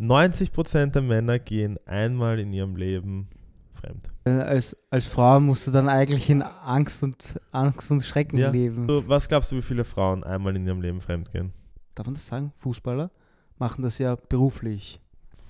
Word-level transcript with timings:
90% 0.00 0.86
der 0.92 1.02
Männer 1.02 1.38
gehen 1.38 1.78
einmal 1.86 2.38
in 2.38 2.52
ihrem 2.52 2.74
Leben 2.76 3.28
fremd. 3.72 4.10
Äh, 4.24 4.30
Als, 4.30 4.76
als 4.90 5.06
Frau 5.06 5.38
musst 5.40 5.66
du 5.66 5.70
dann 5.70 5.88
eigentlich 5.88 6.30
in 6.30 6.42
Angst 6.42 7.02
und 7.02 7.38
Angst 7.52 7.90
und 7.90 8.02
Schrecken 8.04 8.38
Ja. 8.38 8.50
leben. 8.50 8.88
So, 8.88 9.06
was 9.08 9.28
glaubst 9.28 9.52
du, 9.52 9.56
wie 9.56 9.62
viele 9.62 9.84
Frauen 9.84 10.24
einmal 10.24 10.56
in 10.56 10.66
ihrem 10.66 10.80
Leben 10.80 11.00
fremd 11.00 11.30
gehen? 11.32 11.52
Darf 11.94 12.06
man 12.06 12.14
das 12.14 12.26
sagen? 12.26 12.52
Fußballer 12.54 13.10
machen 13.58 13.82
das 13.82 13.98
ja 13.98 14.16
beruflich. 14.16 15.00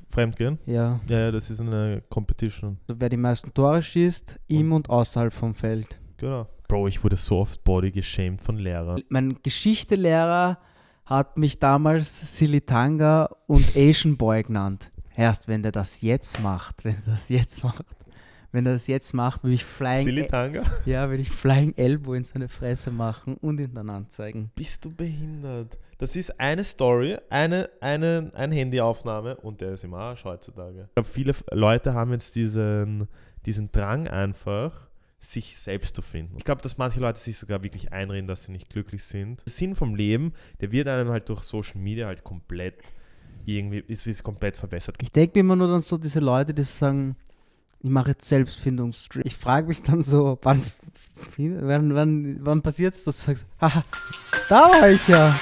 Fremd 0.09 0.37
gehen? 0.37 0.59
Ja. 0.67 0.99
Ja, 1.07 1.19
ja, 1.21 1.31
das 1.31 1.49
ist 1.51 1.61
eine 1.61 2.03
Competition. 2.11 2.79
Also 2.89 3.01
wer 3.01 3.09
die 3.09 3.17
meisten 3.17 3.55
Tore 3.55 3.81
schießt, 3.81 4.41
im 4.49 4.73
und 4.73 4.91
außerhalb 4.91 5.33
vom 5.33 5.55
Feld. 5.55 6.01
Genau. 6.17 6.49
Bro, 6.67 6.89
ich 6.89 7.03
wurde 7.05 7.15
so 7.17 7.39
oft 7.39 7.63
body 7.63 7.93
geshamed 7.93 8.41
von 8.41 8.57
Lehrern. 8.57 9.01
Mein 9.09 9.37
Geschichtelehrer 9.43 10.59
hat 11.11 11.37
mich 11.37 11.59
damals 11.59 12.39
Silitanga 12.39 13.29
und 13.47 13.77
Asian 13.77 14.17
Boy 14.17 14.45
genannt. 14.45 14.93
Erst 15.17 15.49
wenn 15.49 15.63
der 15.63 15.73
das 15.73 16.01
jetzt 16.03 16.41
macht, 16.41 16.85
wenn 16.85 16.95
er 16.95 17.13
das 17.13 17.29
jetzt 17.29 17.65
macht. 17.65 17.85
Wenn 18.53 18.67
er 18.67 18.73
das 18.73 18.87
jetzt 18.87 19.13
macht, 19.13 19.45
will 19.45 19.53
ich 19.53 19.65
Flying, 19.65 20.07
Silitanga? 20.07 20.63
ja, 20.85 21.09
will 21.11 21.21
ich 21.21 21.31
Flying 21.31 21.75
Elbow 21.77 22.15
in 22.15 22.25
seine 22.25 22.49
Fresse 22.49 22.91
machen 22.91 23.37
und 23.37 23.61
ihn 23.61 23.75
dann 23.75 23.91
anzeigen. 23.91 24.51
Bist 24.57 24.85
du 24.85 24.91
behindert? 24.91 25.79
Das 25.99 26.17
ist 26.17 26.41
eine 26.41 26.65
Story, 26.65 27.17
eine, 27.29 27.71
eine, 27.81 28.33
eine 28.35 28.55
Handyaufnahme 28.55 29.37
und 29.37 29.61
der 29.61 29.75
ist 29.75 29.85
im 29.85 29.95
Arsch 29.95 30.25
heutzutage. 30.25 30.87
Ich 30.89 30.95
glaube, 30.95 31.09
viele 31.09 31.35
Leute 31.53 31.95
haben 31.95 32.13
jetzt 32.13 32.35
diesen, 32.35 33.07
diesen 33.47 33.71
Drang 33.71 34.09
einfach, 34.09 34.90
sich 35.21 35.59
selbst 35.59 35.95
zu 35.95 36.03
finden. 36.03 36.37
Ich 36.39 36.45
glaube, 36.45 36.63
dass 36.63 36.79
manche 36.79 37.01
Leute 37.01 37.19
sich 37.19 37.37
sogar 37.37 37.63
wirklich 37.63 37.93
einreden, 37.93 38.27
dass 38.27 38.45
sie 38.45 38.53
nicht 38.53 38.71
glücklich 38.71 39.05
sind. 39.05 39.45
Der 39.45 39.53
Sinn 39.53 39.77
vom 39.77 39.95
Leben, 39.95 40.33
der 40.61 40.73
wird 40.73 40.89
einem 40.89 41.11
halt 41.11 41.29
durch 41.29 41.43
Social 41.43 41.81
Media 41.81 42.07
halt 42.07 42.25
komplett 42.25 42.93
irgendwie, 43.45 43.85
ist, 43.87 44.07
ist 44.07 44.23
komplett 44.23 44.57
verbessert. 44.57 44.97
Ich 45.03 45.13
denke 45.13 45.33
mir 45.35 45.41
immer 45.41 45.57
nur 45.57 45.69
dann 45.69 45.83
so 45.83 45.97
diese 45.97 46.21
Leute, 46.21 46.55
die 46.55 46.63
sagen, 46.63 47.17
ich 47.83 47.91
mache 47.91 48.11
jetzt 48.11 48.29
Selbstfindungsstream. 48.29 49.23
Ich 49.27 49.37
frage 49.37 49.69
mich 49.69 49.83
dann 49.83 50.03
so, 50.03 50.39
wann, 50.43 50.63
wann, 51.37 51.95
wann, 51.95 52.37
wann 52.45 52.63
passiert 52.63 52.95
es, 52.95 53.05
dass 53.05 53.19
du 53.19 53.27
sagst, 53.27 53.47
haha, 53.61 53.85
da 54.49 54.71
war 54.71 54.91
ich 54.91 55.07
ja. 55.09 55.35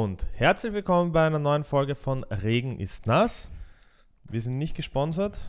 Und 0.00 0.28
herzlich 0.32 0.72
willkommen 0.72 1.10
bei 1.10 1.26
einer 1.26 1.40
neuen 1.40 1.64
Folge 1.64 1.96
von 1.96 2.22
Regen 2.22 2.78
ist 2.78 3.08
nass. 3.08 3.50
Wir 4.30 4.40
sind 4.40 4.56
nicht 4.56 4.76
gesponsert. 4.76 5.40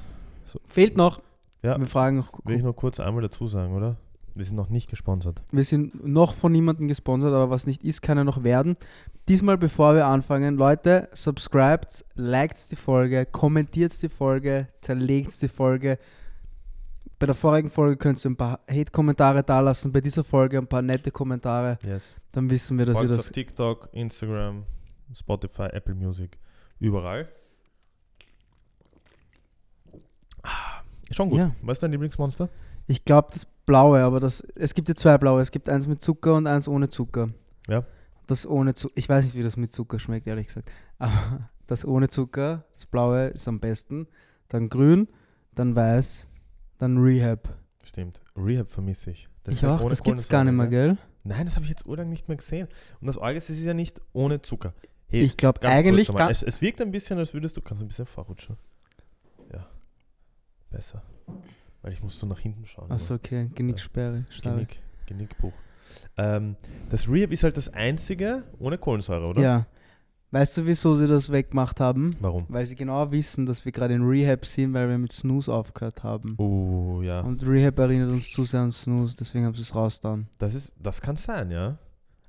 Fehlt 0.68 0.98
noch. 0.98 1.22
Ja. 1.62 1.78
Wir 1.78 1.86
fragen 1.86 2.18
noch. 2.18 2.32
Will 2.46 2.56
ich 2.56 2.64
nur 2.64 2.76
kurz 2.76 3.00
einmal 3.00 3.22
dazu 3.22 3.48
sagen, 3.48 3.76
oder? 3.76 3.98
Wir 4.34 4.44
sind 4.44 4.56
noch 4.56 4.70
nicht 4.70 4.90
gesponsert. 4.90 5.44
Wir 5.52 5.64
sind 5.64 6.04
noch 6.04 6.34
von 6.34 6.52
niemandem 6.52 6.88
gesponsert, 6.88 7.32
aber 7.32 7.52
was 7.52 7.68
nicht 7.68 7.84
ist, 7.84 8.02
kann 8.02 8.18
ja 8.18 8.24
noch 8.24 8.44
werden. 8.44 8.76
Diesmal, 9.28 9.60
bevor 9.60 9.94
wir 9.94 10.08
anfangen, 10.08 10.56
Leute, 10.56 11.10
subscribt, 11.14 12.04
liked 12.16 12.72
die 12.72 12.76
Folge, 12.76 13.28
kommentiert 13.28 14.02
die 14.02 14.10
Folge, 14.10 14.68
zerlegt 14.82 15.40
die 15.44 15.48
Folge. 15.48 16.00
Bei 17.20 17.26
der 17.26 17.36
vorigen 17.36 17.70
Folge 17.70 17.98
könnt 17.98 18.24
ihr 18.26 18.32
ein 18.32 18.38
paar 18.38 18.62
Hate-Kommentare 18.70 19.44
dalassen, 19.44 19.92
bei 19.92 20.00
dieser 20.00 20.24
Folge 20.24 20.58
ein 20.58 20.68
paar 20.68 20.82
nette 20.82 21.12
Kommentare. 21.12 21.78
Yes. 21.86 22.16
Dann 22.32 22.50
wissen 22.50 22.78
wir, 22.78 22.86
dass 22.86 22.96
ihr 22.96 23.00
Folgt 23.00 23.16
das. 23.16 23.28
auf 23.28 23.32
TikTok, 23.34 23.90
Instagram, 23.92 24.64
Spotify, 25.14 25.64
Apple 25.74 25.96
Music, 25.96 26.38
überall. 26.80 27.28
Ah, 30.44 30.82
Schon 31.12 31.30
gut. 31.30 31.40
Ja. 31.40 31.52
Was 31.62 31.78
ist 31.78 31.84
dein 31.84 31.92
Lieblingsmonster? 31.92 32.50
Ich 32.88 33.04
glaube, 33.04 33.30
das 33.34 33.46
blaue, 33.46 34.02
aber 34.02 34.20
das. 34.20 34.42
Es 34.56 34.74
gibt 34.74 34.88
ja 34.90 34.96
zwei 34.96 35.18
blaue. 35.18 35.42
Es 35.42 35.52
gibt 35.52 35.70
eins 35.70 35.88
mit 35.88 36.02
Zucker 36.02 36.36
und 36.36 36.48
eins 36.48 36.68
ohne 36.68 36.90
Zucker. 36.90 37.28
Ja. 37.68 37.84
Das 38.28 38.48
ohne 38.48 38.74
Zucker. 38.74 38.94
Ich 38.96 39.10
weiß 39.10 39.26
nicht, 39.26 39.36
wie 39.36 39.44
das 39.44 39.58
mit 39.58 39.74
Zucker 39.74 40.00
schmeckt, 40.00 40.26
ehrlich 40.28 40.48
gesagt. 40.48 40.72
Aber 40.98 41.50
das 41.68 41.86
ohne 41.86 42.10
Zucker, 42.10 42.64
das 42.74 42.86
blaue 42.86 43.28
ist 43.28 43.48
am 43.48 43.60
besten. 43.60 44.08
Dann 44.48 44.70
grün, 44.70 45.08
dann 45.54 45.76
weiß, 45.76 46.28
dann 46.80 46.98
Rehab. 46.98 47.58
Stimmt. 47.84 48.22
Rehab 48.36 48.70
vermisse 48.70 49.12
ich. 49.12 49.30
Das 49.44 49.56
ich 49.56 49.64
halt 49.64 49.82
auch, 49.82 49.90
das 49.90 50.04
gibt's 50.04 50.28
gar 50.28 50.44
nicht 50.44 50.54
mehr, 50.54 50.68
gell? 50.68 50.88
ne? 50.94 50.98
Nein, 51.24 51.46
das 51.46 51.56
habe 51.56 51.64
ich 51.66 51.70
jetzt 51.70 51.86
urlang 51.86 52.10
nicht 52.10 52.28
mehr 52.28 52.38
gesehen. 52.38 52.68
Und 53.00 53.08
das 53.08 53.18
Orgel 53.18 53.38
ist 53.38 53.50
ja 53.50 53.74
nicht 53.74 54.02
ohne 54.14 54.42
Zucker. 54.42 54.74
Hey, 55.08 55.22
Ich 55.22 55.38
glaube 55.38 55.68
eigentlich 55.68 56.08
kurz 56.08 56.18
ganz. 56.18 56.42
es, 56.42 56.56
es 56.56 56.62
wirkt 56.62 56.82
ein 56.82 56.92
bisschen, 56.92 57.18
als 57.20 57.34
würdest 57.34 57.58
du, 57.58 57.62
kannst 57.62 57.82
ein 57.84 57.88
bisschen 57.88 58.06
vorrutschen. 58.06 58.58
Ja. 59.52 59.68
Besser. 60.70 61.04
Weil 61.82 61.94
ich 61.94 62.02
muss 62.04 62.20
so 62.20 62.28
nach 62.28 62.40
hinten 62.40 62.66
schauen. 62.66 62.92
Achso, 62.92 63.16
okay, 63.16 63.50
Genicksperre. 63.56 64.26
starre. 64.30 64.56
Genick, 64.56 64.80
Genickbruch. 65.06 65.54
Ähm, 66.18 66.56
das 66.90 67.10
Rehab 67.10 67.32
ist 67.32 67.44
halt 67.44 67.58
das 67.58 67.70
einzige 67.70 68.44
ohne 68.60 68.78
Kohlensäure, 68.78 69.26
oder? 69.28 69.42
Ja. 69.42 69.68
Weißt 70.32 70.58
du, 70.58 70.66
wieso 70.66 70.94
sie 70.96 71.08
das 71.08 71.32
weggemacht 71.32 71.80
haben? 71.80 72.12
Warum? 72.20 72.46
Weil 72.50 72.66
sie 72.66 72.76
genau 72.76 73.12
wissen, 73.12 73.48
dass 73.48 73.66
wir 73.66 73.72
gerade 73.72 73.96
in 73.96 74.04
Rehab 74.04 74.46
sind, 74.46 74.74
weil 74.74 74.88
wir 74.88 74.98
mit 75.00 75.12
Snooze 75.12 75.52
aufgehört 75.52 76.04
haben. 76.04 76.36
Oh, 76.38 77.02
ja. 77.02 77.22
Und 77.22 77.46
Rehab 77.48 77.80
erinnert 77.80 78.12
uns 78.12 78.30
zu 78.32 78.44
sehr 78.44 78.62
an 78.62 78.72
Snooze, 78.72 79.16
deswegen 79.20 79.46
haben 79.46 79.56
sie 79.56 79.64
es 79.64 79.74
raus 79.74 80.00
dann. 80.00 80.28
Das, 80.38 80.54
ist, 80.54 80.74
das 80.80 81.02
kann 81.02 81.16
sein, 81.16 81.50
ja. 81.50 81.80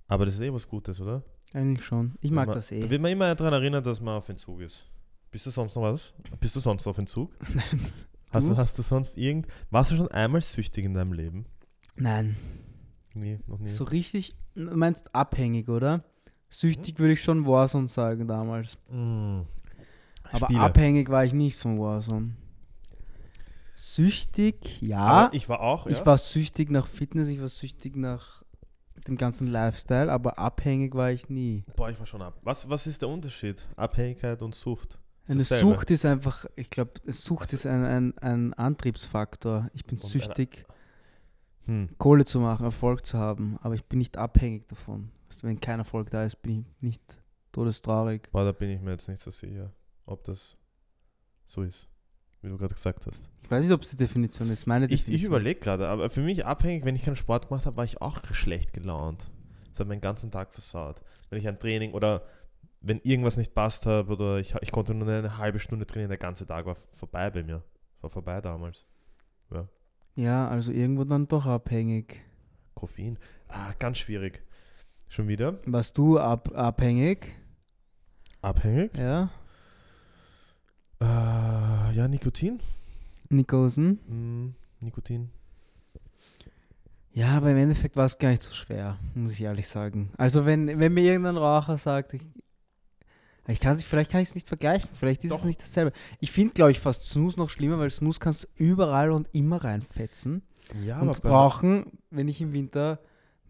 Aber 0.08 0.24
das 0.24 0.34
ist 0.34 0.40
eh 0.40 0.52
was 0.52 0.66
Gutes, 0.66 0.98
oder? 1.00 1.22
Eigentlich 1.52 1.84
schon. 1.84 2.14
Ich 2.22 2.30
mag 2.30 2.46
man, 2.46 2.54
das 2.56 2.68
Da 2.68 2.76
eh. 2.76 2.88
wird 2.88 3.02
man 3.02 3.12
immer 3.12 3.34
daran 3.34 3.52
erinnert, 3.52 3.84
dass 3.84 4.00
man 4.00 4.16
auf 4.16 4.28
Entzug 4.30 4.60
ist. 4.62 4.88
Bist 5.30 5.44
du 5.46 5.50
sonst 5.50 5.74
noch 5.76 5.82
was? 5.82 6.14
Bist 6.40 6.56
du 6.56 6.60
sonst 6.60 6.86
auf 6.86 6.96
Entzug? 6.98 7.30
Hast 8.32 8.46
du, 8.46 8.52
Du? 8.52 8.56
hast 8.56 8.78
du 8.78 8.82
sonst 8.82 9.18
irgend. 9.18 9.48
Warst 9.70 9.90
du 9.90 9.96
schon 9.96 10.06
einmal 10.08 10.40
süchtig 10.40 10.84
in 10.84 10.94
deinem 10.94 11.12
Leben? 11.12 11.46
Nein. 11.96 12.36
Nee, 13.16 13.40
noch 13.48 13.58
nie. 13.58 13.66
So 13.68 13.82
richtig, 13.82 14.36
du 14.54 14.62
meinst 14.76 15.12
abhängig, 15.16 15.68
oder? 15.68 16.04
Süchtig 16.50 16.98
würde 16.98 17.12
ich 17.12 17.22
schon 17.22 17.46
Warzone 17.46 17.88
sagen 17.88 18.26
damals. 18.26 18.76
Mm. 18.90 19.40
Aber 20.32 20.46
Spiele. 20.46 20.60
abhängig 20.60 21.08
war 21.08 21.24
ich 21.24 21.32
nicht 21.32 21.56
von 21.56 21.78
Warzone. 21.78 22.34
Süchtig, 23.74 24.82
ja. 24.82 24.98
Aber 24.98 25.34
ich 25.34 25.48
war 25.48 25.60
auch. 25.60 25.86
ich 25.86 25.98
ja? 26.00 26.06
war 26.06 26.18
süchtig 26.18 26.70
nach 26.70 26.86
Fitness, 26.86 27.28
ich 27.28 27.40
war 27.40 27.48
süchtig 27.48 27.96
nach 27.96 28.42
dem 29.08 29.16
ganzen 29.16 29.46
Lifestyle, 29.46 30.12
aber 30.12 30.38
abhängig 30.38 30.94
war 30.94 31.10
ich 31.10 31.28
nie. 31.30 31.64
Boah, 31.76 31.88
ich 31.88 31.98
war 31.98 32.04
schon 32.06 32.20
ab. 32.20 32.38
Was, 32.42 32.68
was 32.68 32.86
ist 32.86 33.00
der 33.00 33.08
Unterschied? 33.08 33.66
Abhängigkeit 33.76 34.42
und 34.42 34.54
Sucht. 34.54 34.98
Ist 35.24 35.30
Eine 35.30 35.38
dasselbe. 35.38 35.74
Sucht 35.74 35.90
ist 35.90 36.04
einfach, 36.04 36.44
ich 36.56 36.68
glaube, 36.68 36.92
Sucht 37.06 37.44
Also- 37.44 37.54
ist 37.54 37.66
ein, 37.66 37.84
ein, 37.84 38.18
ein 38.18 38.54
Antriebsfaktor. 38.54 39.70
Ich 39.72 39.84
bin 39.86 39.96
Und 39.96 40.02
eine- 40.04 40.10
süchtig, 40.10 40.66
Hm. 41.66 41.88
Kohle 41.98 42.24
zu 42.24 42.40
machen, 42.40 42.64
Erfolg 42.64 43.04
zu 43.06 43.16
haben, 43.18 43.56
aber 43.62 43.74
ich 43.74 43.84
bin 43.84 43.98
nicht 43.98 44.16
abhängig 44.16 44.66
davon. 44.68 45.10
Also 45.30 45.46
wenn 45.46 45.60
kein 45.60 45.78
Erfolg 45.78 46.10
da 46.10 46.24
ist, 46.24 46.42
bin 46.42 46.60
ich 46.60 46.82
nicht 46.82 47.18
todestraurig. 47.52 48.28
Boah, 48.32 48.44
da 48.44 48.52
bin 48.52 48.68
ich 48.70 48.80
mir 48.80 48.90
jetzt 48.90 49.08
nicht 49.08 49.22
so 49.22 49.30
sicher, 49.30 49.72
ob 50.06 50.24
das 50.24 50.58
so 51.46 51.62
ist, 51.62 51.88
wie 52.42 52.48
du 52.48 52.58
gerade 52.58 52.74
gesagt 52.74 53.06
hast. 53.06 53.22
Ich 53.42 53.50
weiß 53.50 53.64
nicht, 53.64 53.72
ob 53.72 53.82
es 53.82 53.90
die 53.90 53.96
Definition 53.96 54.50
ist. 54.50 54.66
Meine 54.66 54.86
Ich, 54.86 54.92
ich 54.92 55.00
Definition. 55.04 55.28
überlege 55.28 55.60
gerade, 55.60 55.88
aber 55.88 56.10
für 56.10 56.20
mich 56.20 56.44
abhängig, 56.46 56.84
wenn 56.84 56.96
ich 56.96 57.04
keinen 57.04 57.16
Sport 57.16 57.48
gemacht 57.48 57.66
habe, 57.66 57.76
war 57.76 57.84
ich 57.84 58.00
auch 58.02 58.22
schlecht 58.34 58.72
gelaunt. 58.72 59.30
Das 59.70 59.80
hat 59.80 59.88
meinen 59.88 60.00
ganzen 60.00 60.30
Tag 60.30 60.52
versaut. 60.52 61.00
Wenn 61.28 61.38
ich 61.38 61.46
ein 61.48 61.58
Training 61.58 61.92
oder 61.92 62.24
wenn 62.80 62.98
irgendwas 63.00 63.36
nicht 63.36 63.54
passt 63.54 63.86
habe 63.86 64.12
oder 64.12 64.38
ich, 64.38 64.54
ich 64.62 64.72
konnte 64.72 64.94
nur 64.94 65.08
eine 65.08 65.36
halbe 65.38 65.58
Stunde 65.58 65.86
trainieren, 65.86 66.08
der 66.08 66.18
ganze 66.18 66.46
Tag 66.46 66.66
war 66.66 66.76
vorbei 66.90 67.30
bei 67.30 67.42
mir. 67.42 67.62
War 68.00 68.10
vorbei 68.10 68.40
damals. 68.40 68.86
Ja, 70.16 70.48
also 70.48 70.72
irgendwo 70.72 71.04
dann 71.04 71.28
doch 71.28 71.46
abhängig. 71.46 72.20
Koffein. 72.74 73.18
Ah, 73.48 73.72
ganz 73.78 73.98
schwierig. 73.98 74.42
Schon 75.10 75.26
wieder? 75.26 75.58
Warst 75.66 75.98
du 75.98 76.18
ab, 76.20 76.50
abhängig? 76.54 77.34
Abhängig? 78.42 78.96
Ja. 78.96 79.28
Äh, 81.00 81.04
ja, 81.96 82.06
Nikotin. 82.08 82.60
Nikosen? 83.28 83.98
Hm, 84.06 84.54
Nikotin. 84.78 85.30
Ja, 87.12 87.36
aber 87.38 87.50
im 87.50 87.56
Endeffekt 87.56 87.96
war 87.96 88.04
es 88.04 88.18
gar 88.18 88.28
nicht 88.28 88.42
so 88.42 88.54
schwer, 88.54 88.98
muss 89.16 89.32
ich 89.32 89.42
ehrlich 89.42 89.66
sagen. 89.66 90.12
Also 90.16 90.46
wenn, 90.46 90.78
wenn 90.78 90.94
mir 90.94 91.02
irgendein 91.02 91.36
Raucher 91.38 91.76
sagt, 91.76 92.14
ich, 92.14 92.22
ich 93.48 93.58
kann 93.58 93.74
sich, 93.74 93.86
vielleicht 93.86 94.12
kann 94.12 94.20
ich 94.20 94.28
es 94.28 94.36
nicht 94.36 94.46
vergleichen, 94.46 94.88
vielleicht 94.92 95.24
ist 95.24 95.32
es 95.32 95.38
Doch. 95.38 95.44
nicht 95.44 95.60
dasselbe. 95.60 95.90
Ich 96.20 96.30
finde, 96.30 96.54
glaube 96.54 96.70
ich, 96.70 96.78
fast 96.78 97.10
Snooze 97.10 97.36
noch 97.36 97.50
schlimmer, 97.50 97.80
weil 97.80 97.90
Snooze 97.90 98.20
kannst 98.20 98.44
du 98.44 98.48
überall 98.64 99.10
und 99.10 99.28
immer 99.32 99.56
reinfetzen. 99.64 100.42
Ja, 100.86 101.00
und 101.00 101.20
beim- 101.22 101.32
rauchen, 101.32 101.86
wenn 102.10 102.28
ich 102.28 102.40
im 102.40 102.52
Winter, 102.52 103.00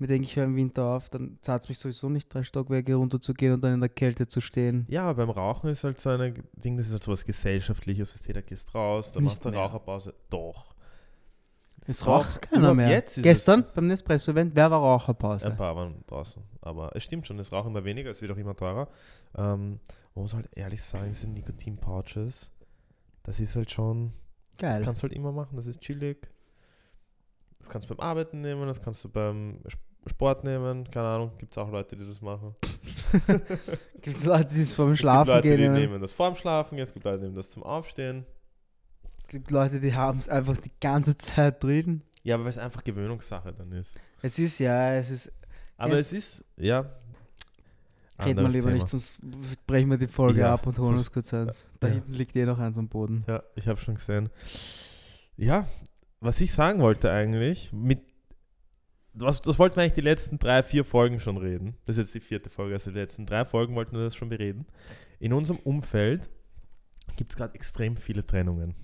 mir 0.00 0.06
denke 0.06 0.26
ich 0.26 0.36
höre 0.36 0.44
im 0.44 0.56
Winter 0.56 0.84
auf, 0.84 1.10
dann 1.10 1.38
zahlt 1.42 1.62
es 1.62 1.68
mich 1.68 1.78
sowieso 1.78 2.08
nicht, 2.08 2.32
drei 2.32 2.42
Stockwerke 2.42 2.94
runterzugehen 2.94 3.54
und 3.54 3.62
dann 3.62 3.74
in 3.74 3.80
der 3.80 3.88
Kälte 3.88 4.26
zu 4.26 4.40
stehen. 4.40 4.86
Ja, 4.88 5.04
aber 5.04 5.26
beim 5.26 5.30
Rauchen 5.30 5.70
ist 5.70 5.84
halt 5.84 6.00
so 6.00 6.10
ein 6.10 6.34
Ding, 6.54 6.76
das 6.76 6.86
ist 6.86 6.92
halt 6.92 7.04
so 7.04 7.12
was 7.12 7.24
Gesellschaftliches. 7.24 8.12
Das 8.12 8.22
da 8.22 8.40
gehst 8.40 8.74
raus, 8.74 9.12
da 9.12 9.20
Nicht 9.20 9.26
machst 9.28 9.44
du 9.44 9.48
eine 9.48 9.58
mehr. 9.58 9.66
Raucherpause. 9.66 10.14
Doch. 10.30 10.74
Es 11.86 12.06
raucht 12.06 12.42
keiner 12.42 12.74
mehr. 12.74 12.88
Jetzt 12.88 13.22
Gestern 13.22 13.64
beim 13.74 13.86
Nespresso-Event, 13.86 14.54
wer 14.54 14.70
war 14.70 14.80
Raucherpause? 14.80 15.46
Ein 15.46 15.56
paar 15.56 15.74
waren 15.76 16.04
draußen. 16.06 16.42
Aber 16.60 16.94
es 16.94 17.04
stimmt 17.04 17.26
schon, 17.26 17.38
es 17.38 17.52
rauchen 17.52 17.70
immer 17.70 17.84
weniger, 17.84 18.10
es 18.10 18.20
wird 18.20 18.32
auch 18.32 18.36
immer 18.36 18.54
teurer. 18.54 18.88
Ähm, 19.34 19.80
man 20.14 20.22
muss 20.22 20.34
halt 20.34 20.48
ehrlich 20.54 20.82
sagen, 20.82 21.08
diese 21.08 21.28
Nikotin-Pouches, 21.28 22.50
das 23.22 23.40
ist 23.40 23.56
halt 23.56 23.70
schon, 23.70 24.12
das 24.52 24.60
Geil. 24.60 24.82
kannst 24.84 25.02
du 25.02 25.04
halt 25.04 25.14
immer 25.14 25.32
machen, 25.32 25.56
das 25.56 25.66
ist 25.66 25.80
chillig. 25.80 26.28
Das 27.60 27.68
kannst 27.68 27.88
du 27.88 27.94
beim 27.94 28.06
Arbeiten 28.06 28.40
nehmen, 28.40 28.66
das 28.66 28.82
kannst 28.82 29.02
du 29.04 29.08
beim 29.08 29.60
Sport 30.06 30.44
nehmen, 30.44 30.88
keine 30.90 31.06
Ahnung, 31.08 31.32
gibt 31.38 31.52
es 31.52 31.58
auch 31.58 31.70
Leute, 31.70 31.96
die 31.96 32.06
das 32.06 32.20
machen. 32.20 32.54
Gibt 34.02 34.16
es 34.16 34.24
Leute, 34.24 34.54
die 34.54 34.62
es 34.62 34.72
vorm 34.74 34.92
Es 34.92 34.98
Schlafen 35.00 35.26
gibt 35.34 35.44
Leute, 35.44 35.48
gehen? 35.48 35.56
die 35.58 35.62
nehmen? 35.68 35.90
nehmen 35.92 36.00
das 36.00 36.12
vorm 36.12 36.34
Schlafen, 36.34 36.78
es 36.78 36.92
gibt 36.94 37.04
Leute, 37.04 37.18
die 37.18 37.24
nehmen 37.24 37.36
das 37.36 37.50
zum 37.50 37.62
Aufstehen. 37.62 38.24
Es 39.18 39.26
gibt 39.28 39.50
Leute, 39.50 39.78
die 39.80 39.94
haben 39.94 40.18
es 40.18 40.28
einfach 40.28 40.56
die 40.56 40.72
ganze 40.80 41.16
Zeit 41.16 41.62
drin. 41.62 42.02
Ja, 42.22 42.36
aber 42.36 42.44
weil 42.44 42.50
es 42.50 42.58
einfach 42.58 42.82
Gewöhnungssache 42.82 43.52
dann 43.52 43.72
ist. 43.72 44.00
Es 44.22 44.38
ist 44.38 44.58
ja, 44.58 44.94
es 44.94 45.10
ist. 45.10 45.32
Aber 45.76 45.94
es 45.94 46.12
ist, 46.12 46.44
ja. 46.56 46.86
Reden 48.22 48.42
wir 48.42 48.48
lieber 48.48 48.64
Thema. 48.64 48.74
nicht, 48.74 48.88
sonst 48.88 49.18
brechen 49.66 49.90
wir 49.90 49.96
die 49.98 50.06
Folge 50.06 50.40
Ja, 50.40 50.52
ab 50.54 50.66
und 50.66 50.78
holen 50.78 50.96
uns 50.96 51.10
kurz 51.10 51.32
eins. 51.32 51.68
Da 51.78 51.88
ja. 51.88 51.94
hinten 51.94 52.12
liegt 52.14 52.36
eh 52.36 52.44
noch 52.44 52.58
eins 52.58 52.76
am 52.76 52.88
Boden. 52.88 53.24
Ja, 53.28 53.42
ich 53.54 53.66
habe 53.66 53.78
schon 53.80 53.94
gesehen. 53.94 54.28
Ja, 55.36 55.66
was 56.20 56.40
ich 56.42 56.52
sagen 56.52 56.80
wollte 56.80 57.10
eigentlich, 57.10 57.72
mit 57.72 58.00
was, 59.12 59.40
das 59.40 59.58
wollten 59.58 59.76
wir 59.76 59.82
eigentlich 59.82 59.94
die 59.94 60.00
letzten 60.00 60.38
drei, 60.38 60.62
vier 60.62 60.84
Folgen 60.84 61.20
schon 61.20 61.36
reden. 61.36 61.76
Das 61.86 61.96
ist 61.96 62.06
jetzt 62.06 62.14
die 62.14 62.20
vierte 62.20 62.50
Folge, 62.50 62.74
also 62.74 62.90
die 62.90 62.98
letzten 62.98 63.26
drei 63.26 63.44
Folgen 63.44 63.74
wollten 63.74 63.96
wir 63.96 64.04
das 64.04 64.14
schon 64.14 64.28
bereden. 64.28 64.66
In 65.18 65.32
unserem 65.32 65.58
Umfeld 65.60 66.28
gibt 67.16 67.32
es 67.32 67.36
gerade 67.36 67.54
extrem 67.54 67.96
viele 67.96 68.24
Trennungen. 68.24 68.74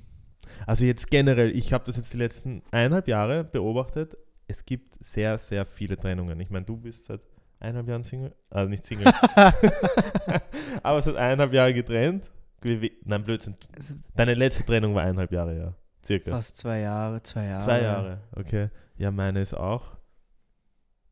Also 0.67 0.85
jetzt 0.85 1.11
generell, 1.11 1.57
ich 1.57 1.73
habe 1.73 1.85
das 1.85 1.97
jetzt 1.97 2.13
die 2.13 2.19
letzten 2.19 2.63
eineinhalb 2.71 3.09
Jahre 3.09 3.45
beobachtet. 3.45 4.17
Es 4.47 4.65
gibt 4.65 4.97
sehr, 5.05 5.39
sehr 5.39 5.67
viele 5.67 5.97
Trennungen. 5.97 6.39
Ich 6.41 6.51
meine, 6.51 6.65
du 6.65 6.77
bist 6.77 7.07
seit 7.07 7.21
eineinhalb 7.59 7.89
Jahren 7.89 8.05
Single, 8.05 8.35
also 8.51 8.69
nicht 8.69 8.85
Single, 8.85 9.07
aber 10.83 11.03
seit 11.03 11.17
eineinhalb 11.17 11.53
Jahren 11.53 11.75
getrennt. 11.75 12.31
Nein, 13.05 13.23
Blödsinn. 13.23 13.55
Deine 14.17 14.35
letzte 14.35 14.65
Trennung 14.65 14.95
war 14.95 15.03
eineinhalb 15.03 15.33
Jahre, 15.33 15.57
ja. 15.57 15.75
Circa. 16.05 16.31
Fast 16.33 16.59
zwei 16.59 16.81
Jahre, 16.81 17.23
zwei 17.23 17.47
Jahre. 17.47 17.65
Zwei 17.65 17.83
Jahre, 17.83 18.21
okay. 18.37 18.69
Ja, 18.97 19.11
meine 19.11 19.41
ist 19.41 19.55
auch 19.55 19.96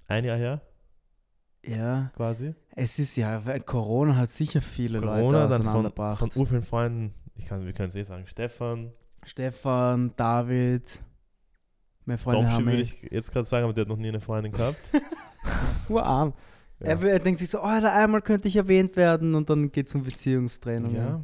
ein 0.07 0.25
Jahr 0.25 0.37
her, 0.37 0.61
Ja, 1.67 2.11
quasi. 2.17 2.55
es 2.77 2.99
ist 2.99 3.17
ja, 3.17 3.41
Corona 3.61 4.17
hat 4.17 4.31
sicher 4.31 4.61
viele 4.61 5.01
Corona, 5.01 5.45
Leute 5.45 5.63
dann 5.63 5.93
von, 5.93 6.15
von 6.15 6.31
urvielen 6.35 6.63
Freunden, 6.63 7.15
ich 7.37 7.47
kann, 7.47 7.65
wir 7.65 7.73
können 7.73 7.89
es 7.89 7.95
eh 7.95 8.05
sagen, 8.05 8.27
Stefan, 8.27 8.93
Stefan, 9.25 10.13
David, 10.17 11.03
meine 12.05 12.19
Freunde 12.19 12.41
Domschi 12.43 12.55
haben 12.55 12.67
würde 12.67 12.79
mich. 12.79 13.03
ich 13.03 13.11
jetzt 13.13 13.33
gerade 13.33 13.47
sagen, 13.47 13.65
aber 13.65 13.73
der 13.73 13.83
hat 13.83 13.89
noch 13.89 13.97
nie 13.97 14.09
eine 14.09 14.21
Freundin 14.21 14.53
gehabt. 14.53 14.91
Urarm. 15.89 16.35
Ja. 16.81 16.89
Er, 16.89 17.03
er 17.03 17.19
denkt 17.19 17.39
sich 17.39 17.49
so, 17.49 17.61
oh, 17.61 17.81
da 17.81 17.95
einmal 17.95 18.21
könnte 18.21 18.49
ich 18.49 18.57
erwähnt 18.57 18.97
werden 18.97 19.35
und 19.35 19.49
dann 19.49 19.73
geht 19.73 19.87
es 19.87 19.95
um 19.95 20.03
Beziehungstrennung. 20.03 20.95
ja. 20.95 21.21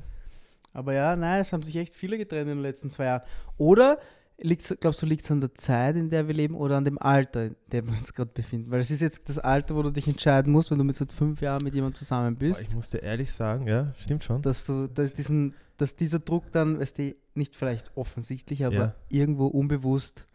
Aber 0.72 0.94
ja, 0.94 1.16
nein, 1.16 1.40
es 1.40 1.52
haben 1.52 1.62
sich 1.64 1.74
echt 1.76 1.94
viele 1.96 2.16
getrennt 2.16 2.42
in 2.48 2.56
den 2.58 2.62
letzten 2.62 2.90
zwei 2.90 3.06
Jahren. 3.06 3.22
Oder 3.58 3.98
liegt's, 4.42 4.74
glaubst 4.80 5.02
du, 5.02 5.06
liegt 5.06 5.24
es 5.24 5.30
an 5.30 5.40
der 5.40 5.54
Zeit, 5.54 5.96
in 5.96 6.10
der 6.10 6.26
wir 6.26 6.34
leben 6.34 6.54
oder 6.54 6.76
an 6.76 6.84
dem 6.84 6.98
Alter, 6.98 7.46
in 7.46 7.56
dem 7.72 7.86
wir 7.88 7.96
uns 7.98 8.12
gerade 8.12 8.30
befinden? 8.32 8.70
Weil 8.70 8.80
es 8.80 8.90
ist 8.90 9.00
jetzt 9.00 9.28
das 9.28 9.38
Alter, 9.38 9.74
wo 9.76 9.82
du 9.82 9.90
dich 9.90 10.06
entscheiden 10.08 10.52
musst, 10.52 10.70
wenn 10.70 10.78
du 10.78 10.84
mit 10.84 10.94
seit 10.96 11.12
fünf 11.12 11.40
Jahren 11.40 11.62
mit 11.62 11.74
jemandem 11.74 11.96
zusammen 11.98 12.36
Boah, 12.36 12.46
ich 12.48 12.56
bist, 12.56 12.74
muss 12.74 12.90
dir 12.90 13.02
ehrlich 13.02 13.32
sagen, 13.32 13.66
ja, 13.66 13.92
stimmt 13.98 14.24
schon. 14.24 14.42
dass 14.42 14.64
du, 14.64 14.86
dass 14.88 15.14
diesen, 15.14 15.54
dass 15.76 15.96
dieser 15.96 16.18
Druck 16.18 16.50
dann, 16.52 16.78
weißt 16.80 16.98
du, 16.98 17.14
nicht 17.34 17.56
vielleicht 17.56 17.96
offensichtlich, 17.96 18.64
aber 18.64 18.74
Ja. 18.74 18.94
irgendwo 19.08 19.46
unbewusst 19.46 20.26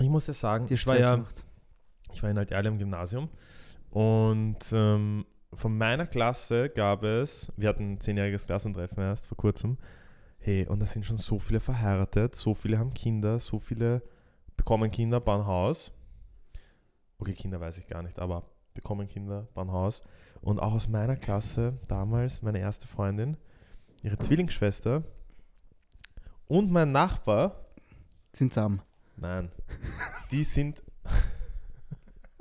Ich 0.00 0.08
muss 0.08 0.26
dir 0.26 0.34
sagen, 0.34 0.66
ich 0.70 0.86
war 0.86 0.98
ja, 0.98 1.16
macht. 1.16 1.44
ich 2.12 2.22
war 2.22 2.30
in 2.30 2.38
Alt 2.38 2.50
im 2.52 2.78
Gymnasium 2.78 3.28
und 3.90 4.58
ähm, 4.72 5.24
von 5.52 5.76
meiner 5.76 6.06
Klasse 6.06 6.68
gab 6.68 7.02
es, 7.02 7.50
wir 7.56 7.68
hatten 7.68 7.94
ein 7.94 8.00
zehnjähriges 8.00 8.46
Klassentreffen 8.46 8.98
erst 9.02 9.26
vor 9.26 9.36
kurzem, 9.36 9.78
hey, 10.40 10.66
und 10.66 10.80
da 10.80 10.86
sind 10.86 11.06
schon 11.06 11.18
so 11.18 11.38
viele 11.38 11.60
verheiratet, 11.60 12.34
so 12.34 12.54
viele 12.54 12.78
haben 12.78 12.94
Kinder, 12.94 13.38
so 13.38 13.58
viele 13.58 14.02
bekommen 14.56 14.90
Kinder, 14.90 15.20
bauen 15.20 15.46
Haus. 15.46 15.92
Okay, 17.18 17.34
Kinder 17.34 17.60
weiß 17.60 17.78
ich 17.78 17.86
gar 17.86 18.02
nicht, 18.02 18.18
aber 18.18 18.44
bekommen 18.74 19.06
Kinder, 19.06 19.46
bauen 19.54 19.70
Haus. 19.70 20.02
Und 20.40 20.58
auch 20.58 20.72
aus 20.72 20.88
meiner 20.88 21.16
Klasse 21.16 21.78
damals, 21.88 22.40
meine 22.40 22.58
erste 22.58 22.86
Freundin, 22.86 23.36
ihre 24.02 24.18
Zwillingsschwester 24.18 25.04
und 26.46 26.70
mein 26.70 26.92
Nachbar, 26.92 27.66
Sind 28.32 28.52
zusammen. 28.52 28.80
Nein. 29.16 29.50
Die 30.30 30.44
sind. 30.44 30.82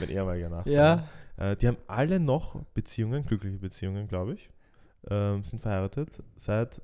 mein 0.00 0.08
ehemaliger 0.08 0.48
Nachbar. 0.48 0.72
Ja. 0.72 1.08
Äh, 1.36 1.56
die 1.56 1.68
haben 1.68 1.76
alle 1.86 2.18
noch 2.18 2.64
Beziehungen, 2.74 3.24
glückliche 3.24 3.58
Beziehungen, 3.58 4.08
glaube 4.08 4.34
ich. 4.34 4.50
Ähm, 5.10 5.44
sind 5.44 5.60
verheiratet 5.60 6.22
seit 6.36 6.80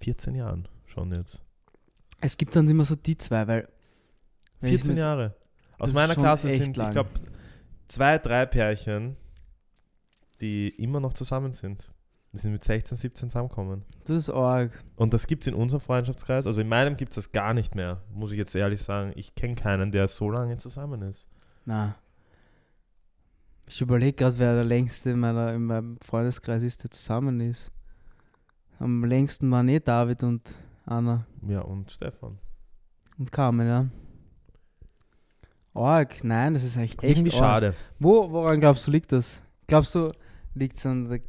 14 0.00 0.34
Jahren 0.34 0.68
schon 0.86 1.12
jetzt. 1.12 1.40
Es 2.20 2.36
gibt 2.36 2.54
dann 2.56 2.68
immer 2.68 2.84
so 2.84 2.94
die 2.96 3.16
zwei, 3.18 3.46
weil. 3.46 3.68
wenn 4.60 4.74
ich 4.74 4.80
14 4.82 4.90
mir 4.92 4.96
so- 4.96 5.02
Jahre. 5.02 5.34
Aus 5.78 5.92
meiner 5.92 6.14
Klasse 6.14 6.48
sind, 6.50 6.70
ich 6.70 6.76
lang. 6.76 6.92
glaube, 6.92 7.10
zwei, 7.88 8.18
drei 8.18 8.46
Pärchen, 8.46 9.16
die 10.40 10.68
immer 10.68 11.00
noch 11.00 11.12
zusammen 11.12 11.52
sind. 11.52 11.90
Die 12.32 12.38
sind 12.38 12.52
mit 12.52 12.64
16, 12.64 12.96
17 12.96 13.28
zusammengekommen. 13.30 13.84
Das 14.06 14.16
ist 14.18 14.30
arg. 14.30 14.72
Und 14.96 15.14
das 15.14 15.26
gibt 15.26 15.44
es 15.44 15.48
in 15.48 15.54
unserem 15.54 15.80
Freundschaftskreis. 15.80 16.46
Also 16.46 16.60
in 16.60 16.68
meinem 16.68 16.96
gibt 16.96 17.10
es 17.12 17.16
das 17.16 17.32
gar 17.32 17.54
nicht 17.54 17.74
mehr, 17.74 18.02
muss 18.12 18.32
ich 18.32 18.38
jetzt 18.38 18.54
ehrlich 18.54 18.82
sagen. 18.82 19.12
Ich 19.16 19.34
kenne 19.34 19.54
keinen, 19.54 19.90
der 19.92 20.08
so 20.08 20.30
lange 20.30 20.56
zusammen 20.56 21.02
ist. 21.02 21.28
Na. 21.64 21.94
Ich 23.66 23.80
überlege 23.80 24.12
gerade, 24.12 24.38
wer 24.38 24.54
der 24.54 24.64
längste 24.64 25.10
in, 25.10 25.20
meiner, 25.20 25.52
in 25.54 25.64
meinem 25.64 25.98
Freundeskreis 26.00 26.62
ist, 26.62 26.82
der 26.84 26.90
zusammen 26.90 27.40
ist. 27.40 27.70
Am 28.78 29.04
längsten 29.04 29.50
waren 29.50 29.68
eh 29.68 29.80
David 29.80 30.22
und 30.22 30.58
Anna 30.84 31.26
Ja, 31.46 31.60
und 31.60 31.90
Stefan. 31.90 32.38
und 33.18 33.32
Carmen, 33.32 33.66
ja. 33.66 33.86
Arg, 35.72 36.22
nein, 36.22 36.54
das 36.54 36.62
ist 36.64 36.76
eigentlich 36.76 37.02
echt 37.02 37.18
Irgendwie 37.18 37.30
schade. 37.36 37.74
Wo, 37.98 38.30
woran 38.30 38.60
glaubst 38.60 38.86
du, 38.86 38.90
liegt 38.90 39.10
das? 39.12 39.42
Glaubst 39.66 39.94
du, 39.94 40.08
liegt 40.54 40.76
es 40.76 40.86
an 40.86 41.08
der 41.08 41.20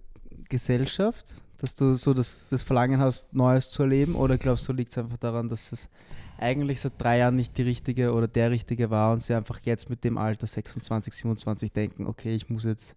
Gesellschaft, 0.50 1.36
dass 1.58 1.74
du 1.76 1.94
so 1.94 2.14
das, 2.14 2.38
das 2.50 2.62
Verlangen 2.64 3.00
hast, 3.00 3.26
Neues 3.34 3.72
zu 3.72 3.84
erleben? 3.84 4.14
Oder 4.14 4.38
glaubst 4.38 4.68
du, 4.68 4.74
liegt 4.74 4.92
es 4.92 4.98
einfach 4.98 5.18
daran, 5.18 5.50
dass 5.50 5.72
es 5.72 5.90
eigentlich 6.38 6.82
seit 6.82 6.94
drei 6.98 7.20
Jahren 7.20 7.36
nicht 7.36 7.58
die 7.58 7.64
richtige 7.64 8.14
oder 8.14 8.28
der 8.28 8.52
richtige 8.52 8.90
war 8.90 9.14
und 9.14 9.22
sie 9.22 9.34
einfach 9.34 9.60
jetzt 9.64 9.90
mit 9.90 10.04
dem 10.04 10.18
Alter 10.18 10.48
26, 10.48 11.14
27 11.14 11.72
denken, 11.72 12.08
okay, 12.08 12.36
ich 12.36 12.50
muss 12.50 12.64
jetzt, 12.64 12.96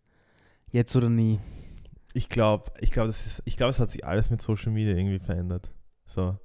jetzt 0.71 0.95
oder 0.97 1.09
nie? 1.09 1.39
Ich 2.15 2.29
glaube, 2.29 2.73
ich 2.81 2.91
glaube, 2.91 3.09
das 3.09 3.27
ist, 3.27 3.43
ich 3.45 3.57
glaube, 3.57 3.71
es 3.71 3.81
hat 3.81 3.91
sich 3.91 4.05
alles 4.05 4.31
mit 4.31 4.41
Social 4.43 4.73
Media 4.73 4.97
irgendwie 4.97 5.19
verändert. 5.19 5.71
So, 6.07 6.37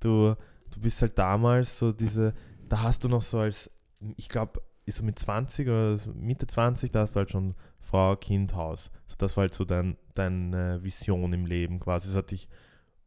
du, 0.00 0.34
du 0.70 0.80
bist 0.80 1.02
halt 1.02 1.18
damals 1.18 1.78
so 1.78 1.92
diese, 1.92 2.34
da 2.68 2.82
hast 2.82 3.04
du 3.04 3.08
noch 3.08 3.22
so 3.22 3.38
als, 3.38 3.70
ich 4.16 4.28
glaube, 4.28 4.60
so 4.88 5.04
mit 5.04 5.18
20 5.18 5.68
oder 5.68 5.98
Mitte 6.14 6.46
20, 6.46 6.90
da 6.90 7.00
hast 7.02 7.14
du 7.14 7.18
halt 7.18 7.30
schon 7.30 7.54
Frau, 7.80 8.16
Kind, 8.16 8.54
Haus. 8.54 8.90
So, 9.06 9.16
das 9.18 9.36
war 9.36 9.42
halt 9.42 9.54
so 9.54 9.64
dein, 9.64 9.96
deine 10.14 10.82
Vision 10.82 11.32
im 11.32 11.46
Leben 11.46 11.80
quasi. 11.80 12.08
Das 12.08 12.16
hat 12.16 12.30
dich, 12.30 12.48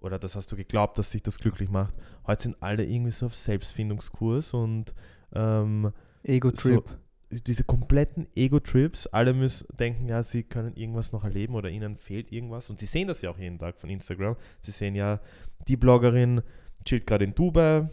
oder 0.03 0.19
das 0.19 0.35
hast 0.35 0.51
du 0.51 0.55
geglaubt, 0.55 0.97
dass 0.97 1.11
sich 1.11 1.23
das 1.23 1.37
glücklich 1.39 1.69
macht. 1.69 1.95
Heute 2.27 2.43
sind 2.43 2.57
alle 2.59 2.85
irgendwie 2.85 3.11
so 3.11 3.27
auf 3.27 3.35
Selbstfindungskurs 3.35 4.53
und 4.53 4.93
ähm, 5.33 5.91
Ego-Trip. 6.23 6.83
diese 7.29 7.63
kompletten 7.63 8.27
Ego-Trips, 8.35 9.07
alle 9.07 9.33
müssen 9.33 9.65
denken, 9.77 10.07
ja, 10.07 10.21
sie 10.21 10.43
können 10.43 10.75
irgendwas 10.75 11.13
noch 11.13 11.23
erleben 11.23 11.55
oder 11.55 11.69
ihnen 11.69 11.95
fehlt 11.95 12.31
irgendwas. 12.31 12.69
Und 12.69 12.79
sie 12.79 12.85
sehen 12.85 13.07
das 13.07 13.21
ja 13.21 13.29
auch 13.31 13.37
jeden 13.37 13.57
Tag 13.57 13.79
von 13.79 13.89
Instagram. 13.89 14.35
Sie 14.61 14.71
sehen 14.71 14.93
ja, 14.93 15.21
die 15.67 15.77
Bloggerin 15.77 16.41
chillt 16.83 17.07
gerade 17.07 17.23
in 17.23 17.33
Dubai. 17.33 17.89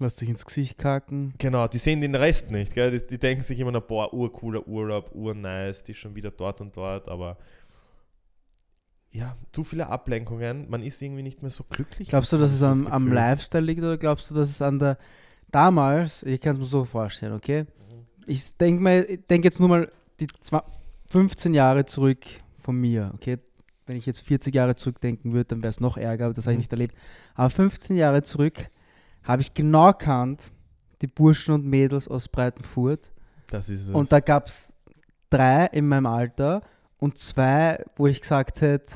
Lass 0.00 0.16
dich 0.16 0.28
ins 0.28 0.46
Gesicht 0.46 0.78
kacken. 0.78 1.34
Genau, 1.38 1.66
die 1.66 1.78
sehen 1.78 2.00
den 2.00 2.14
Rest 2.14 2.50
nicht. 2.50 2.74
Gell? 2.74 2.92
Die, 2.92 3.04
die 3.04 3.18
denken 3.18 3.42
sich 3.42 3.58
immer 3.58 3.72
noch, 3.72 3.82
boah, 3.82 4.12
urcooler 4.14 4.66
Urlaub, 4.68 5.10
urnice, 5.12 5.82
die 5.82 5.92
ist 5.92 5.98
schon 5.98 6.14
wieder 6.14 6.30
dort 6.30 6.60
und 6.60 6.76
dort, 6.76 7.08
aber 7.08 7.36
ja, 9.10 9.36
zu 9.52 9.64
viele 9.64 9.88
Ablenkungen. 9.88 10.68
Man 10.68 10.82
ist 10.82 11.00
irgendwie 11.02 11.22
nicht 11.22 11.42
mehr 11.42 11.50
so 11.50 11.64
glücklich. 11.64 12.08
Glaubst 12.08 12.32
du, 12.32 12.38
dass 12.38 12.52
es 12.52 12.62
am, 12.62 12.84
das 12.84 12.92
am. 12.92 13.12
Lifestyle 13.12 13.64
liegt 13.64 13.80
oder 13.80 13.96
glaubst 13.96 14.30
du, 14.30 14.34
dass 14.34 14.50
es 14.50 14.62
an 14.62 14.78
der. 14.78 14.98
Damals, 15.50 16.22
ich 16.24 16.40
kann 16.40 16.52
es 16.52 16.58
mir 16.58 16.66
so 16.66 16.84
vorstellen, 16.84 17.32
okay? 17.32 17.64
Ich 18.26 18.54
denke 18.58 18.82
mal, 18.82 19.04
denke 19.30 19.48
jetzt 19.48 19.58
nur 19.58 19.68
mal 19.70 19.90
die 20.20 20.26
zwei, 20.40 20.60
15 21.10 21.54
Jahre 21.54 21.86
zurück 21.86 22.24
von 22.58 22.76
mir, 22.76 23.12
okay? 23.14 23.38
Wenn 23.86 23.96
ich 23.96 24.04
jetzt 24.04 24.20
40 24.20 24.54
Jahre 24.54 24.76
zurückdenken 24.76 25.32
würde, 25.32 25.46
dann 25.46 25.62
wäre 25.62 25.70
es 25.70 25.80
noch 25.80 25.96
ärger, 25.96 26.26
aber 26.26 26.34
das 26.34 26.44
habe 26.44 26.52
ich 26.52 26.56
Mhm. 26.58 26.60
nicht 26.60 26.72
erlebt. 26.72 26.94
Aber 27.34 27.48
15 27.48 27.96
Jahre 27.96 28.20
zurück 28.20 28.68
habe 29.22 29.40
ich 29.40 29.54
genau 29.54 29.86
erkannt, 29.86 30.52
die 31.00 31.06
Burschen 31.06 31.54
und 31.54 31.64
Mädels 31.64 32.08
aus 32.08 32.28
Breitenfurt. 32.28 33.10
Das 33.46 33.70
ist 33.70 33.88
es. 33.88 33.88
Und 33.88 34.12
da 34.12 34.20
gab 34.20 34.48
es 34.48 34.74
drei 35.30 35.64
in 35.66 35.88
meinem 35.88 36.04
Alter 36.06 36.60
und 36.98 37.18
zwei, 37.18 37.84
wo 37.96 38.06
ich 38.06 38.20
gesagt 38.20 38.60
hätte, 38.60 38.92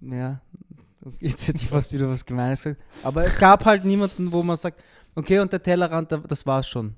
ja, 0.00 0.40
Jetzt 1.20 1.46
hätte 1.48 1.58
ich 1.58 1.68
fast 1.68 1.92
wieder 1.94 2.08
was 2.08 2.26
Gemeines 2.26 2.62
gesagt. 2.62 2.82
Aber 3.02 3.24
es 3.24 3.38
gab 3.38 3.64
halt 3.64 3.84
niemanden, 3.84 4.30
wo 4.30 4.42
man 4.42 4.56
sagt, 4.58 4.82
okay, 5.14 5.38
und 5.38 5.50
der 5.52 5.62
Tellerrand, 5.62 6.12
das 6.28 6.44
war's 6.44 6.68
schon. 6.68 6.94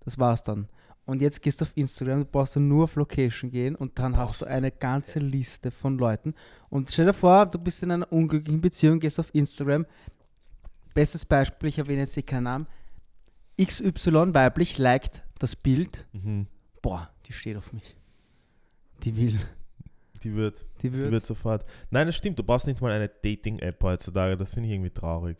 Das 0.00 0.18
war's 0.18 0.42
dann. 0.42 0.66
Und 1.04 1.20
jetzt 1.20 1.42
gehst 1.42 1.60
du 1.60 1.66
auf 1.66 1.72
Instagram, 1.74 2.20
du 2.20 2.24
brauchst 2.24 2.56
dann 2.56 2.68
nur 2.68 2.84
auf 2.84 2.96
Location 2.96 3.50
gehen 3.50 3.74
und 3.74 3.98
dann 3.98 4.16
hast 4.16 4.40
du 4.40 4.44
Brauchst- 4.46 4.54
eine 4.54 4.70
ganze 4.70 5.18
Liste 5.18 5.70
von 5.70 5.98
Leuten. 5.98 6.34
Und 6.70 6.90
stell 6.90 7.06
dir 7.06 7.12
vor, 7.12 7.44
du 7.44 7.58
bist 7.58 7.82
in 7.82 7.90
einer 7.90 8.10
unglücklichen 8.10 8.62
Beziehung, 8.62 9.00
gehst 9.00 9.20
auf 9.20 9.34
Instagram. 9.34 9.84
Bestes 10.94 11.24
Beispiel, 11.26 11.68
ich 11.68 11.78
erwähne 11.78 12.02
jetzt 12.02 12.14
hier 12.14 12.22
keinen 12.22 12.44
Namen. 12.44 12.66
XY 13.60 14.32
weiblich 14.32 14.78
liked 14.78 15.22
das 15.38 15.54
Bild. 15.54 16.06
Mhm. 16.12 16.46
Boah, 16.80 17.10
die 17.26 17.32
steht 17.34 17.56
auf 17.58 17.72
mich. 17.74 17.94
Die 19.04 19.16
will. 19.16 19.38
Die 20.22 20.34
wird, 20.34 20.64
Die 20.82 20.88
die 20.90 20.96
wird. 20.96 21.10
wird 21.10 21.26
sofort. 21.26 21.64
Nein, 21.90 22.06
das 22.06 22.16
stimmt. 22.16 22.38
Du 22.38 22.42
brauchst 22.42 22.66
nicht 22.66 22.80
mal 22.80 22.90
eine 22.92 23.08
Dating-App 23.08 23.82
heutzutage. 23.82 24.36
Das 24.36 24.54
finde 24.54 24.68
ich 24.68 24.74
irgendwie 24.74 24.90
traurig. 24.90 25.36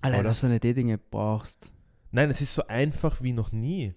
Allein, 0.00 0.20
Oder? 0.20 0.30
dass 0.30 0.40
du 0.40 0.46
eine 0.46 0.60
Dating-App 0.60 1.10
brauchst. 1.10 1.70
Nein, 2.10 2.30
es 2.30 2.40
ist 2.40 2.54
so 2.54 2.66
einfach 2.66 3.20
wie 3.22 3.32
noch 3.32 3.52
nie. 3.52 3.94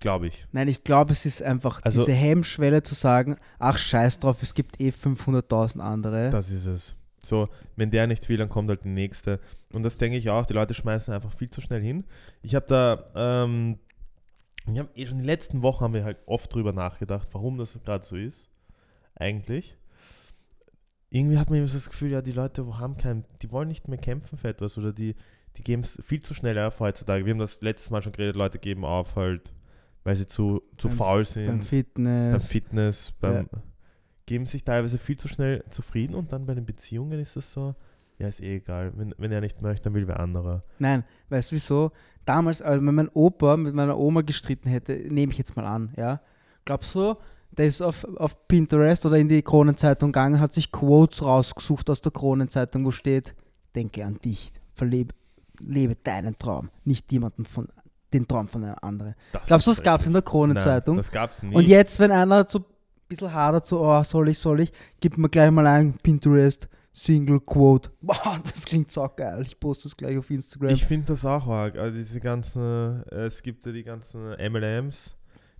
Glaube 0.00 0.26
ich. 0.26 0.46
Nein, 0.50 0.66
ich 0.66 0.82
glaube, 0.82 1.12
es 1.12 1.26
ist 1.26 1.42
einfach 1.42 1.80
Also- 1.84 2.00
diese 2.00 2.12
Hemmschwelle 2.12 2.82
zu 2.82 2.94
sagen, 2.96 3.36
ach 3.60 3.78
scheiß 3.78 4.18
drauf, 4.18 4.42
es 4.42 4.54
gibt 4.54 4.80
eh 4.80 4.90
500.000 4.90 5.80
andere. 5.80 6.30
Das 6.30 6.50
ist 6.50 6.66
es. 6.66 6.96
So, 7.24 7.46
wenn 7.76 7.92
der 7.92 8.08
nicht 8.08 8.28
will, 8.28 8.36
dann 8.36 8.48
kommt 8.48 8.68
halt 8.68 8.82
die 8.82 8.88
nächste. 8.88 9.38
Und 9.72 9.84
das 9.84 9.98
denke 9.98 10.18
ich 10.18 10.28
auch. 10.30 10.44
Die 10.46 10.54
Leute 10.54 10.74
schmeißen 10.74 11.14
einfach 11.14 11.32
viel 11.32 11.48
zu 11.50 11.60
schnell 11.60 11.80
hin. 11.80 12.04
Ich 12.42 12.56
habe 12.56 12.66
da, 12.66 13.04
ähm, 13.14 13.78
wir 14.66 14.80
haben 14.80 14.88
eh 14.94 15.06
schon 15.06 15.18
die 15.18 15.24
letzten 15.24 15.62
Wochen 15.62 15.82
haben 15.82 15.94
wir 15.94 16.04
halt 16.04 16.18
oft 16.26 16.54
drüber 16.54 16.72
nachgedacht, 16.72 17.28
warum 17.32 17.58
das 17.58 17.78
gerade 17.84 18.04
so 18.04 18.16
ist. 18.16 18.50
Eigentlich. 19.14 19.76
Irgendwie 21.10 21.38
hat 21.38 21.50
man 21.50 21.58
immer 21.58 21.66
so 21.68 21.74
das 21.74 21.90
Gefühl, 21.90 22.10
ja, 22.12 22.22
die 22.22 22.32
Leute 22.32 22.78
haben 22.78 22.96
kein, 22.96 23.24
die 23.42 23.52
wollen 23.52 23.68
nicht 23.68 23.88
mehr 23.88 23.98
kämpfen 23.98 24.38
für 24.38 24.48
etwas 24.48 24.78
oder 24.78 24.92
die, 24.92 25.14
die 25.56 25.62
geben 25.62 25.82
es 25.82 26.00
viel 26.02 26.20
zu 26.20 26.32
schnell 26.32 26.58
auf 26.58 26.80
heutzutage. 26.80 27.26
Wir 27.26 27.32
haben 27.32 27.38
das 27.38 27.60
letztes 27.60 27.90
Mal 27.90 28.02
schon 28.02 28.12
geredet, 28.12 28.36
Leute 28.36 28.58
geben 28.58 28.84
auf 28.84 29.16
halt, 29.16 29.52
weil 30.04 30.16
sie 30.16 30.26
zu, 30.26 30.62
zu 30.78 30.88
Beim- 30.88 30.96
faul 30.96 31.16
Beim 31.18 31.24
sind 31.24 31.46
beim 31.46 31.60
Fitness. 31.62 32.48
Fitness, 32.48 33.12
beim 33.20 33.48
geben 34.24 34.46
sich 34.46 34.64
teilweise 34.64 34.96
viel 34.98 35.18
zu 35.18 35.28
schnell 35.28 35.64
zufrieden 35.68 36.14
und 36.14 36.32
dann 36.32 36.46
bei 36.46 36.54
den 36.54 36.64
Beziehungen 36.64 37.18
ist 37.18 37.36
das 37.36 37.52
so, 37.52 37.74
ja, 38.18 38.28
ist 38.28 38.40
eh 38.40 38.56
egal. 38.56 38.92
Wenn, 38.96 39.14
wenn 39.18 39.32
er 39.32 39.40
nicht 39.42 39.60
möchte, 39.60 39.82
dann 39.84 39.94
will 39.94 40.06
wer 40.08 40.20
anderer. 40.20 40.60
Nein, 40.78 41.04
weißt 41.28 41.50
du 41.52 41.56
wieso? 41.56 41.92
Damals, 42.24 42.62
als 42.62 42.84
wenn 42.84 42.94
mein 42.94 43.08
Opa 43.08 43.56
mit 43.56 43.74
meiner 43.74 43.98
Oma 43.98 44.22
gestritten 44.22 44.68
hätte, 44.68 44.92
nehme 44.92 45.32
ich 45.32 45.38
jetzt 45.38 45.56
mal 45.56 45.66
an, 45.66 45.92
ja. 45.96 46.20
Glaubst 46.64 46.94
du, 46.94 47.16
der 47.50 47.66
ist 47.66 47.82
auf, 47.82 48.04
auf 48.16 48.48
Pinterest 48.48 49.04
oder 49.04 49.16
in 49.16 49.28
die 49.28 49.42
Kronenzeitung 49.42 50.12
gegangen, 50.12 50.40
hat 50.40 50.52
sich 50.52 50.70
Quotes 50.72 51.24
rausgesucht 51.24 51.90
aus 51.90 52.00
der 52.00 52.12
Kronenzeitung, 52.12 52.84
wo 52.84 52.90
steht, 52.90 53.34
denke 53.74 54.04
an 54.04 54.18
dich, 54.24 54.52
verlebe, 54.72 55.14
lebe 55.60 55.96
deinen 55.96 56.38
Traum, 56.38 56.70
nicht 56.84 57.10
jemanden 57.12 57.44
von, 57.44 57.68
den 58.12 58.26
Traum 58.26 58.48
von 58.48 58.64
einem 58.64 58.76
anderen. 58.80 59.14
Das 59.32 59.44
Glaubst 59.44 59.66
du, 59.66 59.70
das 59.72 59.82
gab 59.82 60.00
es 60.00 60.06
in 60.06 60.12
der 60.12 60.22
Nein, 60.22 60.30
Kronenzeitung? 60.30 60.96
das 60.96 61.10
gab's 61.10 61.42
nie. 61.42 61.54
Und 61.54 61.66
jetzt, 61.66 61.98
wenn 61.98 62.10
einer 62.12 62.48
so 62.48 62.60
ein 62.60 62.64
bisschen 63.08 63.32
hadert, 63.32 63.66
so, 63.66 63.80
oh, 63.84 64.02
soll 64.02 64.28
ich, 64.28 64.38
soll 64.38 64.60
ich, 64.60 64.72
gibt 65.00 65.18
mir 65.18 65.28
gleich 65.28 65.50
mal 65.50 65.66
ein 65.66 65.94
Pinterest, 66.02 66.68
Single 66.92 67.40
Quote. 67.40 67.90
Boah, 68.00 68.40
das 68.42 68.64
klingt 68.64 68.90
so 68.90 69.08
geil. 69.16 69.44
Ich 69.46 69.58
poste 69.58 69.88
es 69.88 69.96
gleich 69.96 70.16
auf 70.18 70.30
Instagram. 70.30 70.70
ich 70.70 70.84
finde 70.84 71.06
das 71.08 71.24
auch 71.24 71.46
arg. 71.46 71.76
Also 71.76 71.96
diese 71.96 72.20
ganzen, 72.20 73.02
äh, 73.10 73.24
es 73.24 73.42
gibt 73.42 73.64
ja 73.64 73.72
die 73.72 73.84
ganzen 73.84 74.30
MLMs, 74.32 75.14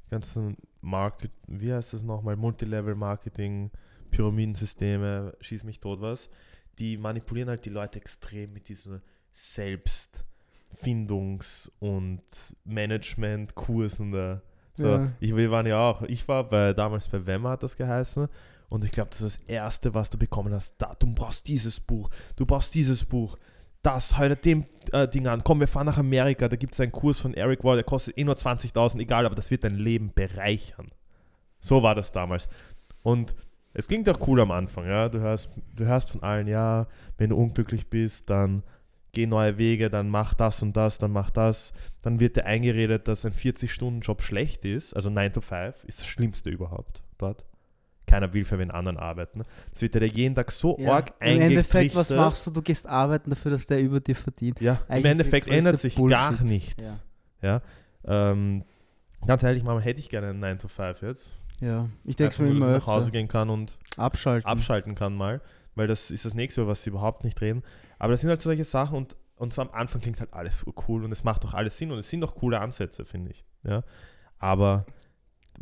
die 0.07 0.11
ganzen 0.11 0.57
Market, 0.83 1.31
wie 1.47 1.73
heißt 1.73 1.95
das 1.95 2.03
nochmal, 2.03 2.37
Multilevel 2.37 2.95
Marketing, 2.95 3.71
Pyramidensysteme, 4.11 5.35
schieß 5.41 5.65
mich 5.65 5.81
tot 5.81 6.01
was. 6.03 6.29
Die 6.79 6.99
manipulieren 6.99 7.49
halt 7.49 7.65
die 7.65 7.71
Leute 7.71 7.99
extrem 7.99 8.53
mit 8.53 8.69
diesen 8.69 9.01
Selbstfindungs- 9.35 11.71
und 11.81 12.23
Management-Kursen 12.65 14.13
da. 14.13 14.43
So, 14.75 14.89
Ja. 14.89 15.13
ich, 15.21 15.37
wir 15.37 15.51
waren 15.51 15.67
ja 15.67 15.91
auch, 15.91 16.01
ich 16.03 16.27
war 16.29 16.49
bei, 16.49 16.73
damals 16.73 17.09
bei 17.09 17.27
Wemmer 17.27 17.51
hat 17.51 17.63
das 17.63 17.77
geheißen 17.77 18.27
und 18.73 18.85
ich 18.85 18.91
glaube, 18.91 19.11
das 19.11 19.21
ist 19.21 19.41
das 19.41 19.49
Erste, 19.49 19.93
was 19.93 20.09
du 20.09 20.17
bekommen 20.17 20.55
hast. 20.55 20.77
Da, 20.79 20.97
du 20.99 21.07
brauchst 21.07 21.47
dieses 21.47 21.79
Buch, 21.79 22.09
du 22.37 22.47
brauchst 22.47 22.75
dieses 22.75 23.05
Buch, 23.05 23.37
das, 23.83 24.17
heute 24.17 24.37
dem 24.37 24.65
äh, 24.93 25.07
Ding 25.07 25.27
an. 25.27 25.45
Komm, 25.45 25.61
wir 25.61 25.69
fahren 25.69 25.85
nach 25.85 25.99
Amerika, 25.99 26.49
da 26.49 26.57
gibt 26.57 26.73
es 26.73 26.81
einen 26.81 26.91
Kurs 26.91 27.19
von 27.19 27.35
Eric 27.35 27.65
Wall, 27.65 27.77
der 27.77 27.85
kostet 27.85 28.17
eh 28.17 28.25
nur 28.25 28.35
20.000, 28.35 28.99
egal, 29.01 29.27
aber 29.27 29.35
das 29.35 29.51
wird 29.51 29.65
dein 29.65 29.75
Leben 29.75 30.13
bereichern. 30.15 30.91
So 31.61 31.83
war 31.83 31.95
das 31.95 32.13
damals. 32.13 32.49
Und 33.03 33.35
es 33.75 33.89
klingt 33.89 34.09
auch 34.09 34.27
cool 34.27 34.41
am 34.41 34.51
Anfang, 34.51 34.87
ja. 34.87 35.11
Du 35.11 35.21
hörst, 35.21 35.51
du 35.75 35.85
hörst 35.85 36.09
von 36.09 36.23
allen, 36.23 36.47
ja, 36.47 36.87
wenn 37.19 37.29
du 37.29 37.37
unglücklich 37.37 37.91
bist, 37.91 38.31
dann 38.31 38.63
geh 39.13 39.27
neue 39.27 39.59
Wege, 39.59 39.91
dann 39.91 40.09
mach 40.09 40.33
das 40.33 40.63
und 40.63 40.79
das, 40.79 40.97
dann 40.97 41.13
mach 41.13 41.31
das. 41.31 41.75
Dann 42.01 42.21
wird 42.21 42.37
dir 42.37 42.47
eingeredet, 42.47 43.07
dass 43.07 43.27
ein 43.27 43.35
40-Stunden-Job 43.35 44.23
schlecht 44.23 44.65
ist. 44.65 44.97
Also 44.97 45.11
9 45.11 45.35
to 45.35 45.41
5 45.43 45.85
ist 45.85 46.01
das 46.01 46.07
Schlimmste 46.07 46.49
überhaupt 46.49 47.03
dort. 47.19 47.45
Keiner 48.13 48.35
will 48.35 48.45
für 48.45 48.59
wen 48.59 48.71
anderen 48.71 48.99
arbeiten. 48.99 49.43
Das 49.73 49.81
wird 49.81 49.95
dir 49.95 50.05
jeden 50.07 50.35
Tag 50.35 50.51
so 50.51 50.77
Ja. 50.79 50.93
arg 50.97 51.15
Im 51.21 51.41
Endeffekt, 51.41 51.95
was 51.95 52.11
machst 52.11 52.47
du? 52.47 52.51
Du 52.51 52.61
gehst 52.61 52.87
arbeiten 52.87 53.31
dafür, 53.31 53.53
dass 53.53 53.65
der 53.67 53.81
über 53.81 54.01
dir 54.01 54.15
verdient. 54.15 54.61
Ja, 54.61 54.83
Eigentlich 54.87 55.05
im 55.07 55.11
Endeffekt 55.13 55.49
ändert 55.49 55.79
sich 55.79 55.95
gar 55.97 56.29
Bullshit. 56.33 56.47
nichts. 56.47 57.01
Ja. 57.41 57.63
Ja. 58.05 58.31
Ähm, 58.33 58.65
ganz 59.27 59.43
ehrlich, 59.43 59.65
Mama, 59.65 59.81
hätte 59.81 59.99
ich 60.01 60.11
gerne 60.11 60.29
einen 60.29 60.41
9 60.41 60.59
to 60.59 60.69
5 60.69 61.01
jetzt. 61.01 61.35
Ja, 61.61 61.89
ich 62.05 62.17
denke 62.17 62.35
Einfach 62.35 62.45
mir 62.45 62.51
immer 62.51 62.67
nach 62.73 62.87
Hause 62.87 63.11
gehen 63.11 63.29
kann 63.29 63.49
und 63.49 63.79
Abschalten. 63.97 64.47
abschalten 64.47 64.95
kann 64.95 65.15
mal, 65.15 65.41
weil 65.75 65.87
das 65.87 66.11
ist 66.11 66.27
das 66.27 66.35
nächste, 66.35 66.61
über 66.61 66.73
was 66.73 66.83
sie 66.83 66.91
überhaupt 66.91 67.25
nicht 67.25 67.41
reden. 67.41 67.63
Aber 67.99 68.11
das 68.13 68.21
sind 68.21 68.29
halt 68.29 68.43
solche 68.43 68.65
Sachen 68.65 68.97
und, 68.99 69.17
und 69.37 69.55
so 69.55 69.63
am 69.63 69.71
Anfang 69.71 70.03
klingt 70.03 70.21
halt 70.21 70.35
alles 70.35 70.59
so 70.59 70.75
cool 70.87 71.03
und 71.05 71.13
es 71.13 71.25
macht 71.25 71.45
doch 71.45 71.55
alles 71.55 71.79
Sinn 71.79 71.91
und 71.93 71.99
es 71.99 72.11
sind 72.11 72.21
doch 72.21 72.35
coole 72.35 72.61
Ansätze, 72.61 73.07
finde 73.07 73.31
ich. 73.31 73.45
Ja? 73.65 73.85
Aber 74.39 74.85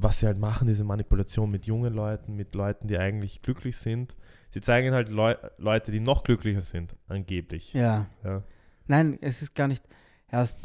was 0.02 0.20
sie 0.20 0.26
halt 0.26 0.38
machen, 0.38 0.66
diese 0.66 0.84
Manipulation 0.84 1.50
mit 1.50 1.66
jungen 1.66 1.92
Leuten, 1.94 2.34
mit 2.36 2.54
Leuten, 2.54 2.88
die 2.88 2.98
eigentlich 2.98 3.42
glücklich 3.42 3.76
sind, 3.76 4.16
sie 4.50 4.60
zeigen 4.60 4.92
halt 4.94 5.08
Leu 5.08 5.34
Leute, 5.58 5.90
die 5.92 6.00
noch 6.00 6.22
glücklicher 6.24 6.62
sind, 6.62 6.94
angeblich. 7.08 7.72
ja. 7.72 8.06
Ja. 8.24 8.42
Nein, 8.86 9.18
es 9.20 9.40
ist 9.42 9.54
gar 9.54 9.68
nicht. 9.68 9.84
Erst, 10.32 10.58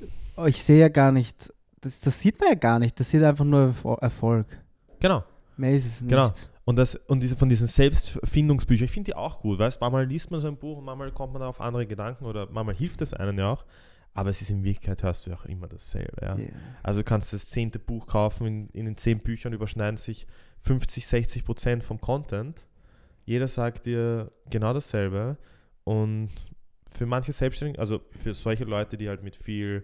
ich 0.48 0.64
sehe 0.64 0.80
ja 0.80 0.90
gar 0.90 1.12
nicht. 1.12 1.54
Das, 1.82 2.00
das 2.00 2.20
sieht 2.20 2.40
man 2.40 2.50
ja 2.50 2.56
gar 2.56 2.80
nicht. 2.80 3.00
Das 3.00 3.12
sieht 3.12 3.22
einfach 3.22 3.46
nur 3.46 3.68
Erfo- 3.70 4.00
Erfolg. 4.00 4.48
Genau. 5.00 5.24
Mehr 5.58 5.74
ist 5.74 5.86
es 5.86 6.02
nicht. 6.02 6.10
Genau. 6.10 6.32
Und, 6.64 6.78
das, 6.78 6.96
und 6.96 7.22
diese, 7.22 7.36
von 7.36 7.50
diesen 7.50 7.68
Selbstfindungsbüchern, 7.68 8.86
ich 8.86 8.92
finde 8.92 9.12
die 9.12 9.16
auch 9.16 9.40
gut, 9.42 9.60
weißt 9.60 9.80
manchmal 9.80 10.06
liest 10.06 10.32
man 10.32 10.40
so 10.40 10.48
ein 10.48 10.58
Buch 10.58 10.78
und 10.80 10.86
manchmal 10.86 11.12
kommt 11.12 11.34
man 11.34 11.44
auf 11.44 11.62
andere 11.62 11.86
Gedanken 11.86 12.26
oder 12.26 12.48
manchmal 12.52 12.74
hilft 12.76 13.02
es 13.02 13.14
einem 13.14 13.38
ja 13.38 13.52
auch, 13.52 13.66
aber 14.16 14.30
es 14.30 14.42
ist 14.42 14.50
in 14.50 14.64
Wirklichkeit, 14.64 15.04
hörst 15.04 15.28
du 15.28 15.34
auch 15.34 15.46
immer 15.46 15.68
dasselbe. 15.68 16.18
Ja? 16.22 16.38
Ja. 16.38 16.48
Also 16.82 17.02
du 17.02 17.04
kannst 17.04 17.34
das 17.34 17.48
zehnte 17.48 17.80
Buch 17.80 18.08
kaufen, 18.08 18.48
in, 18.48 18.70
in 18.70 18.86
den 18.86 18.98
zehn 18.98 19.20
Büchern 19.20 19.52
überschneiden 19.52 19.98
sich 19.98 20.26
50, 20.62 21.06
60 21.06 21.44
Prozent 21.44 21.84
vom 21.84 22.00
Content. 22.00 22.66
Jeder 23.26 23.50
sagt 23.50 23.86
dir 23.86 24.32
genau 24.50 24.74
dasselbe 24.74 25.38
und 25.84 26.30
für 26.90 27.06
manche 27.06 27.34
Selbstständigen, 27.34 27.80
also 27.80 28.02
für 28.12 28.34
solche 28.34 28.64
Leute, 28.64 28.96
die 28.96 29.10
halt 29.10 29.22
mit 29.22 29.36
viel 29.36 29.84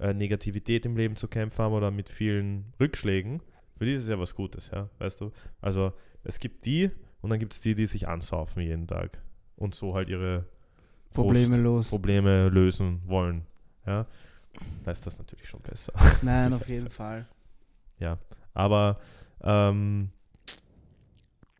äh, 0.00 0.12
Negativität 0.14 0.84
im 0.84 0.96
Leben 0.96 1.14
zu 1.14 1.28
kämpfen 1.28 1.62
haben 1.62 1.72
oder 1.72 1.92
mit 1.92 2.08
vielen 2.08 2.72
Rückschlägen, 2.80 3.40
für 3.78 3.84
die 3.84 3.94
ist 3.94 4.02
es 4.02 4.08
ja 4.08 4.18
was 4.18 4.34
Gutes, 4.34 4.72
ja, 4.74 4.90
weißt 4.98 5.20
du? 5.20 5.30
Also 5.60 5.92
es 6.24 6.40
gibt 6.40 6.66
die 6.66 6.90
und 7.20 7.30
dann 7.30 7.38
gibt 7.38 7.52
es 7.52 7.60
die, 7.60 7.76
die 7.76 7.86
sich 7.86 8.08
ansaufen 8.08 8.62
jeden 8.62 8.88
Tag 8.88 9.22
und 9.54 9.76
so 9.76 9.94
halt 9.94 10.08
ihre 10.08 10.46
Probleme 11.14 11.56
los. 11.56 11.90
Probleme 11.90 12.48
lösen 12.48 13.00
wollen, 13.06 13.46
ja. 13.86 14.06
Da 14.84 14.90
ist 14.90 15.06
das 15.06 15.18
natürlich 15.18 15.48
schon 15.48 15.60
besser. 15.60 15.92
Nein, 16.22 16.52
auf 16.54 16.68
jeden. 16.68 16.90
Fall. 16.90 17.26
Aber 18.54 19.00
ähm, 19.42 20.10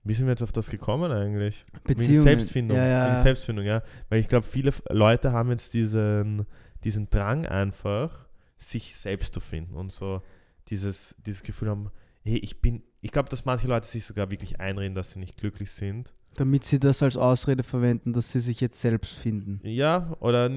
wie 0.05 0.15
sind 0.15 0.27
wir 0.27 0.33
jetzt 0.33 0.43
auf 0.43 0.53
das 0.53 0.71
gekommen 0.71 1.13
eigentlich? 1.13 1.65
Beziehungen. 1.85 2.25
Selbstfindung. 2.25 2.77
Ja, 2.77 2.87
ja. 2.87 3.07
Wegen 3.13 3.23
Selbstfindung, 3.23 3.65
ja. 3.65 3.83
Weil 4.09 4.21
ich 4.21 4.29
glaube, 4.29 4.47
viele 4.47 4.73
Leute 4.89 5.33
haben 5.33 5.51
jetzt 5.51 5.75
diesen, 5.75 6.47
diesen 6.85 7.11
Drang 7.11 7.47
einfach, 7.47 8.27
sich 8.59 8.97
selbst 8.97 9.35
zu 9.35 9.41
finden 9.41 9.75
und 9.75 9.93
so 9.93 10.23
dieses, 10.69 11.17
dieses 11.25 11.43
Gefühl 11.43 11.71
haben, 11.71 11.91
hey, 12.25 12.37
ich 12.39 12.61
bin, 12.61 12.83
ich 13.01 13.11
glaube, 13.11 13.29
dass 13.29 13.45
manche 13.47 13.67
Leute 13.67 13.87
sich 13.87 14.05
sogar 14.05 14.31
wirklich 14.31 14.61
einreden, 14.61 14.95
dass 14.95 15.13
sie 15.13 15.19
nicht 15.19 15.39
glücklich 15.39 15.71
sind. 15.71 16.13
Damit 16.37 16.65
sie 16.65 16.79
das 16.79 17.03
als 17.03 17.17
Ausrede 17.17 17.63
verwenden, 17.63 18.13
dass 18.13 18.33
sie 18.33 18.41
sich 18.41 18.61
jetzt 18.61 18.81
selbst 18.81 19.13
finden. 19.15 19.61
Ja, 19.65 20.17
oder 20.21 20.49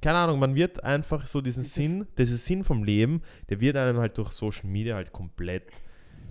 keine 0.00 0.18
Ahnung, 0.18 0.38
man 0.38 0.54
wird 0.54 0.82
einfach 0.82 1.26
so 1.26 1.40
diesen 1.40 1.62
Das 1.62 1.68
ist- 1.68 1.74
Sinn, 1.74 2.06
dieser 2.18 2.36
Sinn 2.36 2.64
vom 2.64 2.82
Leben, 2.82 3.20
der 3.50 3.60
wird 3.60 3.76
einem 3.76 3.98
halt 3.98 4.16
durch 4.18 4.32
Social 4.32 4.68
Media 4.68 4.96
halt 4.96 5.12
komplett 5.12 5.80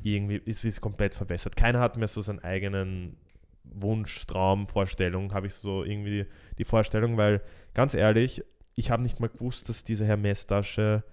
irgendwie, 0.03 0.37
ist, 0.37 0.65
ist 0.65 0.81
komplett 0.81 1.13
verbessert. 1.13 1.55
Keiner 1.55 1.79
hat 1.79 1.95
mehr 1.97 2.07
so 2.07 2.21
seinen 2.21 2.39
eigenen 2.39 3.15
Wunsch, 3.63 4.25
Traum, 4.25 4.65
Vorstellung, 4.67 5.33
habe 5.33 5.47
ich 5.47 5.53
so 5.53 5.83
irgendwie 5.83 6.25
die 6.57 6.65
Vorstellung, 6.65 7.15
weil 7.17 7.41
ganz 7.73 7.93
ehrlich, 7.93 8.43
ich 8.75 8.89
habe 8.89 9.03
nicht 9.03 9.19
mal 9.19 9.29
gewusst, 9.29 9.69
dass 9.69 9.83
diese 9.83 10.03
Hermes-Tasche 10.05 11.03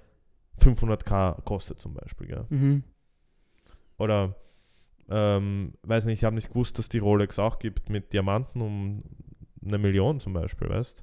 500k 0.59 1.43
kostet 1.43 1.79
zum 1.79 1.95
Beispiel, 1.95 2.31
ja. 2.31 2.47
Mhm. 2.49 2.83
Oder 3.99 4.35
ähm, 5.11 5.73
weiß 5.83 6.05
nicht, 6.05 6.19
ich 6.19 6.25
habe 6.25 6.35
nicht 6.35 6.49
gewusst, 6.49 6.79
dass 6.79 6.89
die 6.89 6.99
Rolex 6.99 7.39
auch 7.39 7.59
gibt 7.59 7.89
mit 7.89 8.13
Diamanten 8.13 8.61
um 8.61 9.03
eine 9.65 9.79
Million 9.79 10.21
zum 10.21 10.33
Beispiel, 10.33 10.69
weißt 10.69 11.03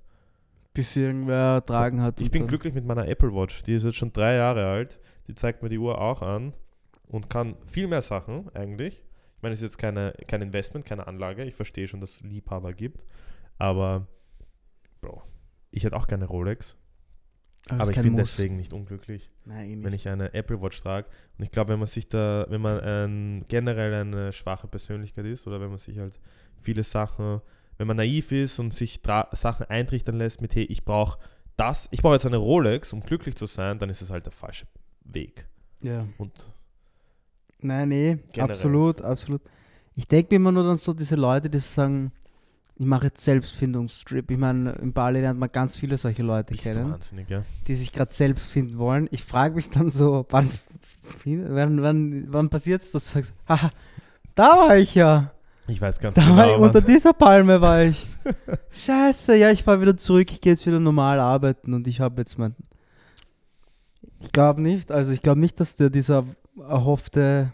Bis 0.73 0.95
irgendwer 0.95 1.65
tragen 1.65 2.01
hat. 2.01 2.21
Ich 2.21 2.31
bin 2.31 2.47
glücklich 2.47 2.73
mit 2.73 2.85
meiner 2.85 3.07
Apple 3.07 3.33
Watch. 3.33 3.63
Die 3.63 3.73
ist 3.73 3.83
jetzt 3.83 3.97
schon 3.97 4.13
drei 4.13 4.35
Jahre 4.35 4.65
alt. 4.65 4.99
Die 5.27 5.35
zeigt 5.35 5.63
mir 5.63 5.69
die 5.69 5.79
Uhr 5.79 5.99
auch 5.99 6.21
an 6.21 6.53
und 7.07 7.29
kann 7.29 7.55
viel 7.65 7.87
mehr 7.87 8.01
Sachen 8.01 8.49
eigentlich. 8.53 9.03
Ich 9.37 9.41
meine, 9.41 9.53
es 9.53 9.59
ist 9.59 9.63
jetzt 9.63 9.77
keine, 9.77 10.13
kein 10.27 10.41
Investment, 10.41 10.85
keine 10.85 11.07
Anlage. 11.07 11.43
Ich 11.43 11.55
verstehe 11.55 11.87
schon, 11.87 12.01
dass 12.01 12.15
es 12.15 12.23
Liebhaber 12.23 12.73
gibt. 12.73 13.05
Aber, 13.57 14.07
Bro, 15.01 15.23
ich 15.71 15.83
hätte 15.83 15.95
auch 15.95 16.07
gerne 16.07 16.25
Rolex. 16.25 16.77
Aber, 17.67 17.81
Aber 17.81 17.89
ist 17.91 17.97
ich 17.97 18.03
bin 18.03 18.13
Muss. 18.13 18.35
deswegen 18.35 18.57
nicht 18.57 18.73
unglücklich, 18.73 19.31
Nein, 19.45 19.65
eh 19.69 19.83
wenn 19.83 19.91
nicht. 19.91 20.05
ich 20.05 20.09
eine 20.09 20.33
Apple 20.33 20.61
Watch 20.61 20.81
trage. 20.81 21.07
Und 21.37 21.43
ich 21.45 21.51
glaube, 21.51 21.73
wenn 21.73 21.79
man 21.79 21.87
sich 21.87 22.07
da, 22.07 22.45
wenn 22.49 22.61
man 22.61 22.79
ein, 22.79 23.45
generell 23.47 23.93
eine 23.93 24.31
schwache 24.33 24.67
Persönlichkeit 24.67 25.25
ist 25.25 25.47
oder 25.47 25.59
wenn 25.59 25.69
man 25.69 25.79
sich 25.79 25.97
halt 25.97 26.19
viele 26.59 26.83
Sachen, 26.83 27.41
wenn 27.77 27.87
man 27.87 27.97
naiv 27.97 28.31
ist 28.31 28.59
und 28.59 28.73
sich 28.73 29.01
Sachen 29.31 29.65
eintrichtern 29.65 30.15
lässt 30.17 30.41
mit, 30.41 30.53
hey, 30.55 30.63
ich 30.65 30.85
brauche 30.85 31.17
das, 31.57 31.87
ich 31.91 32.01
brauche 32.01 32.13
jetzt 32.13 32.25
eine 32.25 32.37
Rolex, 32.37 32.93
um 32.93 33.01
glücklich 33.01 33.35
zu 33.35 33.45
sein, 33.45 33.79
dann 33.79 33.89
ist 33.89 34.01
es 34.01 34.09
halt 34.09 34.25
der 34.25 34.33
falsche 34.33 34.67
Weg. 35.03 35.47
Ja. 35.81 36.05
Und 36.17 36.45
Nein, 37.59 37.89
nee, 37.89 38.17
Generell. 38.31 38.51
absolut, 38.51 39.01
absolut. 39.01 39.41
Ich 39.95 40.07
denke 40.07 40.27
mir 40.31 40.35
immer 40.35 40.51
nur 40.51 40.63
dann 40.63 40.77
so 40.77 40.93
diese 40.93 41.15
Leute, 41.15 41.49
die 41.49 41.57
so 41.57 41.73
sagen, 41.73 42.11
ich 42.77 42.85
mache 42.85 43.05
jetzt 43.05 43.23
Selbstfindungstrip. 43.23 44.29
Ich 44.29 44.37
meine, 44.37 44.73
in 44.73 44.91
Bali 44.91 45.21
lernt 45.21 45.39
man 45.39 45.49
ganz 45.51 45.77
viele 45.77 45.97
solche 45.97 46.23
Leute 46.23 46.53
bist 46.53 46.65
kennen, 46.65 46.91
wahnsinnig, 46.91 47.29
ja? 47.29 47.43
die 47.67 47.75
sich 47.75 47.93
gerade 47.93 48.11
selbst 48.11 48.51
finden 48.51 48.77
wollen. 48.77 49.07
Ich 49.11 49.23
frage 49.23 49.55
mich 49.55 49.69
dann 49.69 49.89
so, 49.89 50.25
wann, 50.29 50.49
wann, 51.23 51.81
wann, 51.81 52.25
wann 52.33 52.49
passiert 52.49 52.81
es, 52.81 52.91
dass 52.91 53.05
du 53.05 53.13
sagst, 53.13 53.33
haha, 53.47 53.71
da 54.35 54.57
war 54.57 54.77
ich 54.77 54.93
ja. 54.93 55.31
Ich 55.67 55.81
weiß 55.81 55.99
ganz 55.99 56.15
Da 56.15 56.35
war 56.35 56.47
ich, 56.47 56.53
genau. 56.55 56.65
unter 56.65 56.81
dieser 56.81 57.13
Palme 57.13 57.61
war 57.61 57.83
ich. 57.83 58.05
Scheiße, 58.71 59.35
ja, 59.37 59.51
ich 59.51 59.63
fahre 59.63 59.79
wieder 59.79 59.95
zurück, 59.95 60.31
ich 60.31 60.41
gehe 60.41 60.51
jetzt 60.51 60.67
wieder 60.67 60.79
normal 60.79 61.19
arbeiten 61.19 61.73
und 61.73 61.87
ich 61.87 62.01
habe 62.01 62.21
jetzt 62.21 62.37
mein. 62.37 62.55
Ich 64.19 64.31
glaube 64.31 64.61
nicht, 64.61 64.91
also 64.91 65.11
ich 65.11 65.21
glaube 65.21 65.39
nicht, 65.39 65.59
dass 65.59 65.77
dir 65.77 65.89
dieser 65.89 66.25
erhoffte 66.57 67.51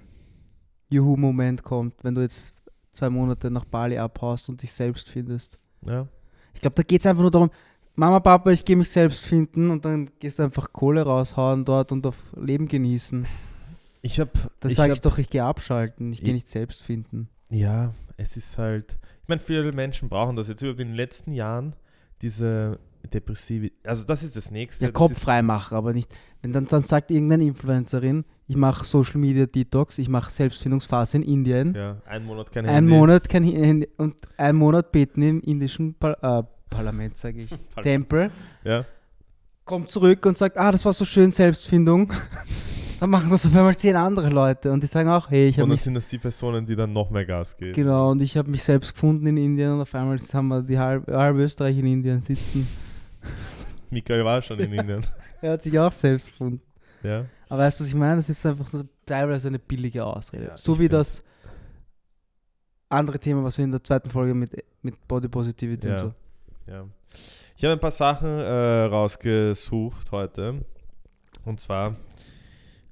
Juhu-Moment 0.90 1.64
kommt, 1.64 2.04
wenn 2.04 2.16
du 2.16 2.22
jetzt 2.22 2.54
zwei 2.92 3.10
Monate 3.10 3.50
nach 3.52 3.66
Bali 3.66 3.98
abhaust 3.98 4.50
und 4.50 4.62
dich 4.62 4.72
selbst 4.74 5.10
findest. 5.10 5.58
ja. 5.88 6.08
Ich 6.54 6.60
glaube, 6.60 6.76
da 6.76 6.84
geht 6.84 7.00
es 7.00 7.08
einfach 7.08 7.22
nur 7.22 7.32
darum, 7.32 7.50
Mama, 7.96 8.20
Papa, 8.20 8.52
ich 8.52 8.66
gehe 8.66 8.76
mich 8.76 8.90
selbst 8.90 9.24
finden 9.26 9.70
und 9.72 9.86
dann 9.86 10.10
gehst 10.20 10.38
du 10.38 10.44
einfach 10.44 10.74
Kohle 10.74 11.04
raushauen 11.04 11.64
dort 11.64 11.94
und 11.94 12.06
auf 12.06 12.18
Leben 12.36 12.68
genießen. 12.68 13.26
Ich 14.02 14.20
habe. 14.20 14.32
Ich 14.66 14.76
sage 14.76 14.92
ich 14.92 15.00
doch, 15.00 15.18
ich 15.18 15.30
gehe 15.30 15.44
abschalten, 15.46 16.12
ich 16.12 16.20
Ich- 16.20 16.26
gehe 16.26 16.34
nicht 16.34 16.50
selbst 16.50 16.84
finden. 16.84 17.30
Ja, 17.50 17.94
es 18.18 18.36
ist 18.36 18.58
halt. 18.58 18.98
Ich 19.24 19.28
meine, 19.30 19.40
viele 19.40 19.72
Menschen 19.72 20.10
brauchen 20.10 20.36
das 20.36 20.50
jetzt 20.50 20.62
über 20.62 20.74
den 20.74 20.94
letzten 20.94 21.32
Jahren, 21.32 21.74
diese 22.22 22.80
depressive. 23.08 23.72
Also, 23.84 24.06
das 24.06 24.24
ist 24.24 24.36
das 24.36 24.52
nächste. 24.52 24.86
Ja, 24.86 24.92
Kopf 24.92 25.12
ist, 25.12 25.24
frei 25.24 25.42
machen, 25.42 25.76
aber 25.76 25.94
nicht. 25.94 26.14
Wenn 26.42 26.54
dann, 26.54 26.66
dann 26.68 26.84
sagt 26.84 27.12
irgendeine 27.12 27.46
Influencerin, 27.46 28.26
ich 28.48 28.56
mache 28.56 28.84
Social 28.86 29.20
Media 29.20 29.46
Detox, 29.46 29.98
ich 30.00 30.10
mache 30.10 30.30
Selbstfindungsphase 30.32 31.18
in 31.18 31.24
Indien, 31.24 31.74
Ja, 31.76 31.98
ein 32.06 32.26
Monat 32.26 32.52
kein 32.52 32.66
ein 32.66 32.74
Handy. 32.76 32.94
Monat 32.94 33.30
kein 33.30 33.44
Handy 33.44 33.88
und 33.98 34.16
ein 34.38 34.56
Monat 34.56 34.92
beten 34.92 35.22
im 35.22 35.42
indischen 35.42 35.94
Par 35.94 36.18
äh, 36.24 36.44
Parlament, 36.70 37.18
sage 37.18 37.42
ich, 37.42 37.50
Tempel, 37.84 38.32
Ja. 38.64 38.86
kommt 39.66 39.90
zurück 39.90 40.26
und 40.26 40.38
sagt, 40.38 40.58
ah, 40.58 40.72
das 40.72 40.84
war 40.86 40.94
so 40.94 41.06
schön 41.06 41.32
Selbstfindung. 41.32 42.12
dann 43.00 43.10
machen 43.10 43.30
das 43.30 43.46
auf 43.46 43.56
einmal 43.56 43.76
zehn 43.78 43.96
andere 43.96 44.30
Leute 44.30 44.72
und 44.72 44.82
die 44.84 44.88
sagen 44.88 45.10
auch, 45.10 45.30
hey, 45.30 45.46
ich 45.48 45.56
Und 45.58 45.62
habe 45.62 45.68
dann 45.70 45.70
mich 45.74 45.82
sind 45.82 45.94
das 45.96 46.08
die 46.10 46.18
Personen, 46.18 46.66
die 46.66 46.76
dann 46.76 46.92
noch 46.94 47.10
mehr 47.10 47.26
Gas 47.26 47.56
geben. 47.58 47.74
genau 47.74 48.12
und 48.12 48.22
ich 48.22 48.36
habe 48.38 48.50
mich 48.50 48.62
selbst 48.64 48.94
gefunden 48.94 49.28
in 49.28 49.38
Indien 49.38 49.74
und 49.74 49.82
auf 49.82 49.94
einmal 49.96 50.18
haben 50.18 50.48
wir 50.50 50.62
die 50.64 50.78
halbe, 50.80 51.16
halbe 51.18 51.42
Österreich 51.44 51.78
in 51.78 51.86
Indien 51.88 52.20
sitzen. 52.22 52.68
Michael 53.90 54.24
war 54.26 54.42
schon 54.42 54.60
in 54.60 54.74
Indien. 54.74 55.06
Er 55.42 55.54
hat 55.54 55.64
sich 55.64 55.78
auch 55.80 55.92
selbst 55.92 56.28
gefunden. 56.28 56.62
ja. 57.04 57.26
Aber 57.50 57.64
weißt 57.64 57.80
du, 57.80 57.84
was 57.84 57.90
ich 57.90 57.96
meine? 57.96 58.18
Das 58.18 58.30
ist 58.30 58.46
einfach 58.46 58.68
so 58.68 58.84
teilweise 59.06 59.48
eine 59.50 59.58
billige 59.60 60.06
Ausrede. 60.06 60.46
Ja, 60.46 60.56
so 60.58 60.80
wie 60.80 60.88
das 60.88 61.24
andere 62.90 63.20
Thema, 63.20 63.44
was 63.44 63.58
wir 63.58 63.66
in 63.66 63.72
der 63.72 63.84
zweiten 63.84 64.10
Folge 64.10 64.34
mit, 64.34 64.56
mit 64.84 65.08
Body 65.08 65.28
Positivity 65.28 65.88
Ja. 65.88 65.94
und 65.94 66.00
so. 66.00 66.14
Ja. 66.68 66.86
Ich 67.58 67.64
habe 67.64 67.74
ein 67.74 67.80
paar 67.80 67.92
Sachen 67.92 68.28
äh, 68.30 68.84
rausgesucht 68.86 70.12
heute. 70.12 70.64
Und 71.44 71.60
zwar, 71.60 71.98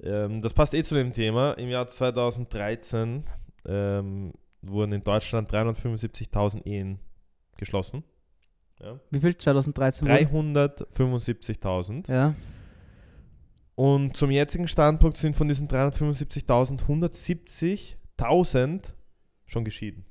ähm, 0.04 0.42
das 0.42 0.54
passt 0.54 0.74
eh 0.74 0.84
zu 0.84 0.96
dem 0.96 1.14
Thema. 1.14 1.54
Im 1.54 1.70
Jahr 1.70 1.88
2013 1.88 3.24
ähm, 3.66 4.34
wurden 4.62 4.92
in 4.94 5.04
Deutschland 5.04 5.52
375.000 5.54 6.66
Ehen 6.66 7.00
geschlossen. 7.58 8.04
Ja. 8.82 9.00
Wie 9.12 9.20
viel? 9.20 9.38
2013? 9.38 10.08
wurde? 10.08 10.68
375.000. 10.94 12.12
Ja. 12.12 12.34
Und 13.76 14.16
zum 14.18 14.32
jetzigen 14.32 14.68
Standpunkt 14.68 15.18
sind 15.18 15.36
von 15.36 15.48
diesen 15.48 15.68
375.000 15.68 16.82
170.000 18.18 18.94
schon 19.46 19.66
geschieden. 19.66 20.06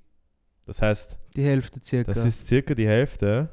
Das 0.67 0.83
heißt, 0.83 1.19
Die 1.37 1.45
Hälfte 1.45 1.81
circa, 1.83 2.13
das 2.13 2.25
ist 2.25 2.47
circa 2.47 2.75
die 2.75 2.87
Hälfte. 2.87 3.51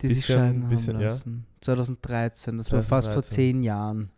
die 0.00 0.08
sich 0.08 0.18
bisschen- 0.26 0.36
scheiden 0.38 0.68
bisschen, 0.68 0.94
haben 0.94 1.02
ja. 1.02 1.08
lassen. 1.08 1.46
2013, 1.60 2.56
das 2.58 2.70
war 2.72 2.82
fast 2.82 3.08
vor 3.08 3.22
2013. 3.22 3.34
zehn 3.54 3.62
Jahren. 3.62 4.10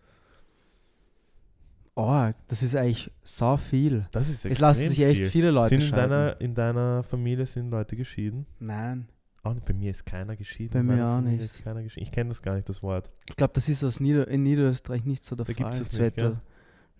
Oh, 1.94 2.30
das 2.46 2.62
ist 2.62 2.76
eigentlich 2.76 3.10
so 3.24 3.56
viel. 3.56 4.06
Das 4.12 4.28
ist 4.28 4.44
Es 4.44 4.60
lassen 4.60 4.82
extrem 4.82 4.94
sich 4.96 5.04
echt 5.04 5.20
viel. 5.20 5.30
viele 5.30 5.50
Leute 5.50 5.70
sind 5.70 5.80
in 5.82 5.88
scheiden. 5.88 6.10
deiner, 6.10 6.40
in 6.40 6.54
deiner 6.54 7.02
Familie 7.02 7.46
sind 7.46 7.70
Leute 7.70 7.96
geschieden? 7.96 8.46
Nein. 8.60 9.08
Auch 9.42 9.54
bei 9.54 9.72
mir 9.72 9.90
ist 9.90 10.04
keiner 10.04 10.36
geschieden. 10.36 10.72
Bei 10.72 10.82
mir 10.82 11.04
auch 11.06 11.14
Familie 11.16 11.38
nicht. 11.38 11.64
Keiner 11.64 11.82
geschieden. 11.82 12.02
Ich 12.02 12.12
kenne 12.12 12.30
das 12.30 12.42
gar 12.42 12.54
nicht, 12.54 12.68
das 12.68 12.82
Wort. 12.82 13.08
Ich 13.28 13.36
glaube, 13.36 13.52
das 13.54 13.68
ist 13.68 13.84
aus 13.84 14.00
Nieder 14.00 14.26
in 14.28 14.42
Niederösterreich 14.42 15.04
nicht 15.04 15.24
so 15.24 15.36
der 15.36 15.46
Da 15.46 15.52
Fall. 15.54 15.72
gibt's 15.72 15.90
das 15.90 15.98
nicht, 15.98 16.16
gell? 16.16 16.36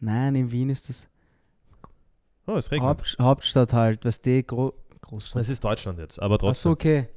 Nein, 0.01 0.35
in 0.37 0.51
Wien 0.51 0.71
ist 0.71 0.89
das 0.89 1.09
Oh, 2.47 2.55
es 2.57 2.71
regnet. 2.71 2.89
Haupt, 2.89 3.17
Hauptstadt 3.21 3.73
halt, 3.75 4.05
weißt 4.05 4.25
du, 4.25 4.43
Gro 4.43 4.73
Großstadt. 5.03 5.43
Es 5.43 5.49
ist 5.51 5.63
Deutschland 5.63 5.99
jetzt, 5.99 6.21
aber 6.21 6.37
Achso, 6.37 6.47
trotzdem. 6.47 6.73
okay. 6.73 7.09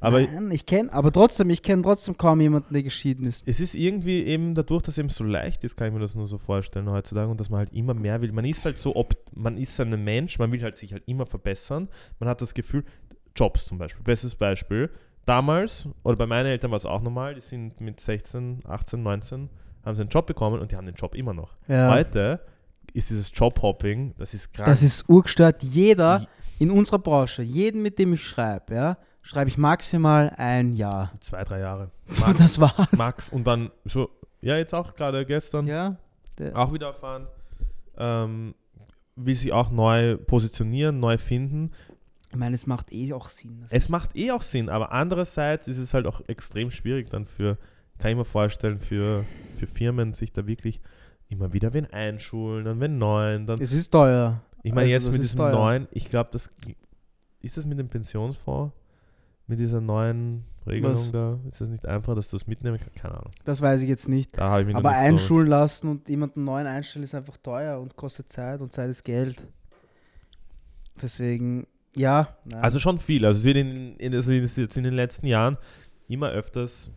Aber 0.00 0.20
Nein, 0.20 0.52
ich 0.52 0.64
kenne, 0.64 0.92
aber 0.92 1.10
trotzdem, 1.10 1.50
ich 1.50 1.60
kenne 1.62 1.82
trotzdem 1.82 2.16
kaum 2.16 2.40
jemanden, 2.40 2.72
der 2.72 2.84
geschieden 2.84 3.26
ist. 3.26 3.42
es 3.46 3.58
ist 3.58 3.74
irgendwie 3.74 4.22
eben 4.22 4.54
dadurch, 4.54 4.82
dass 4.82 4.94
es 4.94 4.98
eben 4.98 5.08
so 5.08 5.24
leicht 5.24 5.64
ist, 5.64 5.76
kann 5.76 5.88
ich 5.88 5.92
mir 5.92 5.98
das 5.98 6.14
nur 6.14 6.28
so 6.28 6.38
vorstellen 6.38 6.88
heutzutage 6.88 7.28
und 7.28 7.40
dass 7.40 7.50
man 7.50 7.58
halt 7.58 7.72
immer 7.72 7.94
mehr 7.94 8.20
will. 8.20 8.30
Man 8.30 8.44
ist 8.44 8.64
halt 8.64 8.78
so, 8.78 8.94
opt 8.94 9.36
man 9.36 9.56
ist 9.58 9.78
ein 9.80 10.04
Mensch, 10.04 10.38
man 10.38 10.52
will 10.52 10.62
halt 10.62 10.76
sich 10.76 10.92
halt 10.92 11.02
immer 11.06 11.26
verbessern. 11.26 11.88
Man 12.20 12.28
hat 12.28 12.40
das 12.40 12.54
Gefühl, 12.54 12.84
Jobs 13.38 13.66
zum 13.66 13.78
Beispiel, 13.78 14.02
bestes 14.02 14.34
Beispiel. 14.34 14.90
Damals, 15.24 15.86
oder 16.04 16.16
bei 16.16 16.26
meinen 16.26 16.46
Eltern 16.46 16.70
war 16.70 16.76
es 16.76 16.86
auch 16.86 17.02
normal, 17.02 17.34
die 17.34 17.40
sind 17.40 17.80
mit 17.80 18.00
16, 18.00 18.60
18, 18.66 19.02
19, 19.02 19.50
haben 19.84 19.94
sie 19.94 20.02
einen 20.02 20.10
Job 20.10 20.26
bekommen 20.26 20.60
und 20.60 20.72
die 20.72 20.76
haben 20.76 20.86
den 20.86 20.94
Job 20.94 21.14
immer 21.14 21.34
noch. 21.34 21.56
Ja. 21.68 21.90
Heute 21.90 22.40
ist 22.94 23.10
dieses 23.10 23.30
Jobhopping, 23.34 24.14
das 24.16 24.34
ist 24.34 24.52
krank. 24.52 24.66
Das 24.66 24.82
ist 24.82 25.08
urgestört. 25.08 25.62
Jeder 25.62 26.26
in 26.58 26.70
unserer 26.70 26.98
Branche, 26.98 27.42
jeden, 27.42 27.82
mit 27.82 27.98
dem 27.98 28.14
ich 28.14 28.24
schreibe, 28.24 28.74
ja, 28.74 28.96
schreibe 29.22 29.50
ich 29.50 29.58
maximal 29.58 30.32
ein 30.36 30.74
Jahr. 30.74 31.12
zwei, 31.20 31.44
drei 31.44 31.60
Jahre. 31.60 31.90
Max, 32.20 32.38
das 32.38 32.60
war's. 32.60 32.92
Max 32.96 33.28
und 33.28 33.46
dann 33.46 33.70
so, 33.84 34.10
ja, 34.40 34.56
jetzt 34.56 34.74
auch 34.74 34.94
gerade 34.94 35.24
gestern. 35.26 35.66
Ja. 35.66 35.96
Auch 36.54 36.72
wieder 36.72 36.88
erfahren, 36.88 37.26
ähm, 37.96 38.54
will 39.16 39.34
sich 39.34 39.52
auch 39.52 39.70
neu 39.70 40.16
positionieren, 40.16 41.00
neu 41.00 41.18
finden. 41.18 41.72
Ich 42.30 42.36
meine, 42.36 42.54
es 42.54 42.66
macht 42.66 42.92
eh 42.92 43.12
auch 43.12 43.28
Sinn. 43.28 43.64
Es 43.70 43.88
macht 43.88 44.14
eh 44.16 44.32
auch 44.32 44.42
Sinn, 44.42 44.68
aber 44.68 44.92
andererseits 44.92 45.66
ist 45.68 45.78
es 45.78 45.94
halt 45.94 46.06
auch 46.06 46.20
extrem 46.28 46.70
schwierig 46.70 47.08
dann 47.10 47.24
für, 47.24 47.56
kann 47.98 48.10
ich 48.10 48.16
mir 48.16 48.24
vorstellen, 48.24 48.80
für, 48.80 49.24
für 49.56 49.66
Firmen 49.66 50.12
sich 50.12 50.32
da 50.32 50.46
wirklich 50.46 50.80
immer 51.28 51.52
wieder 51.52 51.72
wen 51.72 51.86
einschulen, 51.86 52.64
dann 52.64 52.80
wen 52.80 52.98
neuen, 52.98 53.46
dann, 53.46 53.60
es 53.60 53.72
ist 53.72 53.90
teuer. 53.90 54.42
ich 54.62 54.72
meine 54.72 54.92
also 54.92 55.08
jetzt 55.08 55.12
mit 55.12 55.22
diesem 55.22 55.38
teuer. 55.38 55.52
neuen, 55.52 55.88
ich 55.90 56.10
glaube, 56.10 56.30
das, 56.32 56.50
ist 57.40 57.56
das 57.56 57.66
mit 57.66 57.78
dem 57.78 57.88
Pensionsfonds, 57.88 58.74
mit 59.46 59.58
dieser 59.58 59.80
neuen 59.80 60.44
Regelung 60.66 60.92
Was? 60.92 61.10
da, 61.10 61.38
ist 61.48 61.60
das 61.60 61.70
nicht 61.70 61.86
einfach, 61.86 62.14
dass 62.14 62.28
du 62.28 62.36
es 62.36 62.46
mitnehmen 62.46 62.78
kannst? 62.78 62.96
Keine 62.96 63.14
Ahnung. 63.14 63.30
Das 63.44 63.62
weiß 63.62 63.80
ich 63.80 63.88
jetzt 63.88 64.08
nicht. 64.08 64.36
Da 64.36 64.60
ich 64.60 64.66
mich 64.66 64.76
Aber 64.76 64.90
nicht 64.90 65.00
so, 65.00 65.06
einschulen 65.06 65.48
lassen 65.48 65.88
und 65.88 66.08
jemanden 66.08 66.44
neuen 66.44 66.66
einstellen 66.66 67.04
ist 67.04 67.14
einfach 67.14 67.38
teuer 67.38 67.80
und 67.80 67.96
kostet 67.96 68.30
Zeit 68.30 68.60
und 68.60 68.72
Zeit 68.72 68.90
ist 68.90 69.04
Geld. 69.04 69.46
Deswegen, 71.00 71.66
ja. 71.96 72.36
nein. 72.44 72.62
Also 72.62 72.78
schon 72.78 72.98
viel. 72.98 73.24
Also 73.26 73.38
es 73.38 73.44
wird 73.44 73.56
in, 73.58 73.96
in, 73.96 74.14
also 74.14 74.32
jetzt 74.32 74.58
in 74.76 74.82
den 74.84 74.94
letzten 74.94 75.26
Jahren 75.26 75.56
immer 76.08 76.30
öfters, 76.30 76.90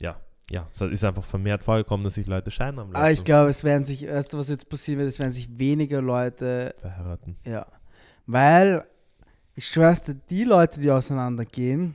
ja, 0.00 0.16
ja, 0.50 0.66
es 0.74 0.80
ist 0.80 1.04
einfach 1.04 1.24
vermehrt 1.24 1.62
vorgekommen, 1.64 2.04
dass 2.04 2.14
sich 2.14 2.26
Leute 2.26 2.50
scheiden 2.50 2.80
haben 2.80 2.92
lassen. 2.92 2.96
Aber 2.96 3.06
Ah, 3.06 3.10
ich 3.10 3.24
glaube, 3.24 3.50
es 3.50 3.62
werden 3.64 3.84
sich, 3.84 4.00
du, 4.00 4.38
was 4.38 4.48
jetzt 4.48 4.68
passieren 4.68 4.98
wird, 5.00 5.08
es 5.10 5.18
werden 5.18 5.32
sich 5.32 5.48
weniger 5.58 6.00
Leute, 6.02 6.74
verheiraten. 6.80 7.36
ja. 7.46 7.66
Weil, 8.26 8.84
ich 9.54 9.66
schwör's 9.66 10.02
dir, 10.04 10.14
die 10.28 10.44
Leute, 10.44 10.80
die 10.80 10.90
auseinandergehen, 10.90 11.94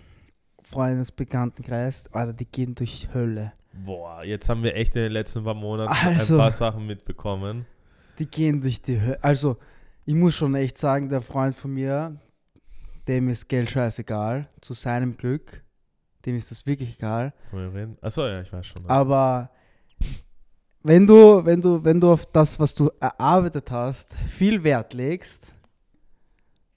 Freundesbekanntenkreis, 0.64 2.06
Alter, 2.14 2.34
die 2.34 2.46
gehen 2.46 2.76
durch 2.76 3.10
Hölle. 3.14 3.54
Boah, 3.86 4.24
jetzt 4.24 4.50
haben 4.50 4.64
wir 4.64 4.76
echt 4.76 4.96
in 4.96 5.04
den 5.04 5.12
letzten 5.12 5.44
paar 5.44 5.54
Monaten 5.54 5.92
Also- 5.92 6.36
ein 6.36 6.40
paar 6.40 6.52
Sachen 6.52 6.86
mitbekommen. 6.86 7.66
Die 8.20 8.28
gehen 8.28 8.62
durch 8.62 8.82
die 8.82 9.00
Hölle. 9.02 9.24
Also, 9.24 9.58
ich 10.06 10.14
muss 10.14 10.36
schon 10.36 10.54
echt 10.56 10.78
sagen, 10.78 11.10
der 11.10 11.22
Freund 11.22 11.56
von 11.56 11.74
mir, 11.74 12.16
dem 13.08 13.30
ist 13.30 13.48
Geld 13.48 13.70
scheißegal, 13.70 14.50
zu 14.62 14.74
seinem 14.74 15.18
Glück. 15.18 15.64
Dem 16.26 16.36
ist 16.36 16.52
das 16.52 16.66
wirklich 16.66 16.98
egal. 16.98 17.34
Von 17.50 17.60
wem 17.60 17.72
reden? 17.74 17.98
Achso, 18.02 18.26
ja, 18.26 18.42
ich 18.42 18.52
weiß 18.52 18.66
schon. 18.66 18.86
Aber 18.88 19.52
wenn 20.84 21.08
du, 21.08 21.46
wenn 21.46 21.62
du, 21.62 21.84
wenn 21.84 22.00
du 22.00 22.12
auf 22.12 22.26
das, 22.26 22.60
was 22.60 22.74
du 22.76 22.90
erarbeitet 23.00 23.72
hast, 23.72 24.18
viel 24.28 24.64
Wert 24.64 24.94
legst, 24.94 25.54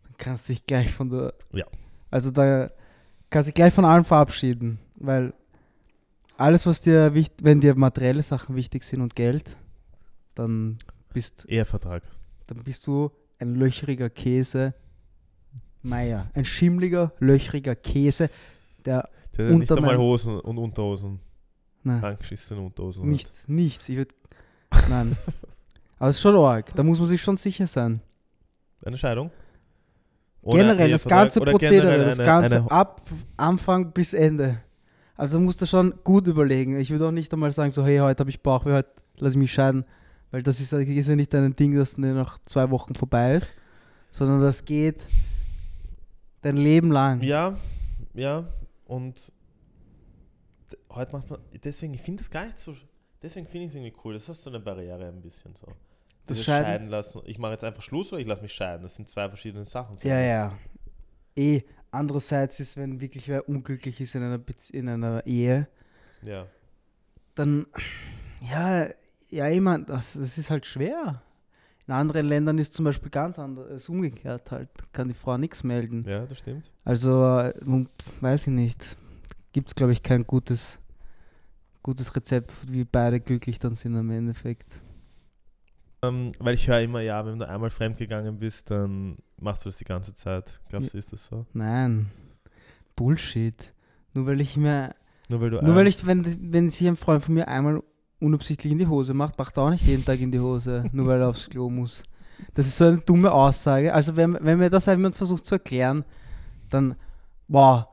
dann 0.04 0.14
kannst 0.16 0.48
du 0.48 0.52
dich 0.52 0.66
gleich 0.66 0.92
von 0.92 1.10
der. 1.10 1.34
Ja. 1.52 1.66
Also 2.10 2.30
da 2.30 2.70
kannst 3.30 3.48
du 3.48 3.50
dich 3.50 3.54
gleich 3.54 3.74
von 3.74 3.84
allem 3.84 4.04
verabschieden. 4.04 4.78
Weil 4.96 5.34
alles, 6.36 6.66
was 6.66 6.80
dir 6.80 7.14
wichtig, 7.14 7.44
wenn 7.44 7.60
dir 7.60 7.74
materielle 7.76 8.22
Sachen 8.22 8.56
wichtig 8.56 8.84
sind 8.84 9.00
und 9.00 9.14
Geld, 9.14 9.56
dann 10.34 10.78
bist, 11.12 11.44
Ehevertrag. 11.48 12.02
dann 12.46 12.62
bist 12.62 12.86
du 12.86 13.10
ein 13.38 13.54
löchriger 13.54 14.10
Käse. 14.10 14.74
Meier. 15.88 16.30
Ein 16.34 16.44
schimmliger, 16.44 17.12
löchriger 17.18 17.74
Käse, 17.74 18.30
der 18.84 19.08
Der 19.36 19.46
hat 19.48 19.54
nicht 19.58 19.70
Unter 19.70 19.76
einmal 19.76 19.98
Hosen 19.98 20.40
und 20.40 20.58
Unterhosen. 20.58 21.20
na, 21.82 22.00
Angeschissene 22.00 22.60
Unterhosen. 22.60 23.02
hat. 23.02 23.08
nichts, 23.08 23.48
nichts. 23.48 23.88
Ich 23.88 23.96
würd, 23.96 24.14
nein. 24.88 25.16
Aber 25.98 26.10
es 26.10 26.16
ist 26.16 26.22
schon 26.22 26.36
arg. 26.36 26.74
Da 26.74 26.82
muss 26.82 26.98
man 26.98 27.08
sich 27.08 27.22
schon 27.22 27.36
sicher 27.36 27.66
sein. 27.66 28.00
Eine 28.84 28.98
Scheidung? 28.98 29.30
Ohne 30.42 30.58
generell, 30.58 30.90
das 30.90 31.04
ganze 31.06 31.40
Prozedere, 31.40 32.04
das 32.04 32.18
ganze 32.18 32.58
eine- 32.58 32.70
ab 32.70 33.02
Anfang 33.36 33.92
bis 33.92 34.14
Ende. 34.14 34.60
Also 35.16 35.40
musst 35.40 35.60
du 35.62 35.66
schon 35.66 35.94
gut 36.04 36.26
überlegen. 36.26 36.78
Ich 36.78 36.90
würde 36.90 37.08
auch 37.08 37.12
nicht 37.12 37.32
einmal 37.32 37.50
sagen, 37.50 37.70
so, 37.70 37.84
hey, 37.84 37.98
heute 37.98 38.20
habe 38.20 38.30
ich 38.30 38.42
Bauchweh, 38.42 38.72
heute 38.74 38.90
lass 39.18 39.32
ich 39.32 39.38
mich 39.38 39.52
scheiden. 39.52 39.84
Weil 40.30 40.42
das 40.42 40.60
ist, 40.60 40.72
das 40.72 40.80
ist 40.80 41.08
ja 41.08 41.16
nicht 41.16 41.34
ein 41.34 41.56
Ding, 41.56 41.74
das 41.74 41.96
nach 41.96 42.38
zwei 42.44 42.70
Wochen 42.70 42.94
vorbei 42.94 43.34
ist, 43.36 43.54
sondern 44.10 44.40
das 44.42 44.64
geht 44.64 45.04
dein 46.46 46.56
Leben 46.56 46.90
lang. 46.92 47.22
Ja, 47.22 47.56
ja. 48.14 48.44
Und 48.86 49.32
heute 50.90 51.12
macht 51.12 51.30
man, 51.30 51.40
deswegen, 51.62 51.94
ich 51.94 52.00
finde 52.02 52.22
das 52.22 52.30
gar 52.30 52.44
nicht 52.46 52.58
so, 52.58 52.74
deswegen 53.22 53.46
finde 53.46 53.66
ich 53.66 53.70
es 53.70 53.74
irgendwie 53.76 53.94
cool. 54.04 54.14
Das 54.14 54.28
hast 54.28 54.42
so 54.42 54.50
eine 54.50 54.60
Barriere 54.60 55.06
ein 55.08 55.20
bisschen 55.20 55.54
so. 55.56 55.66
Das 56.26 56.38
Dieses 56.38 56.44
Scheiden- 56.46 56.66
Scheiden 56.66 56.88
lassen. 56.88 57.22
Ich 57.26 57.38
mache 57.38 57.52
jetzt 57.52 57.64
einfach 57.64 57.82
Schluss 57.82 58.12
oder 58.12 58.20
ich 58.20 58.26
lasse 58.26 58.42
mich 58.42 58.52
scheiden. 58.52 58.82
Das 58.82 58.96
sind 58.96 59.08
zwei 59.08 59.28
verschiedene 59.28 59.64
Sachen. 59.64 59.96
Ja, 60.02 60.16
mich. 60.16 60.26
ja. 60.26 60.58
Eh, 61.36 61.62
andererseits 61.90 62.58
ist, 62.60 62.76
wenn 62.76 63.00
wirklich 63.00 63.28
wer 63.28 63.48
unglücklich 63.48 64.00
ist 64.00 64.14
in 64.14 64.22
einer, 64.22 64.38
Bezie 64.38 64.76
in 64.78 64.88
einer 64.88 65.24
Ehe, 65.26 65.68
Ja. 66.22 66.46
dann, 67.34 67.66
ja, 68.40 68.88
ja, 69.28 69.60
mein, 69.60 69.84
das, 69.86 70.14
das 70.14 70.38
ist 70.38 70.50
halt 70.50 70.66
schwer. 70.66 71.22
In 71.88 71.94
anderen 71.94 72.26
Ländern 72.26 72.58
ist 72.58 72.74
zum 72.74 72.84
Beispiel 72.84 73.10
ganz 73.10 73.38
anders, 73.38 73.70
ist 73.70 73.88
umgekehrt 73.88 74.50
halt, 74.50 74.68
kann 74.92 75.06
die 75.06 75.14
Frau 75.14 75.38
nichts 75.38 75.62
melden. 75.62 76.04
ja, 76.06 76.26
das 76.26 76.38
stimmt. 76.38 76.70
Also, 76.84 77.38
äh, 77.38 77.54
weiß 78.20 78.48
ich 78.48 78.52
nicht, 78.52 78.96
gibt 79.52 79.68
es, 79.68 79.74
glaube 79.74 79.92
ich, 79.92 80.02
kein 80.02 80.26
gutes, 80.26 80.80
gutes 81.82 82.14
Rezept, 82.16 82.52
wie 82.70 82.84
beide 82.84 83.20
glücklich 83.20 83.60
dann 83.60 83.74
sind 83.74 83.94
im 83.94 84.10
Endeffekt. 84.10 84.82
Ähm, 86.02 86.32
weil 86.40 86.54
ich 86.54 86.66
höre 86.66 86.80
immer, 86.80 87.00
ja, 87.00 87.24
wenn 87.24 87.38
du 87.38 87.48
einmal 87.48 87.70
fremdgegangen 87.70 88.38
bist, 88.38 88.70
dann 88.70 89.16
machst 89.38 89.64
du 89.64 89.68
das 89.68 89.78
die 89.78 89.84
ganze 89.84 90.12
Zeit. 90.12 90.60
Glaubst 90.68 90.92
du, 90.92 90.98
ist 90.98 91.12
das 91.12 91.26
so? 91.26 91.46
Nein, 91.52 92.10
Bullshit. 92.96 93.72
Nur 94.12 94.26
weil 94.26 94.40
ich 94.40 94.56
mir 94.56 94.94
Nur 95.28 95.40
weil 95.40 95.50
du 95.50 95.62
Nur 95.62 95.74
weil 95.74 95.86
ich, 95.86 96.04
wenn, 96.06 96.52
wenn 96.52 96.70
sich 96.70 96.86
ein 96.88 96.96
Freund 96.96 97.22
von 97.22 97.34
mir 97.34 97.48
einmal 97.48 97.82
unabsichtlich 98.20 98.72
in 98.72 98.78
die 98.78 98.86
Hose 98.86 99.14
macht, 99.14 99.38
macht 99.38 99.58
auch 99.58 99.70
nicht 99.70 99.86
jeden 99.86 100.04
Tag 100.04 100.20
in 100.20 100.32
die 100.32 100.40
Hose, 100.40 100.84
nur 100.92 101.06
weil 101.06 101.20
er 101.20 101.28
aufs 101.28 101.48
Klo 101.48 101.68
muss. 101.68 102.02
Das 102.54 102.66
ist 102.66 102.78
so 102.78 102.86
eine 102.86 102.98
dumme 102.98 103.32
Aussage. 103.32 103.92
Also 103.92 104.16
wenn, 104.16 104.38
wenn 104.40 104.58
mir 104.58 104.70
das 104.70 104.86
jemand 104.86 105.14
versucht 105.14 105.46
zu 105.46 105.56
erklären, 105.56 106.04
dann, 106.70 106.96
wow, 107.48 107.86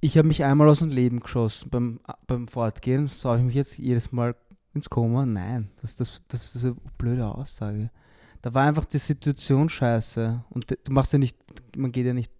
ich 0.00 0.16
habe 0.16 0.28
mich 0.28 0.44
einmal 0.44 0.68
aus 0.68 0.80
dem 0.80 0.90
Leben 0.90 1.20
geschossen 1.20 1.70
beim, 1.70 2.00
beim 2.26 2.48
Fortgehen, 2.48 3.06
schaue 3.08 3.38
ich 3.38 3.44
mich 3.44 3.54
jetzt 3.54 3.78
jedes 3.78 4.12
Mal 4.12 4.34
ins 4.74 4.88
Koma? 4.88 5.26
Nein, 5.26 5.70
das, 5.80 5.96
das, 5.96 6.22
das 6.28 6.56
ist 6.56 6.64
eine 6.64 6.76
blöde 6.96 7.26
Aussage. 7.26 7.90
Da 8.42 8.54
war 8.54 8.64
einfach 8.64 8.86
die 8.86 8.98
Situation 8.98 9.68
scheiße. 9.68 10.42
Und 10.50 10.70
du 10.70 10.92
machst 10.92 11.12
ja 11.12 11.18
nicht, 11.18 11.36
man 11.76 11.92
geht 11.92 12.06
ja 12.06 12.14
nicht 12.14 12.32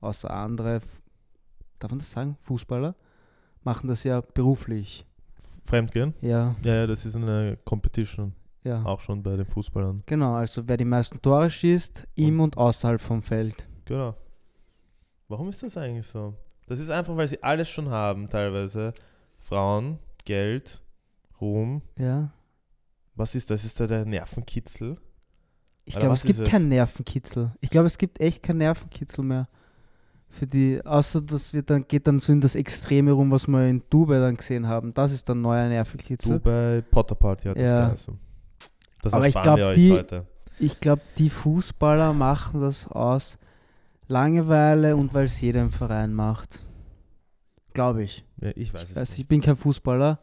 außer 0.00 0.30
andere, 0.30 0.80
darf 1.78 1.90
man 1.90 1.98
das 1.98 2.10
sagen, 2.10 2.36
Fußballer, 2.40 2.94
machen 3.62 3.88
das 3.88 4.04
ja 4.04 4.20
beruflich. 4.20 5.06
Fremdgehen? 5.64 6.14
Ja, 6.20 6.54
Ja, 6.62 6.74
ja, 6.74 6.86
das 6.86 7.04
ist 7.04 7.16
eine 7.16 7.56
Competition. 7.64 8.34
ja. 8.64 8.84
Auch 8.84 9.00
schon 9.00 9.22
bei 9.22 9.36
den 9.36 9.46
Fußballern. 9.46 10.02
Genau, 10.06 10.34
also 10.34 10.66
wer 10.66 10.76
die 10.76 10.84
meisten 10.84 11.20
Tore 11.22 11.50
schießt, 11.50 12.06
im 12.16 12.40
und 12.40 12.56
außerhalb 12.56 13.00
vom 13.00 13.22
Feld. 13.22 13.66
Genau. 13.84 14.14
Warum 15.28 15.48
ist 15.48 15.62
das 15.62 15.76
eigentlich 15.76 16.06
so? 16.06 16.34
Das 16.66 16.78
ist 16.78 16.90
einfach, 16.90 17.16
weil 17.16 17.28
sie 17.28 17.42
alles 17.42 17.68
schon 17.68 17.88
haben, 17.90 18.28
teilweise. 18.28 18.92
Frauen, 19.38 19.98
Geld, 20.24 20.80
Ruhm. 21.40 21.82
Ja. 21.98 22.32
Was 23.14 23.34
ist 23.34 23.50
das? 23.50 23.64
Ist 23.64 23.78
da 23.80 23.86
der 23.86 24.04
Nervenkitzel? 24.04 24.96
Ich 25.84 25.96
glaube, 25.98 26.14
es 26.14 26.22
gibt 26.24 26.44
keinen 26.44 26.68
Nervenkitzel. 26.68 27.52
Ich 27.60 27.68
glaube, 27.70 27.86
es 27.86 27.98
gibt 27.98 28.20
echt 28.20 28.42
keinen 28.42 28.58
Nervenkitzel 28.58 29.24
mehr. 29.24 29.48
Für 30.34 30.46
die, 30.46 30.80
außer 30.84 31.20
dass 31.20 31.52
wir 31.52 31.62
dann 31.62 31.86
geht 31.86 32.06
dann 32.06 32.18
so 32.18 32.32
in 32.32 32.40
das 32.40 32.54
Extreme 32.54 33.12
rum, 33.12 33.30
was 33.30 33.46
wir 33.46 33.68
in 33.68 33.82
Dubai 33.90 34.18
dann 34.18 34.34
gesehen 34.36 34.66
haben. 34.66 34.94
Das 34.94 35.12
ist 35.12 35.28
dann 35.28 35.42
neuer 35.42 35.68
Nervenkitzel. 35.68 36.38
Dubai 36.38 36.82
Potter 36.90 37.14
Party 37.14 37.48
hat 37.48 37.56
das 37.60 37.70
Ja. 37.70 37.86
geheißen. 37.86 38.18
Das 39.02 39.12
Aber 39.12 39.26
ich 39.28 39.34
ersparen 39.36 39.44
glaub, 39.44 39.58
wir 39.58 39.66
euch 39.66 39.74
die- 39.76 39.92
heute. 39.92 40.26
Ich 40.58 40.80
glaube, 40.80 41.02
die 41.18 41.28
Fußballer 41.28 42.12
machen 42.14 42.60
das 42.62 42.86
aus 42.88 43.36
Langeweile 44.08 44.96
und 44.96 45.12
weil 45.14 45.26
es 45.26 45.40
jeder 45.40 45.60
im 45.60 45.70
Verein 45.70 46.12
macht. 46.14 46.64
Glaube 47.74 48.02
ich. 48.02 48.24
Ja, 48.40 48.50
ich 48.54 48.72
weiß 48.72 48.82
es 48.84 48.90
Ich, 48.90 48.96
weiß, 48.96 49.12
ich 49.12 49.18
nicht. 49.18 49.28
bin 49.28 49.40
kein 49.40 49.56
Fußballer. 49.56 50.18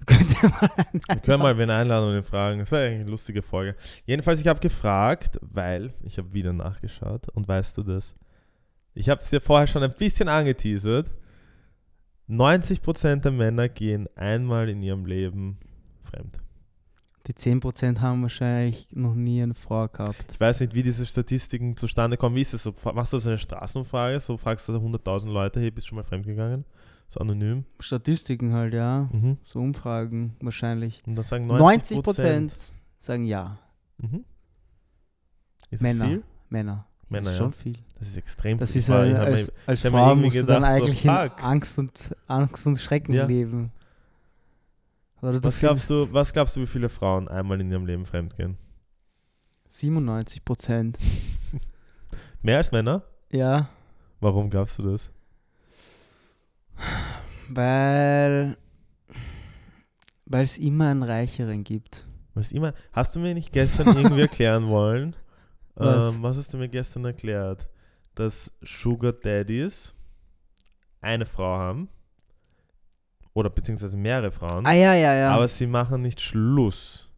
Könnt 0.06 0.42
ihr 0.42 0.48
mal 0.50 0.70
Wir 1.08 1.16
können 1.16 1.42
mal 1.42 1.58
wen 1.58 1.70
einladen 1.70 2.10
und 2.10 2.16
ihn 2.16 2.22
fragen. 2.22 2.60
Das 2.60 2.70
wäre 2.70 2.86
eigentlich 2.86 3.00
eine 3.00 3.10
lustige 3.10 3.42
Folge. 3.42 3.76
Jedenfalls, 4.06 4.40
ich 4.40 4.46
habe 4.46 4.60
gefragt, 4.60 5.38
weil 5.42 5.92
ich 6.02 6.18
habe 6.18 6.32
wieder 6.32 6.52
nachgeschaut 6.52 7.28
und 7.30 7.48
weißt 7.48 7.76
du 7.78 7.82
das? 7.82 8.14
Ich 8.98 9.08
habe 9.08 9.20
es 9.20 9.30
dir 9.30 9.40
vorher 9.40 9.68
schon 9.68 9.84
ein 9.84 9.94
bisschen 9.94 10.28
angeteasert. 10.28 11.08
90% 12.28 13.20
der 13.20 13.30
Männer 13.30 13.68
gehen 13.68 14.08
einmal 14.16 14.68
in 14.68 14.82
ihrem 14.82 15.06
Leben 15.06 15.58
fremd. 16.02 16.38
Die 17.28 17.32
10% 17.32 18.00
haben 18.00 18.22
wahrscheinlich 18.22 18.88
noch 18.90 19.14
nie 19.14 19.40
eine 19.40 19.54
Frau 19.54 19.86
gehabt. 19.86 20.32
Ich 20.32 20.40
weiß 20.40 20.60
nicht, 20.60 20.74
wie 20.74 20.82
diese 20.82 21.06
Statistiken 21.06 21.76
zustande 21.76 22.16
kommen. 22.16 22.34
Wie 22.34 22.40
ist 22.40 22.54
das 22.54 22.64
so? 22.64 22.74
Machst 22.92 23.12
du 23.12 23.18
so 23.18 23.28
eine 23.28 23.38
Straßenumfrage? 23.38 24.18
So 24.18 24.36
fragst 24.36 24.66
du 24.66 24.72
100.000 24.72 25.30
Leute, 25.30 25.60
hey, 25.60 25.70
bist 25.70 25.86
du 25.86 25.90
schon 25.90 25.96
mal 25.96 26.04
fremdgegangen? 26.04 26.64
So 27.08 27.20
anonym. 27.20 27.66
Statistiken 27.78 28.52
halt, 28.52 28.74
ja. 28.74 29.08
Mhm. 29.12 29.38
So 29.44 29.60
Umfragen 29.60 30.36
wahrscheinlich. 30.40 31.00
Und 31.06 31.14
dann 31.14 31.24
sagen 31.24 31.46
90 31.46 31.98
90%. 31.98 32.02
Prozent 32.02 32.72
sagen 32.98 33.26
ja. 33.26 33.60
Mhm. 33.98 34.24
Ist 35.70 35.82
Männer. 35.82 36.06
viel? 36.06 36.22
Männer. 36.48 36.88
Männer, 37.08 37.30
ist 37.30 37.38
ja. 37.38 37.44
schon 37.44 37.52
viel. 37.52 37.78
Das 37.98 38.08
ist 38.08 38.16
extrem 38.16 38.58
Das 38.58 38.76
ist 38.76 38.88
mir- 38.88 39.18
als, 39.20 39.52
als 39.66 39.82
Frau 39.82 40.14
musst 40.14 40.36
du 40.36 40.44
dann 40.44 40.62
gedacht, 40.62 40.72
so, 40.74 40.82
eigentlich 40.84 41.02
fuck. 41.02 41.38
in 41.38 41.44
Angst 41.44 41.78
und, 41.78 42.16
Angst 42.28 42.66
und 42.66 42.78
Schrecken 42.80 43.12
Ja. 43.14 43.26
leben. 43.26 43.72
Was 45.20 45.58
glaubst, 45.58 45.90
du, 45.90 46.12
was 46.12 46.32
glaubst 46.32 46.54
du, 46.54 46.60
wie 46.60 46.66
viele 46.66 46.88
Frauen 46.88 47.26
einmal 47.26 47.60
in 47.60 47.70
ihrem 47.72 47.86
Leben 47.86 48.04
fremdgehen? 48.04 48.56
97 49.68 50.44
Prozent. 50.44 50.96
Mehr 52.42 52.58
als 52.58 52.70
Männer? 52.72 53.02
Ja, 53.32 53.68
Warum 54.20 54.48
glaubst 54.50 54.78
du 54.78 54.82
das? 54.92 55.10
weil 57.48 58.56
weil 60.26 60.42
es 60.44 60.58
immer 60.58 60.88
einen 60.90 61.02
Reicheren 61.02 61.64
gibt. 61.64 62.06
Was 62.34 62.52
immer, 62.52 62.74
hast 62.92 63.16
du 63.16 63.20
mir 63.20 63.34
nicht 63.34 63.52
gestern 63.52 63.96
irgendwie 63.96 64.20
erklären 64.28 64.68
wollen? 64.68 65.16
Was? 65.74 66.14
Ähm, 66.16 66.22
was 66.22 66.36
hast 66.36 66.52
du 66.52 66.58
mir 66.58 66.68
gestern 66.68 67.04
erklärt? 67.04 67.66
Dass 68.18 68.50
Sugar 68.62 69.12
Daddies 69.12 69.94
eine 71.00 71.24
Frau 71.24 71.56
haben 71.56 71.88
oder 73.32 73.48
beziehungsweise 73.48 73.96
mehrere 73.96 74.32
Frauen, 74.32 74.66
Ah 74.66 74.72
ja, 74.72 74.94
ja, 74.94 75.14
ja. 75.14 75.30
aber 75.30 75.46
sie 75.46 75.66
machen 75.68 76.02
nicht 76.02 76.20
Schluss 76.20 77.08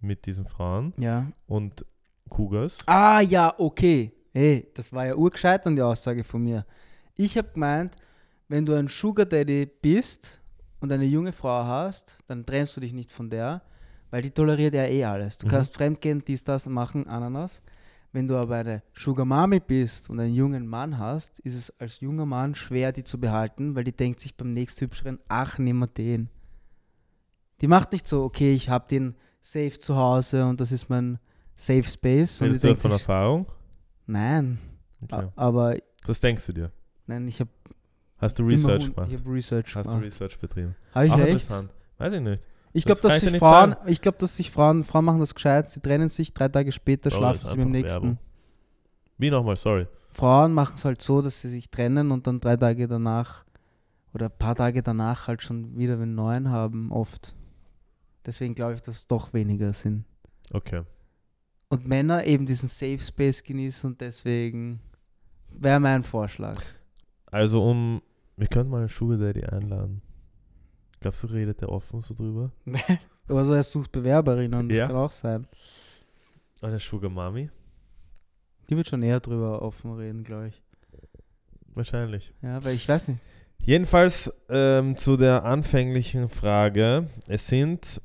mit 0.00 0.26
diesen 0.26 0.44
Frauen 0.46 0.92
ja. 0.98 1.26
und 1.46 1.84
Cougars. 2.28 2.78
Ah 2.86 3.20
ja, 3.20 3.54
okay. 3.58 4.12
Hey, 4.34 4.68
das 4.74 4.92
war 4.92 5.06
ja 5.06 5.14
urgescheit 5.14 5.66
an 5.66 5.76
die 5.76 5.82
Aussage 5.82 6.22
von 6.24 6.42
mir. 6.44 6.66
Ich 7.16 7.38
habe 7.38 7.48
gemeint, 7.54 7.94
wenn 8.48 8.66
du 8.66 8.74
ein 8.74 8.88
Sugar 8.88 9.24
Daddy 9.26 9.66
bist 9.66 10.40
und 10.80 10.92
eine 10.92 11.04
junge 11.06 11.32
Frau 11.32 11.64
hast, 11.64 12.18
dann 12.26 12.44
trennst 12.44 12.76
du 12.76 12.80
dich 12.82 12.92
nicht 12.92 13.10
von 13.10 13.30
der, 13.30 13.62
weil 14.10 14.20
die 14.22 14.30
toleriert 14.30 14.74
ja 14.74 14.84
eh 14.84 15.04
alles. 15.04 15.38
Du 15.38 15.46
Mhm. 15.46 15.50
kannst 15.52 15.74
fremdgehen, 15.74 16.22
dies, 16.24 16.44
das 16.44 16.66
machen, 16.66 17.06
Ananas. 17.08 17.62
Wenn 18.12 18.26
du 18.26 18.36
aber 18.36 18.56
eine 18.56 18.82
Sugar 18.92 19.24
Mami 19.24 19.60
bist 19.60 20.10
und 20.10 20.18
einen 20.18 20.34
jungen 20.34 20.66
Mann 20.66 20.98
hast, 20.98 21.38
ist 21.40 21.54
es 21.54 21.70
als 21.78 22.00
junger 22.00 22.26
Mann 22.26 22.54
schwer, 22.56 22.90
die 22.92 23.04
zu 23.04 23.20
behalten, 23.20 23.76
weil 23.76 23.84
die 23.84 23.92
denkt 23.92 24.18
sich 24.20 24.36
beim 24.36 24.52
nächsthübscheren, 24.52 25.20
ach, 25.28 25.58
nimm 25.58 25.78
mal 25.78 25.86
den. 25.86 26.28
Die 27.60 27.68
macht 27.68 27.92
nicht 27.92 28.06
so, 28.08 28.24
okay, 28.24 28.52
ich 28.54 28.68
habe 28.68 28.88
den 28.88 29.14
safe 29.40 29.78
zu 29.78 29.94
Hause 29.94 30.44
und 30.46 30.60
das 30.60 30.72
ist 30.72 30.88
mein 30.88 31.18
Safe 31.54 31.84
Space. 31.84 32.40
Redest 32.42 32.64
du 32.64 32.74
von 32.74 32.90
sich, 32.90 33.00
Erfahrung? 33.00 33.46
nein, 34.06 34.58
Okay. 35.02 35.28
aber 35.36 35.76
Das 36.04 36.20
denkst 36.20 36.46
du 36.46 36.52
dir. 36.52 36.72
nein, 37.06 37.28
ich 37.28 37.38
habe 37.40 37.50
Hast 38.18 38.38
du 38.38 38.42
Research 38.42 38.88
Ich 38.88 38.94
gemacht? 38.94 39.12
habe 39.18 39.30
Research 39.32 39.74
Hast 39.76 39.86
du 39.86 39.90
gemacht. 39.92 40.06
Research 40.06 40.38
betrieben? 40.38 40.74
Habe 40.94 41.06
ich 41.06 41.12
Auch 41.12 41.18
echt? 41.18 41.28
interessant. 41.28 41.70
Weiß 41.96 42.12
ich 42.14 42.20
nicht. 42.20 42.46
Ich 42.72 42.84
Das 42.84 43.00
glaube, 43.00 43.14
dass 43.14 43.20
sich 43.20 43.38
Frauen, 43.38 43.76
ich 43.86 44.00
glaube, 44.00 44.18
dass 44.18 44.36
sich 44.36 44.50
Frauen, 44.50 44.84
Frauen 44.84 45.04
machen 45.04 45.20
das 45.20 45.34
gescheit, 45.34 45.68
sie 45.70 45.80
trennen 45.80 46.08
sich, 46.08 46.32
drei 46.32 46.48
Tage 46.48 46.70
später 46.70 47.10
Bro, 47.10 47.18
schlafen 47.18 47.48
sie 47.48 47.56
mit 47.56 47.64
dem 47.64 47.70
nächsten. 47.72 48.02
Werbung. 48.02 48.18
Wie 49.18 49.30
nochmal, 49.30 49.56
sorry. 49.56 49.86
Frauen 50.12 50.52
machen 50.52 50.74
es 50.76 50.84
halt 50.84 51.02
so, 51.02 51.20
dass 51.20 51.40
sie 51.40 51.48
sich 51.48 51.70
trennen 51.70 52.10
und 52.10 52.26
dann 52.26 52.40
drei 52.40 52.56
Tage 52.56 52.86
danach 52.88 53.44
oder 54.12 54.26
ein 54.26 54.38
paar 54.38 54.54
Tage 54.54 54.82
danach 54.82 55.28
halt 55.28 55.42
schon 55.42 55.76
wieder 55.76 55.94
einen 55.94 56.14
neuen 56.14 56.50
haben, 56.50 56.90
oft. 56.90 57.34
Deswegen 58.26 58.54
glaube 58.54 58.74
ich, 58.74 58.82
dass 58.82 58.96
es 58.96 59.06
doch 59.06 59.32
weniger 59.32 59.72
sind. 59.72 60.04
Okay. 60.52 60.82
Und 61.68 61.86
Männer 61.86 62.26
eben 62.26 62.46
diesen 62.46 62.68
Safe 62.68 62.98
Space 62.98 63.42
genießen 63.42 63.90
und 63.90 64.00
deswegen 64.00 64.80
wäre 65.50 65.80
mein 65.80 66.02
Vorschlag. 66.02 66.60
Also 67.26 67.64
um, 67.64 68.02
wir 68.36 68.48
können 68.48 68.70
mal 68.70 68.88
Sugar 68.88 69.18
Daddy 69.18 69.44
einladen. 69.44 70.02
Glaubst 71.00 71.22
du, 71.22 71.26
redet 71.28 71.60
der 71.60 71.70
offen 71.70 72.02
so 72.02 72.14
drüber? 72.14 72.50
Also 73.28 73.52
er 73.52 73.62
sucht 73.62 73.92
Bewerberinnen, 73.92 74.68
das 74.68 74.76
Ja. 74.78 74.86
kann 74.88 74.96
auch 74.96 75.12
sein. 75.12 75.46
Eine 76.62 76.80
Sugar 76.80 77.08
Mami? 77.10 77.48
Die 78.68 78.76
wird 78.76 78.88
schon 78.88 79.02
eher 79.04 79.20
drüber 79.20 79.62
offen 79.62 79.92
reden, 79.94 80.24
glaube 80.24 80.48
ich. 80.48 80.60
Wahrscheinlich. 81.74 82.34
Ja, 82.42 82.62
weil 82.64 82.74
ich 82.74 82.88
weiß 82.88 83.06
nicht. 83.06 83.22
Jedenfalls 83.60 84.32
ähm, 84.48 84.96
zu 84.96 85.16
der 85.16 85.44
anfänglichen 85.44 86.28
Frage. 86.28 87.08
Es 87.28 87.46
sind 87.46 88.02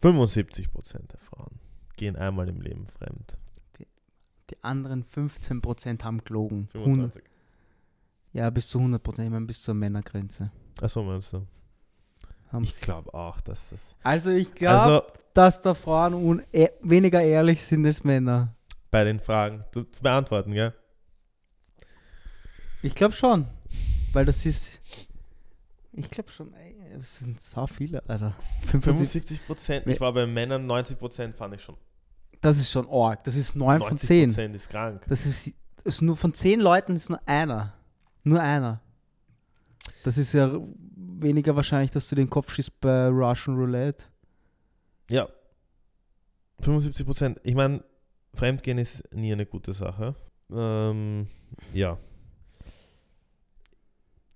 75% 0.00 1.08
der 1.08 1.18
Frauen 1.18 1.58
gehen 1.96 2.14
einmal 2.14 2.48
im 2.48 2.60
Leben 2.60 2.86
fremd. 2.86 3.36
Die 4.50 4.62
anderen 4.62 5.04
15% 5.04 6.04
haben 6.04 6.22
gelogen. 6.22 6.68
100, 6.72 7.12
25. 7.12 7.22
ja, 8.32 8.48
bis 8.50 8.68
zu 8.68 8.78
100%, 8.78 9.24
ich 9.24 9.30
meine 9.30 9.46
bis 9.46 9.60
zur 9.62 9.74
Männergrenze. 9.74 10.52
Achso, 10.80 11.02
meinst 11.02 11.32
du? 11.32 11.44
Haben 12.52 12.64
Ich 12.64 12.80
glaube 12.80 13.12
auch, 13.14 13.40
dass 13.40 13.70
das. 13.70 13.94
also 14.02 14.30
ich 14.30 14.54
glaube, 14.54 14.82
Also 14.82 15.02
dass 15.34 15.60
da 15.62 15.74
Frauen 15.74 16.42
e 16.52 16.68
weniger 16.82 17.22
ehrlich 17.22 17.62
sind 17.62 17.84
als 17.86 18.02
Männer. 18.04 18.54
bei 18.90 19.04
den 19.04 19.20
Fragen 19.20 19.64
zu, 19.72 19.84
zu 19.84 20.02
beantworten, 20.02 20.52
gell? 20.52 20.74
Ich 22.82 22.94
glaube 22.94 23.14
schon. 23.14 23.46
Weil 24.12 24.24
das 24.24 24.46
ist. 24.46 24.78
Ich 25.92 26.10
glaube 26.10 26.30
schon, 26.30 26.54
es 27.00 27.18
sind 27.18 27.40
so 27.40 27.66
viele, 27.66 28.00
Alter. 28.08 28.34
75. 28.66 29.40
75%. 29.48 29.86
Ich 29.86 30.00
war 30.00 30.12
bei 30.12 30.26
Männern 30.26 30.70
90% 30.70 31.34
fand 31.34 31.54
ich 31.54 31.62
schon. 31.62 31.76
Das 32.40 32.56
ist 32.56 32.70
schon 32.70 32.88
arg. 32.88 33.24
Das 33.24 33.34
ist 33.34 33.56
9 33.56 33.80
von 33.80 33.96
90% 33.98 34.34
10. 34.34 34.54
ist 34.54 34.70
krank. 34.70 35.04
Das 35.08 35.26
ist, 35.26 35.52
ist 35.84 36.02
nur 36.02 36.16
von 36.16 36.32
10 36.32 36.60
Leuten 36.60 36.94
ist 36.94 37.10
nur 37.10 37.20
einer. 37.26 37.74
Nur 38.22 38.40
einer. 38.40 38.80
Das 40.04 40.18
ist 40.18 40.32
ja 40.34 40.50
weniger 41.22 41.56
wahrscheinlich, 41.56 41.90
dass 41.90 42.08
du 42.08 42.14
den 42.16 42.30
Kopf 42.30 42.52
schießt 42.52 42.80
bei 42.80 43.08
Russian 43.08 43.56
Roulette. 43.56 44.04
Ja. 45.10 45.28
75%. 46.62 47.38
Ich 47.44 47.54
meine, 47.54 47.84
Fremdgehen 48.34 48.78
ist 48.78 49.12
nie 49.14 49.32
eine 49.32 49.46
gute 49.46 49.72
Sache. 49.72 50.14
Ähm, 50.50 51.28
ja. 51.72 51.98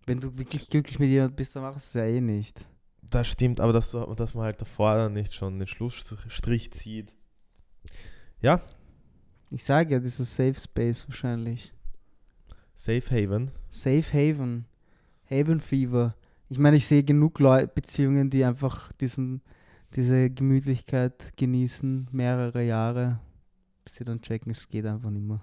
Wenn 0.06 0.20
du 0.20 0.36
wirklich 0.36 0.68
glücklich 0.68 0.98
mit 0.98 1.08
jemandem 1.08 1.36
bist, 1.36 1.54
dann 1.54 1.62
machst 1.62 1.94
du 1.94 1.98
es 1.98 2.04
ja 2.04 2.10
eh 2.10 2.20
nicht. 2.20 2.66
Das 3.02 3.28
stimmt, 3.28 3.60
aber 3.60 3.72
dass, 3.72 3.90
dass 3.90 4.34
man 4.34 4.44
halt 4.44 4.60
davor 4.60 4.96
dann 4.96 5.12
nicht 5.12 5.34
schon 5.34 5.58
den 5.58 5.68
Schlussstrich 5.68 6.72
zieht. 6.72 7.12
Ja, 8.40 8.60
Ich 9.50 9.64
sage 9.64 9.92
ja, 9.94 10.00
dieser 10.00 10.24
Safe 10.24 10.54
Space 10.54 11.06
wahrscheinlich. 11.06 11.72
Safe 12.74 13.02
Haven. 13.10 13.50
Safe 13.70 14.02
Haven. 14.12 14.64
Haven 15.30 15.60
Fever. 15.60 16.16
Ich 16.52 16.58
meine, 16.58 16.76
ich 16.76 16.86
sehe 16.86 17.02
genug 17.02 17.38
Leu 17.38 17.66
Beziehungen, 17.66 18.28
die 18.28 18.44
einfach 18.44 18.92
diesen, 18.92 19.40
diese 19.94 20.28
Gemütlichkeit 20.28 21.32
genießen, 21.38 22.08
mehrere 22.12 22.62
Jahre, 22.62 23.20
bis 23.82 23.94
sie 23.94 24.04
dann 24.04 24.20
checken, 24.20 24.50
es 24.50 24.68
geht 24.68 24.84
einfach 24.84 25.08
nicht 25.08 25.24
mehr. 25.24 25.40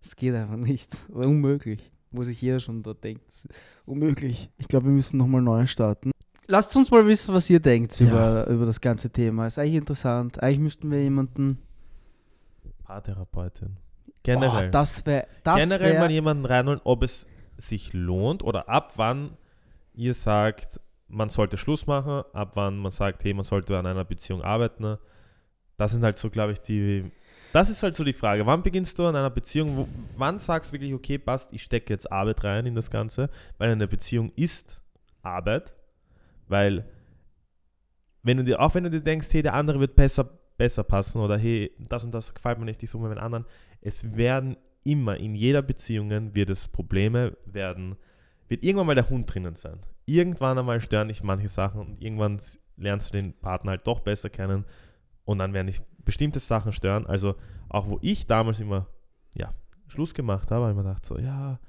Es 0.00 0.16
geht 0.16 0.34
einfach 0.34 0.56
nicht. 0.56 0.88
Oder 1.10 1.28
unmöglich. 1.28 1.92
Wo 2.10 2.22
sich 2.22 2.40
jeder 2.40 2.58
schon 2.58 2.82
da 2.82 2.94
denkt, 2.94 3.28
es 3.28 3.44
ist 3.44 3.62
unmöglich. 3.84 4.48
Ich 4.56 4.66
glaube, 4.66 4.86
wir 4.86 4.92
müssen 4.92 5.18
nochmal 5.18 5.42
neu 5.42 5.66
starten. 5.66 6.10
Lasst 6.46 6.74
uns 6.74 6.90
mal 6.90 7.06
wissen, 7.06 7.34
was 7.34 7.50
ihr 7.50 7.60
denkt 7.60 8.00
Ja. 8.00 8.06
über, 8.08 8.46
über 8.46 8.64
das 8.64 8.80
ganze 8.80 9.10
Thema. 9.10 9.46
Ist 9.46 9.58
eigentlich 9.58 9.74
interessant. 9.74 10.42
Eigentlich 10.42 10.58
müssten 10.58 10.90
wir 10.90 11.02
jemanden. 11.02 11.58
Paartherapeutin. 12.84 13.76
Generell. 14.22 14.68
Oh, 14.68 14.70
das 14.70 15.04
wäre. 15.04 15.26
Generell 15.44 15.92
wär, 15.92 16.00
mal 16.00 16.10
jemanden 16.10 16.46
reinholen, 16.46 16.80
ob 16.82 17.02
es 17.02 17.26
sich 17.58 17.92
lohnt 17.92 18.42
oder 18.42 18.70
ab 18.70 18.94
wann 18.96 19.36
ihr 19.94 20.14
sagt, 20.14 20.80
man 21.08 21.28
sollte 21.28 21.56
Schluss 21.56 21.86
machen, 21.86 22.24
ab 22.32 22.52
wann 22.54 22.78
man 22.78 22.90
sagt, 22.90 23.24
hey, 23.24 23.34
man 23.34 23.44
sollte 23.44 23.76
an 23.78 23.86
einer 23.86 24.04
Beziehung 24.04 24.42
arbeiten. 24.42 24.96
Das 25.76 25.92
sind 25.92 26.02
halt 26.02 26.16
so, 26.16 26.30
glaube 26.30 26.52
ich, 26.52 26.60
die. 26.60 27.10
Das 27.52 27.68
ist 27.68 27.82
halt 27.82 27.94
so 27.94 28.02
die 28.02 28.14
Frage. 28.14 28.46
Wann 28.46 28.62
beginnst 28.62 28.98
du 28.98 29.06
an 29.06 29.14
einer 29.14 29.28
Beziehung? 29.28 29.76
Wo, 29.76 29.88
wann 30.16 30.38
sagst 30.38 30.70
du 30.70 30.74
wirklich, 30.74 30.94
okay, 30.94 31.18
passt, 31.18 31.52
ich 31.52 31.62
stecke 31.62 31.92
jetzt 31.92 32.10
Arbeit 32.10 32.42
rein 32.44 32.64
in 32.64 32.74
das 32.74 32.90
Ganze? 32.90 33.28
Weil 33.58 33.70
eine 33.70 33.86
Beziehung 33.86 34.32
ist 34.36 34.80
Arbeit. 35.22 35.74
Weil, 36.48 36.88
wenn 38.22 38.38
du 38.38 38.44
dir, 38.44 38.60
auch 38.60 38.74
wenn 38.74 38.84
du 38.84 38.90
dir 38.90 39.00
denkst, 39.00 39.28
hey, 39.32 39.42
der 39.42 39.54
andere 39.54 39.80
wird 39.80 39.96
besser, 39.96 40.24
besser 40.56 40.84
passen 40.84 41.20
oder 41.20 41.36
hey, 41.36 41.72
das 41.78 42.04
und 42.04 42.12
das 42.12 42.32
gefällt 42.32 42.58
mir 42.58 42.64
nicht, 42.64 42.82
ich 42.82 42.90
suche 42.90 43.02
mir 43.02 43.10
einen 43.10 43.20
anderen, 43.20 43.46
es 43.80 44.16
werden 44.16 44.56
immer, 44.84 45.16
in 45.16 45.34
jeder 45.34 45.62
Beziehung 45.62 46.34
wird 46.34 46.50
es 46.50 46.68
Probleme, 46.68 47.36
werden, 47.44 47.96
wird 48.52 48.64
irgendwann 48.64 48.86
mal 48.86 48.94
der 48.94 49.08
Hund 49.08 49.32
drinnen 49.32 49.56
sein. 49.56 49.80
Irgendwann 50.04 50.58
einmal 50.58 50.80
stören 50.82 51.08
dich 51.08 51.22
manche 51.22 51.48
Sachen 51.48 51.80
und 51.80 52.02
irgendwann 52.02 52.38
lernst 52.76 53.08
du 53.08 53.16
den 53.16 53.32
Partner 53.32 53.70
halt 53.70 53.86
doch 53.86 54.00
besser 54.00 54.28
kennen 54.28 54.66
und 55.24 55.38
dann 55.38 55.54
werden 55.54 55.68
dich 55.68 55.80
bestimmte 56.04 56.38
Sachen 56.38 56.72
stören. 56.72 57.06
Also 57.06 57.34
auch 57.70 57.88
wo 57.88 57.98
ich 58.02 58.26
damals 58.26 58.60
immer, 58.60 58.86
ja, 59.34 59.54
Schluss 59.88 60.12
gemacht 60.12 60.50
habe, 60.50 60.64
habe 60.64 60.72
ich 60.72 60.76
mir 60.76 60.82
gedacht 60.82 61.06
so, 61.06 61.18
ja, 61.18 61.60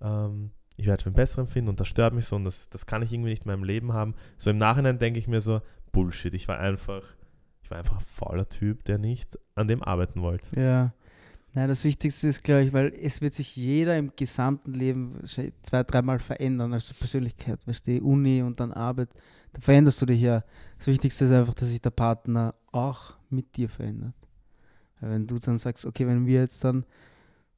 ähm, 0.00 0.52
ich 0.78 0.86
werde 0.86 1.04
einen 1.04 1.14
besseren 1.14 1.46
finden 1.46 1.68
und 1.68 1.80
das 1.80 1.88
stört 1.88 2.14
mich 2.14 2.24
so 2.24 2.36
und 2.36 2.44
das, 2.44 2.70
das 2.70 2.86
kann 2.86 3.02
ich 3.02 3.12
irgendwie 3.12 3.30
nicht 3.30 3.44
in 3.44 3.50
meinem 3.50 3.64
Leben 3.64 3.92
haben. 3.92 4.14
So 4.38 4.48
im 4.48 4.56
Nachhinein 4.56 4.98
denke 4.98 5.18
ich 5.18 5.28
mir 5.28 5.42
so, 5.42 5.60
Bullshit, 5.92 6.32
ich 6.32 6.48
war 6.48 6.58
einfach, 6.58 7.02
ich 7.62 7.70
war 7.70 7.76
einfach 7.76 7.98
ein 7.98 8.06
fauler 8.06 8.48
Typ, 8.48 8.84
der 8.84 8.96
nicht 8.96 9.38
an 9.54 9.68
dem 9.68 9.82
arbeiten 9.82 10.22
wollte. 10.22 10.58
Ja. 10.58 10.94
Nein, 11.54 11.68
das 11.68 11.84
Wichtigste 11.84 12.28
ist, 12.28 12.42
glaube 12.42 12.64
ich, 12.64 12.72
weil 12.72 12.94
es 12.98 13.20
wird 13.20 13.34
sich 13.34 13.56
jeder 13.56 13.98
im 13.98 14.12
gesamten 14.16 14.72
Leben 14.72 15.20
zwei, 15.62 15.82
dreimal 15.82 16.18
verändern 16.18 16.72
als 16.72 16.92
Persönlichkeit. 16.94 17.66
Weißt 17.66 17.86
du, 17.86 18.02
Uni 18.02 18.42
und 18.42 18.58
dann 18.58 18.72
Arbeit, 18.72 19.10
da 19.52 19.60
veränderst 19.60 20.00
du 20.00 20.06
dich 20.06 20.22
ja. 20.22 20.44
Das 20.78 20.86
Wichtigste 20.86 21.26
ist 21.26 21.32
einfach, 21.32 21.52
dass 21.52 21.68
sich 21.68 21.82
der 21.82 21.90
Partner 21.90 22.54
auch 22.72 23.16
mit 23.28 23.54
dir 23.56 23.68
verändert. 23.68 24.14
Weil 25.00 25.10
wenn 25.10 25.26
du 25.26 25.34
dann 25.34 25.58
sagst, 25.58 25.84
okay, 25.84 26.06
wenn 26.06 26.24
wir 26.24 26.40
jetzt 26.40 26.64
dann 26.64 26.86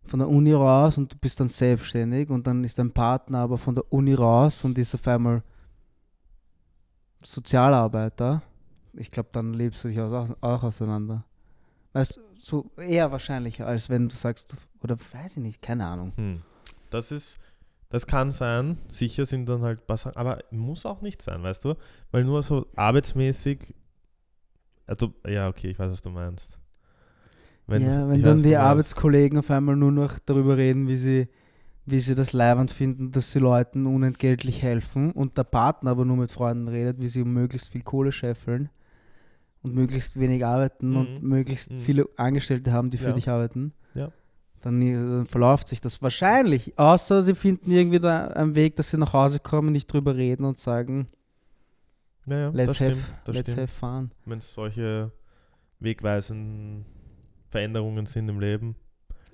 von 0.02 0.18
der 0.18 0.28
Uni 0.28 0.52
raus 0.52 0.98
und 0.98 1.12
du 1.12 1.16
bist 1.16 1.38
dann 1.38 1.48
selbstständig 1.48 2.30
und 2.30 2.46
dann 2.48 2.64
ist 2.64 2.78
dein 2.78 2.90
Partner 2.90 3.38
aber 3.38 3.58
von 3.58 3.76
der 3.76 3.92
Uni 3.92 4.14
raus 4.14 4.64
und 4.64 4.76
ist 4.76 4.94
auf 4.94 5.06
einmal 5.06 5.42
Sozialarbeiter, 7.22 8.42
ich 8.92 9.10
glaube, 9.10 9.28
dann 9.32 9.54
lebst 9.54 9.84
du 9.84 9.88
dich 9.88 10.00
auch, 10.00 10.30
auch 10.40 10.62
auseinander. 10.64 11.24
Weißt 11.92 12.16
du, 12.16 12.20
so 12.44 12.70
eher 12.76 13.10
wahrscheinlicher, 13.10 13.66
als 13.66 13.88
wenn 13.88 14.08
du 14.08 14.14
sagst, 14.14 14.52
du, 14.52 14.56
oder 14.82 14.96
weiß 14.98 15.38
ich 15.38 15.42
nicht, 15.42 15.62
keine 15.62 15.86
Ahnung. 15.86 16.12
Hm. 16.16 16.42
Das 16.90 17.10
ist, 17.10 17.38
das 17.88 18.06
kann 18.06 18.32
sein. 18.32 18.78
Sicher 18.88 19.24
sind 19.26 19.48
dann 19.48 19.62
halt 19.62 19.80
ein 19.80 19.86
paar 19.86 19.96
Sachen, 19.96 20.16
aber 20.16 20.38
muss 20.50 20.84
auch 20.84 21.00
nicht 21.00 21.22
sein, 21.22 21.42
weißt 21.42 21.64
du? 21.64 21.74
Weil 22.10 22.24
nur 22.24 22.42
so 22.42 22.66
arbeitsmäßig, 22.76 23.74
also, 24.86 25.14
ja, 25.26 25.48
okay, 25.48 25.70
ich 25.70 25.78
weiß, 25.78 25.90
was 25.90 26.02
du 26.02 26.10
meinst. 26.10 26.58
ja, 27.68 27.78
das- 27.78 28.08
wenn 28.08 28.22
dann 28.22 28.36
weiß, 28.36 28.42
die. 28.42 28.56
Arbeitskollegen 28.56 29.38
auf 29.38 29.50
einmal 29.50 29.76
nur 29.76 29.92
noch 29.92 30.18
darüber 30.18 30.56
reden, 30.58 30.86
wie 30.86 30.98
sie, 30.98 31.28
wie 31.86 31.98
sie 32.00 32.14
das 32.14 32.32
leibend 32.34 32.70
finden, 32.70 33.10
dass 33.10 33.32
sie 33.32 33.38
Leuten 33.38 33.86
unentgeltlich 33.86 34.62
helfen 34.62 35.12
und 35.12 35.38
der 35.38 35.44
Partner 35.44 35.92
aber 35.92 36.04
nur 36.04 36.16
mit 36.18 36.30
Freunden 36.30 36.68
redet, 36.68 37.00
wie 37.00 37.06
sie 37.08 37.22
um 37.22 37.32
möglichst 37.32 37.70
viel 37.70 37.82
Kohle 37.82 38.12
scheffeln 38.12 38.68
und 39.64 39.74
möglichst 39.74 40.20
wenig 40.20 40.44
arbeiten 40.46 40.94
und 40.94 41.20
Mhm. 41.22 41.28
möglichst 41.28 41.72
Mhm. 41.72 41.76
viele 41.78 42.08
Angestellte 42.16 42.70
haben, 42.72 42.90
die 42.90 42.98
für 42.98 43.08
Ja. 43.08 43.12
dich 43.14 43.28
arbeiten. 43.28 43.72
Ja. 43.94 44.12
Dann, 44.60 44.80
dann 44.80 45.26
verläuft 45.26 45.68
sich 45.68 45.80
das 45.80 46.00
wahrscheinlich. 46.02 46.78
Außer 46.78 47.22
sie 47.22 47.34
finden 47.34 47.70
irgendwie 47.70 47.98
da 47.98 48.28
einen 48.28 48.54
Weg, 48.54 48.76
dass 48.76 48.90
sie 48.90 48.98
nach 48.98 49.12
Hause 49.12 49.40
kommen, 49.40 49.72
nicht 49.72 49.86
drüber 49.92 50.14
reden 50.16 50.44
und 50.44 50.58
sagen, 50.58 51.08
Ja, 52.26 52.38
ja, 52.38 52.48
let's, 52.50 52.80
have, 52.80 52.92
stimmt. 52.92 53.04
Let's 53.36 53.50
stimmt. 53.52 53.68
have 53.68 53.72
fun. 53.78 54.10
Wenn 54.24 54.38
es 54.38 54.54
solche 54.54 55.10
wegweisenden 55.80 56.84
Veränderungen 57.50 58.06
sind 58.06 58.28
im 58.28 58.40
Leben. 58.40 58.76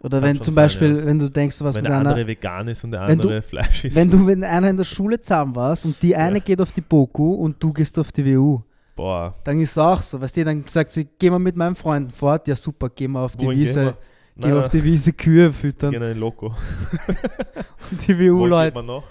Oder 0.02 0.22
wenn 0.22 0.36
zum 0.40 0.54
sein, 0.54 0.64
Beispiel, 0.64 0.96
ja. 0.98 1.06
wenn 1.06 1.18
du 1.18 1.30
denkst, 1.30 1.60
was 1.60 1.74
wenn 1.76 1.82
mit 1.82 1.90
der 1.90 1.98
einer, 2.00 2.10
andere 2.10 2.26
vegan 2.26 2.68
ist 2.68 2.82
und 2.84 2.92
der 2.92 3.06
Wenn 3.06 3.18
du- 3.18 3.28
andere 3.28 3.42
Fleisch 3.42 3.84
isst. 3.84 3.94
wenn 3.96 4.10
du 4.10 4.18
mit 4.18 4.42
einer 4.42 4.70
in 4.70 4.76
der 4.76 4.84
Schule 4.84 5.20
zusammen 5.20 5.54
warst 5.54 5.84
und 5.84 6.02
die 6.02 6.16
eine 6.16 6.38
Ja. 6.38 6.44
geht 6.44 6.60
auf 6.60 6.72
die 6.72 6.80
BOKU 6.80 7.34
und 7.34 7.62
du 7.62 7.72
gehst 7.72 7.98
auf 7.98 8.10
die 8.10 8.24
WU, 8.24 8.62
Boah. 9.00 9.34
Dann 9.44 9.58
ist 9.60 9.70
es 9.70 9.78
auch 9.78 10.02
so, 10.02 10.20
weißt 10.20 10.36
du, 10.36 10.44
dann 10.44 10.62
sagt 10.66 10.90
sie, 10.90 11.06
gehen 11.06 11.32
wir 11.32 11.38
mit 11.38 11.56
meinen 11.56 11.74
Freunden 11.74 12.10
fort. 12.10 12.46
Ja, 12.48 12.54
super, 12.54 12.90
gehen 12.90 13.12
wir 13.12 13.20
auf 13.20 13.34
die 13.34 13.46
Wohin 13.46 13.58
gehen 13.60 13.66
Wiese. 13.66 13.96
Gehen 14.36 14.52
wir 14.52 14.60
auf 14.60 14.68
die 14.68 14.84
Wiese 14.84 15.14
Kühe 15.14 15.50
füttern. 15.54 15.90
Gehen 15.92 16.02
in 16.02 16.18
Loco. 16.18 16.48
Und 16.48 18.06
die 18.08 18.18
WU-Leute. 18.18 18.74
man 18.74 18.84
noch? 18.84 19.04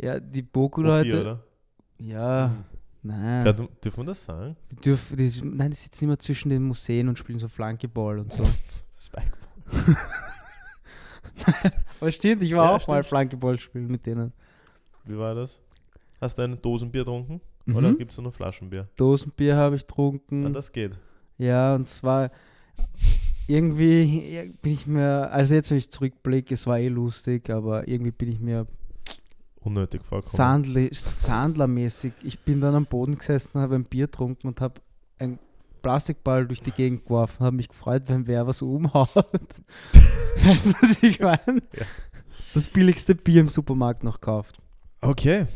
Ja, 0.00 0.18
die 0.18 0.42
Boku-Leute. 0.42 1.38
Ja, 1.98 2.46
Hm. 2.48 2.64
nein. 3.02 3.46
Ja, 3.46 3.52
dürfen 3.52 3.98
wir 3.98 4.04
das 4.06 4.24
sagen? 4.24 4.56
Die 4.72 4.76
dürfen, 4.76 5.16
die, 5.16 5.30
nein, 5.44 5.70
die 5.70 5.76
sitzen 5.76 6.04
immer 6.06 6.18
zwischen 6.18 6.48
den 6.48 6.64
Museen 6.64 7.08
und 7.08 7.16
spielen 7.16 7.38
so 7.38 7.46
Flankeball 7.46 8.18
und 8.18 8.32
so. 8.32 8.42
Spikeball. 8.98 9.96
Aber 12.00 12.10
stimmt, 12.10 12.42
ich 12.42 12.52
war 12.56 12.64
Ja, 12.64 12.76
auch 12.76 12.88
mal 12.88 12.96
stimmt. 13.02 13.06
Flankeball 13.10 13.60
spielen 13.60 13.86
mit 13.86 14.04
denen. 14.06 14.32
Wie 15.04 15.16
war 15.16 15.36
das? 15.36 15.60
Hast 16.20 16.36
du 16.38 16.42
ein 16.42 16.60
Dosenbier 16.60 17.02
getrunken? 17.04 17.40
Mhm. 17.66 17.76
Oder 17.76 17.92
gibt 17.94 18.12
es 18.12 18.18
nur 18.18 18.32
Flaschenbier? 18.32 18.88
Dosenbier 18.96 19.56
habe 19.56 19.76
ich 19.76 19.86
getrunken. 19.86 20.46
Ah, 20.46 20.50
das 20.50 20.72
geht. 20.72 20.98
Ja, 21.38 21.74
und 21.74 21.88
zwar 21.88 22.30
irgendwie 23.46 24.34
ja, 24.34 24.42
bin 24.62 24.72
ich 24.72 24.86
mir, 24.86 25.30
also 25.32 25.54
jetzt, 25.54 25.70
wenn 25.70 25.78
ich 25.78 25.90
zurückblicke, 25.90 26.54
es 26.54 26.66
war 26.66 26.78
eh 26.78 26.88
lustig, 26.88 27.50
aber 27.50 27.88
irgendwie 27.88 28.12
bin 28.12 28.30
ich 28.30 28.40
mir 28.40 28.66
Unnötig 29.62 30.02
vorkommen. 30.02 30.32
Sandli, 30.32 30.88
Sandlermäßig. 30.92 32.14
Ich 32.22 32.40
bin 32.40 32.62
dann 32.62 32.74
am 32.74 32.86
Boden 32.86 33.18
gesessen, 33.18 33.60
habe 33.60 33.74
ein 33.74 33.84
Bier 33.84 34.06
getrunken 34.06 34.48
und 34.48 34.60
habe 34.62 34.80
einen 35.18 35.38
Plastikball 35.82 36.46
durch 36.46 36.62
die 36.62 36.70
Gegend 36.70 37.04
geworfen, 37.04 37.44
habe 37.44 37.56
mich 37.56 37.68
gefreut, 37.68 38.04
wenn 38.06 38.26
wer 38.26 38.46
was 38.46 38.62
umhaut. 38.62 39.14
weißt 39.14 40.66
du, 40.66 40.72
was 40.80 41.02
ich 41.02 41.20
meine? 41.20 41.62
Ja. 41.76 41.84
Das 42.54 42.68
billigste 42.68 43.14
Bier 43.14 43.42
im 43.42 43.48
Supermarkt 43.48 44.02
noch 44.02 44.20
gekauft. 44.20 44.56
Okay. 45.02 45.46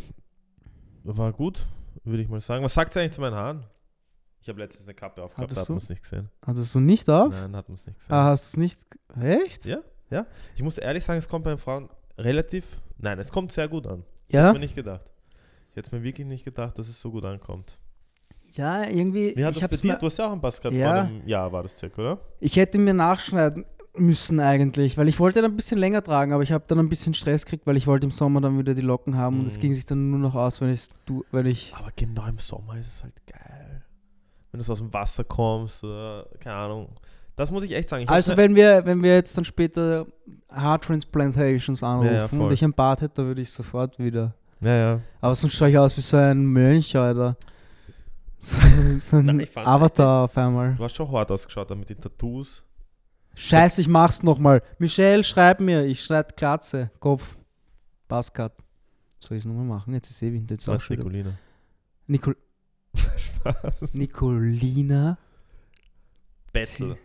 War 1.02 1.32
gut, 1.32 1.66
würde 2.04 2.22
ich 2.22 2.28
mal 2.28 2.40
sagen. 2.40 2.64
Was 2.64 2.74
sagt 2.74 2.96
ihr 2.96 3.00
eigentlich 3.02 3.12
zu 3.12 3.20
meinen 3.20 3.34
Haaren? 3.36 3.64
Ich 4.40 4.48
habe 4.48 4.60
letztens 4.60 4.86
eine 4.86 4.94
Kappe 4.94 5.22
aufgehabt, 5.22 5.50
Hattest 5.50 5.56
da 5.56 5.62
hat 5.62 5.68
man 5.70 5.78
es 5.78 5.88
nicht 5.88 6.02
gesehen. 6.02 6.28
Hattest 6.46 6.74
du 6.74 6.80
nicht 6.80 7.08
auf? 7.08 7.32
Nein, 7.32 7.56
hat 7.56 7.68
man 7.68 7.74
es 7.76 7.86
nicht 7.86 7.98
gesehen. 7.98 8.12
Ah, 8.14 8.24
hast 8.24 8.44
du 8.44 8.48
es 8.48 8.56
nicht? 8.58 8.80
Echt? 9.20 9.62
Ich 10.54 10.62
muss 10.62 10.78
ehrlich 10.78 11.02
sagen, 11.04 11.18
es 11.18 11.28
kommt 11.28 11.44
bei 11.44 11.50
den 11.50 11.58
Frauen 11.58 11.88
relativ. 12.18 12.80
Nein, 12.98 13.18
es 13.18 13.32
kommt 13.32 13.52
sehr 13.52 13.68
gut 13.68 13.86
an. 13.86 14.04
Ja? 14.30 14.42
hätte 14.42 14.52
mir 14.54 14.58
nicht 14.60 14.76
gedacht. 14.76 15.12
Ich 15.70 15.76
hätte 15.76 15.94
mir 15.96 16.02
wirklich 16.02 16.26
nicht 16.26 16.44
gedacht, 16.44 16.78
dass 16.78 16.88
es 16.88 17.00
so 17.00 17.10
gut 17.10 17.24
ankommt. 17.24 17.78
Ja, 18.52 18.84
irgendwie. 18.84 19.34
Wie 19.36 19.44
hat 19.44 19.54
ich 19.56 19.60
das 19.60 19.70
bei 19.70 19.88
dir? 19.88 19.96
Du 19.96 20.06
hast 20.06 20.18
ja 20.18 20.26
auch 20.26 20.32
einen 20.32 20.40
Bass 20.40 20.60
gehabt 20.60 20.76
Ja. 20.76 20.86
vor 20.88 20.94
einem 21.02 21.26
Jahr, 21.26 21.50
war 21.50 21.62
das 21.64 21.76
circa, 21.76 22.00
oder? 22.02 22.20
Ich 22.38 22.54
hätte 22.56 22.78
mir 22.78 22.94
nachschneiden 22.94 23.64
müssen 23.96 24.40
eigentlich, 24.40 24.98
weil 24.98 25.08
ich 25.08 25.20
wollte 25.20 25.40
dann 25.42 25.52
ein 25.52 25.56
bisschen 25.56 25.78
länger 25.78 26.02
tragen, 26.02 26.32
aber 26.32 26.42
ich 26.42 26.50
habe 26.52 26.64
dann 26.66 26.78
ein 26.80 26.88
bisschen 26.88 27.14
Stress 27.14 27.44
gekriegt, 27.44 27.66
weil 27.66 27.76
ich 27.76 27.86
wollte 27.86 28.06
im 28.06 28.10
Sommer 28.10 28.40
dann 28.40 28.58
wieder 28.58 28.74
die 28.74 28.82
Locken 28.82 29.16
haben 29.16 29.40
und 29.40 29.46
es 29.46 29.56
Mhm. 29.56 29.60
ging 29.60 29.74
sich 29.74 29.86
dann 29.86 30.10
nur 30.10 30.18
noch 30.18 30.34
aus, 30.34 30.60
wenn, 30.60 30.72
ich's 30.72 30.88
tu- 31.06 31.24
wenn 31.30 31.46
ich... 31.46 31.72
Aber 31.76 31.90
genau 31.94 32.26
im 32.26 32.38
Sommer 32.38 32.74
ist 32.76 32.86
es 32.88 33.02
halt 33.04 33.14
geil. 33.26 33.82
Wenn 34.50 34.58
du 34.58 34.64
so 34.64 34.72
aus 34.72 34.78
dem 34.80 34.92
Wasser 34.92 35.24
kommst 35.24 35.82
oder 35.84 36.26
keine 36.40 36.56
Ahnung. 36.56 36.88
Das 37.36 37.50
muss 37.50 37.64
ich 37.64 37.72
echt 37.74 37.88
sagen. 37.88 38.02
Ich 38.04 38.10
Also 38.10 38.36
wenn 38.36 38.54
wir, 38.54 38.84
wenn 38.84 39.02
wir 39.02 39.14
jetzt 39.14 39.36
dann 39.36 39.44
später 39.44 40.06
Haartransplantations 40.50 41.82
anrufen 41.82 42.06
Ja, 42.14 42.26
ja, 42.32 42.38
und 42.46 42.52
ich 42.52 42.62
ein 42.64 42.72
Bart 42.72 43.00
hätte, 43.00 43.14
dann 43.16 43.26
würde 43.26 43.40
ich 43.42 43.50
sofort 43.50 43.98
wieder... 43.98 44.34
ja, 44.60 44.74
ja. 44.76 45.00
Aber 45.20 45.34
sonst 45.34 45.54
schaue 45.54 45.70
ich 45.70 45.78
aus 45.78 45.96
wie 45.96 46.00
so 46.00 46.16
ein 46.16 46.44
Mönch, 46.44 46.96
Alter. 46.96 47.36
So, 48.38 48.58
so 49.00 49.16
ein 49.18 49.26
Nein, 49.26 49.40
ich 49.40 49.56
Avatar 49.56 50.24
auf 50.24 50.36
einmal. 50.36 50.74
Du 50.74 50.84
hast 50.84 50.94
schon 50.96 51.10
hart 51.10 51.30
ausgeschaut, 51.30 51.70
da 51.70 51.74
mit 51.74 51.88
den 51.88 51.98
Tattoos. 52.00 52.63
Scheiße, 53.36 53.80
ich 53.80 53.88
mach's 53.88 54.22
nochmal. 54.22 54.62
Michelle, 54.78 55.24
schreib 55.24 55.60
mir. 55.60 55.84
Ich 55.84 56.02
schreibe 56.04 56.32
Glatze, 56.36 56.90
Kopf, 57.00 57.36
Buzzcut. 58.08 58.52
Soll 59.20 59.36
ich 59.38 59.42
es 59.42 59.46
nochmal 59.46 59.64
machen? 59.64 59.94
Jetzt 59.94 60.10
ist 60.10 60.22
eh 60.22 60.32
Winter. 60.32 60.54
Jetzt 60.54 60.68
auch. 60.68 60.88
Nicolina. 60.90 61.32
Nicol 62.06 62.36
Spaß. 62.94 63.94
Nicolina 63.94 65.18
Battle. 66.52 66.96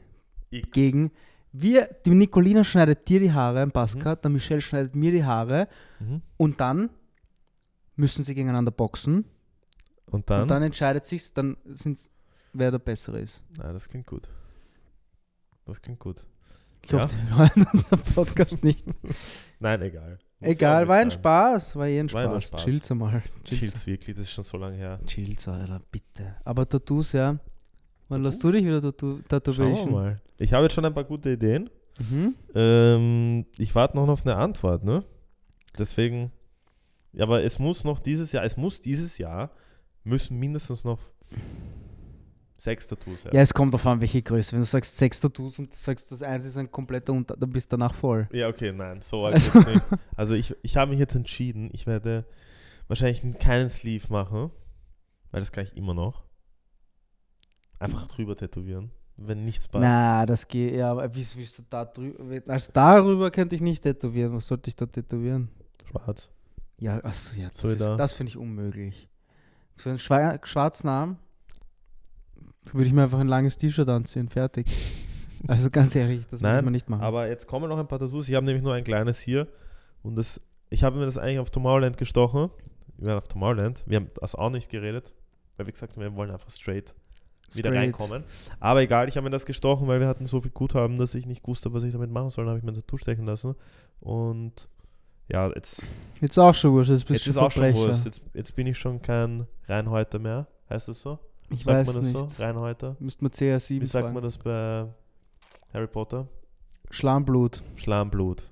X. 0.51 0.69
gegen. 0.71 1.11
Wir, 1.51 1.89
die 2.05 2.11
Nicolina 2.11 2.63
schneidet 2.63 3.07
dir 3.09 3.19
die 3.19 3.31
Haare, 3.33 3.61
ein 3.61 3.71
Buzzcut, 3.71 4.23
der 4.23 4.29
Michelle 4.29 4.61
schneidet 4.61 4.95
mir 4.95 5.11
die 5.11 5.23
Haare 5.25 5.67
Mhm. 5.99 6.21
und 6.37 6.61
dann 6.61 6.89
müssen 7.95 8.23
sie 8.23 8.35
gegeneinander 8.35 8.71
boxen 8.71 9.25
Und 10.05 10.29
dann? 10.29 10.43
und 10.43 10.51
dann 10.51 10.61
entscheidet 10.61 11.05
sich's, 11.05 11.33
dann 11.33 11.57
sind's, 11.65 12.11
wer 12.53 12.69
der 12.69 12.77
Bessere 12.79 13.19
ist. 13.19 13.41
Nein, 13.57 13.73
das 13.73 13.89
klingt 13.89 14.05
gut. 14.05 14.29
Das 15.69 15.81
klingt 15.81 15.99
gut. 15.99 16.25
Ich 16.83 16.91
Ja. 16.91 17.03
hoffe, 17.03 17.15
die 17.15 17.35
hören 17.35 17.67
unseren 17.73 17.99
Podcast 18.01 18.63
nicht. 18.63 18.85
Nein, 19.59 19.81
egal. 19.81 20.19
Muss 20.39 20.49
Egal, 20.51 20.87
war 20.87 20.95
ein 20.97 21.09
sein. 21.11 21.19
Spaß, 21.19 21.75
war 21.75 21.87
eh 21.87 21.99
ein 21.99 22.11
War 22.13 22.23
Spaß. 22.29 22.43
Spaß. 22.47 22.63
Chill's 22.63 22.91
einmal. 22.91 23.21
Chills 23.43 23.85
wirklich, 23.85 24.15
das 24.15 24.25
ist 24.25 24.31
schon 24.31 24.43
so 24.45 24.57
lange 24.57 24.77
her. 24.77 24.99
Chills, 25.05 25.47
Alter, 25.49 25.81
bitte. 25.91 26.35
Aber 26.45 26.67
Tattoos, 26.67 27.11
ja. 27.11 27.37
Wann 28.07 28.23
lässt 28.23 28.41
du 28.43 28.51
dich 28.51 28.63
wieder 28.63 28.81
Tattoo 28.81 29.19
Schauen 29.53 29.75
wir 29.75 29.85
mal. 29.91 30.21
Ich 30.37 30.53
habe 30.53 30.63
jetzt 30.63 30.73
schon 30.73 30.85
ein 30.85 30.93
paar 30.93 31.03
gute 31.03 31.31
Ideen. 31.31 31.69
Mhm. 31.99 32.35
Ähm, 32.55 33.45
ich 33.57 33.75
warte 33.75 33.97
noch 33.97 34.07
auf 34.07 34.25
eine 34.25 34.37
Antwort, 34.37 34.85
ne? 34.85 35.03
Deswegen, 35.77 36.31
ja, 37.11 37.23
aber 37.25 37.43
es 37.43 37.59
muss 37.59 37.83
noch 37.83 37.99
dieses 37.99 38.31
Jahr, 38.31 38.45
es 38.45 38.55
muss 38.55 38.79
dieses 38.79 39.17
Jahr, 39.17 39.51
müssen 40.05 40.39
mindestens 40.39 40.85
noch 40.85 40.99
sechs 42.61 42.87
Tattoos 42.87 43.21
sein. 43.23 43.31
Ja, 43.33 43.41
es 43.41 43.53
kommt 43.53 43.73
auf 43.73 43.85
an, 43.85 43.99
welche 44.01 44.21
Größe. 44.21 44.51
Wenn 44.51 44.59
du 44.59 44.65
sagst 44.65 44.97
sechs 44.97 45.19
Tattoos 45.19 45.57
und 45.59 45.71
du 45.71 45.77
sagst, 45.77 46.11
das 46.11 46.21
eins 46.21 46.45
ist 46.45 46.57
ein 46.57 46.69
kompletter 46.71 47.13
Unter, 47.13 47.35
dann 47.37 47.49
bist 47.49 47.71
du 47.71 47.77
danach 47.77 47.93
voll. 47.93 48.27
Ja, 48.31 48.47
okay, 48.49 48.71
nein, 48.71 49.01
so 49.01 49.25
arg 49.25 49.35
Also- 49.35 49.59
nicht. 49.59 49.81
Also 50.15 50.33
ich, 50.35 50.55
ich 50.61 50.75
habe 50.77 50.91
mich 50.91 50.99
jetzt 50.99 51.15
entschieden, 51.15 51.69
ich 51.73 51.87
werde 51.87 52.25
wahrscheinlich 52.87 53.21
keinen 53.39 53.69
Sleeve 53.69 54.05
machen, 54.11 54.51
weil 55.31 55.39
das 55.39 55.51
kann 55.51 55.63
ich 55.63 55.75
immer 55.77 55.93
noch. 55.93 56.23
Einfach 57.79 58.07
drüber 58.07 58.35
tätowieren, 58.35 58.91
wenn 59.15 59.45
nichts 59.45 59.67
passt. 59.69 59.81
Na, 59.83 60.25
das 60.25 60.47
geht, 60.47 60.75
ja, 60.75 60.91
aber 60.91 61.13
wie 61.15 61.25
willst 61.35 61.59
du 61.59 61.63
da 61.69 61.85
drüber? 61.85 62.41
Also 62.51 62.71
darüber 62.73 63.31
könnte 63.31 63.55
ich 63.55 63.61
nicht 63.61 63.83
tätowieren. 63.83 64.33
Was 64.33 64.47
sollte 64.47 64.67
ich 64.67 64.75
da 64.75 64.85
tätowieren? 64.85 65.47
Schwarz. 65.89 66.29
Ja, 66.77 67.01
achso, 67.03 67.39
ja, 67.39 67.47
das, 67.49 67.61
So 67.61 67.67
ist- 67.69 67.79
da. 67.81 67.95
das 67.95 68.13
finde 68.13 68.31
ich 68.31 68.37
unmöglich. 68.37 69.07
So 69.77 69.89
einen 69.89 69.99
schwa- 69.99 70.45
schwarzen 70.45 70.89
Arm 70.89 71.17
würde 72.73 72.85
ich 72.87 72.93
mir 72.93 73.03
einfach 73.03 73.19
ein 73.19 73.27
langes 73.27 73.57
T-Shirt 73.57 73.87
anziehen, 73.89 74.29
fertig. 74.29 74.67
Also 75.47 75.69
ganz 75.69 75.95
ehrlich, 75.95 76.25
das 76.29 76.41
Nein, 76.41 76.63
man 76.65 76.73
nicht 76.73 76.89
machen. 76.89 77.01
Aber 77.01 77.27
jetzt 77.27 77.47
kommen 77.47 77.69
noch 77.69 77.77
ein 77.77 77.87
paar 77.87 77.99
Tattoos. 77.99 78.27
Ich 78.27 78.35
habe 78.35 78.45
nämlich 78.45 78.63
nur 78.63 78.73
ein 78.73 78.83
kleines 78.83 79.19
hier 79.19 79.47
und 80.03 80.15
das, 80.17 80.41
ich 80.69 80.83
habe 80.83 80.97
mir 80.99 81.05
das 81.05 81.17
eigentlich 81.17 81.39
auf 81.39 81.49
Tomorrowland 81.49 81.97
gestochen. 81.97 82.49
Wir 82.97 83.07
waren 83.07 83.17
auf 83.17 83.27
Tomorrowland. 83.27 83.83
Wir 83.85 83.97
haben 83.97 84.09
das 84.19 84.35
auch 84.35 84.49
nicht 84.49 84.69
geredet, 84.69 85.13
weil 85.55 85.65
wir 85.65 85.71
gesagt 85.73 85.95
haben, 85.95 86.03
wir 86.03 86.13
wollen 86.15 86.31
einfach 86.31 86.51
straight 86.51 86.93
wieder 87.55 87.69
Straight. 87.69 87.81
reinkommen. 87.83 88.23
Aber 88.59 88.81
egal, 88.81 89.07
ich 89.09 89.15
habe 89.17 89.23
mir 89.23 89.31
das 89.31 89.45
gestochen, 89.45 89.87
weil 89.87 89.99
wir 89.99 90.07
hatten 90.07 90.25
so 90.27 90.41
viel 90.41 90.51
Guthaben, 90.51 90.97
dass 90.97 91.15
ich 91.15 91.25
nicht 91.25 91.47
wusste, 91.47 91.73
was 91.73 91.83
ich 91.83 91.91
damit 91.93 92.11
machen 92.11 92.29
soll. 92.29 92.45
Dann 92.45 92.49
habe 92.51 92.59
ich 92.59 92.65
mir 92.65 92.71
ein 92.71 92.75
Tattoo 92.75 92.97
stechen 92.97 93.25
lassen. 93.25 93.55
Und 94.01 94.67
ja, 95.29 95.47
jetzt, 95.55 95.91
Jetzt 96.21 96.37
auch 96.37 96.53
schon 96.53 96.73
wurscht, 96.73 96.91
jetzt 96.91 97.07
bist 97.07 97.25
jetzt 97.25 97.35
ist 97.35 97.37
auch 97.37 97.51
schon. 97.51 97.73
Wurst. 97.73 98.05
Jetzt, 98.05 98.21
jetzt 98.33 98.55
bin 98.55 98.67
ich 98.67 98.77
schon 98.77 99.01
kein 99.01 99.47
Reinhäuter 99.67 100.19
mehr. 100.19 100.47
Heißt 100.69 100.87
das 100.89 101.01
so? 101.01 101.17
Ich 101.51 101.63
sagt 101.63 101.87
weiß 101.87 101.87
man 101.87 101.95
das 102.03 102.13
nicht. 102.13 102.33
so? 102.35 102.43
Reinhäuter? 102.43 102.95
Müsste 102.99 103.23
man 103.23 103.31
CR7 103.31 103.69
Wie 103.81 103.85
sagt 103.85 104.03
sagen. 104.03 104.13
man 104.13 104.23
das 104.23 104.37
bei 104.37 104.87
Harry 105.73 105.87
Potter? 105.87 106.27
Schlammblut. 106.91 107.63
Schlammblut. 107.75 108.43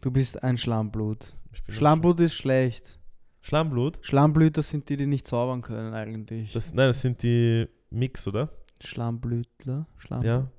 Du 0.00 0.10
bist 0.10 0.42
ein 0.42 0.58
Schlammblut. 0.58 1.34
Schlammblut 1.68 2.20
ist 2.20 2.34
schlecht. 2.34 2.98
Schlammblut? 3.40 3.98
Schlammblüter 4.02 4.62
sind 4.62 4.88
die, 4.88 4.96
die 4.96 5.06
nicht 5.06 5.26
zaubern 5.26 5.62
können 5.62 5.94
eigentlich. 5.94 6.52
Das, 6.52 6.74
nein, 6.74 6.88
das 6.88 7.00
sind 7.00 7.22
die 7.22 7.66
Mix, 7.90 8.26
oder? 8.28 8.50
Schlammblütler? 8.80 9.86
Schlamm 9.96 10.22
Ja. 10.22 10.50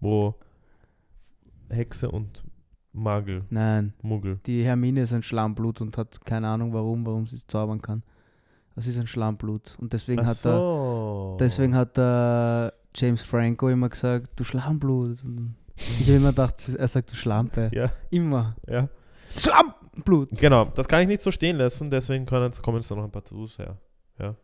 Wo 0.00 0.34
Hexe 1.70 2.10
und 2.10 2.44
Magel, 2.92 3.44
Nein, 3.50 3.92
Muggel. 4.02 4.40
die 4.46 4.64
Hermine 4.64 5.02
ist 5.02 5.12
ein 5.12 5.22
Schlammblut 5.22 5.80
und 5.80 5.96
hat 5.98 6.24
keine 6.24 6.48
Ahnung 6.48 6.72
warum, 6.72 7.04
warum 7.04 7.26
sie 7.26 7.36
es 7.36 7.46
zaubern 7.46 7.82
kann. 7.82 8.02
Das 8.78 8.86
ist 8.86 8.96
ein 8.96 9.08
Schlammblut. 9.08 9.76
Und 9.80 9.92
deswegen 9.92 10.20
Ach 10.22 10.26
hat 10.26 10.44
er, 10.44 10.56
so. 10.56 11.36
deswegen 11.40 11.74
hat 11.74 11.96
der 11.96 12.72
James 12.94 13.22
Franco 13.22 13.68
immer 13.68 13.88
gesagt, 13.88 14.30
du 14.36 14.44
Schlammblut. 14.44 15.24
Und 15.24 15.56
ich 15.74 16.06
habe 16.06 16.18
immer 16.18 16.28
gedacht, 16.28 16.68
er 16.78 16.86
sagt 16.86 17.10
du 17.10 17.16
Schlampe. 17.16 17.72
Ja, 17.74 17.90
Immer. 18.10 18.54
ja. 18.68 18.88
Schlammblut. 19.36 20.28
Genau, 20.30 20.66
das 20.66 20.86
kann 20.86 21.00
ich 21.02 21.08
nicht 21.08 21.22
so 21.22 21.32
stehen 21.32 21.56
lassen, 21.56 21.90
deswegen 21.90 22.24
können 22.24 22.52
kommen 22.62 22.76
jetzt 22.76 22.88
noch 22.88 23.02
ein 23.02 23.10
paar 23.10 23.24
Tattoos 23.24 23.58
her. 23.58 23.76
Ja. 24.16 24.36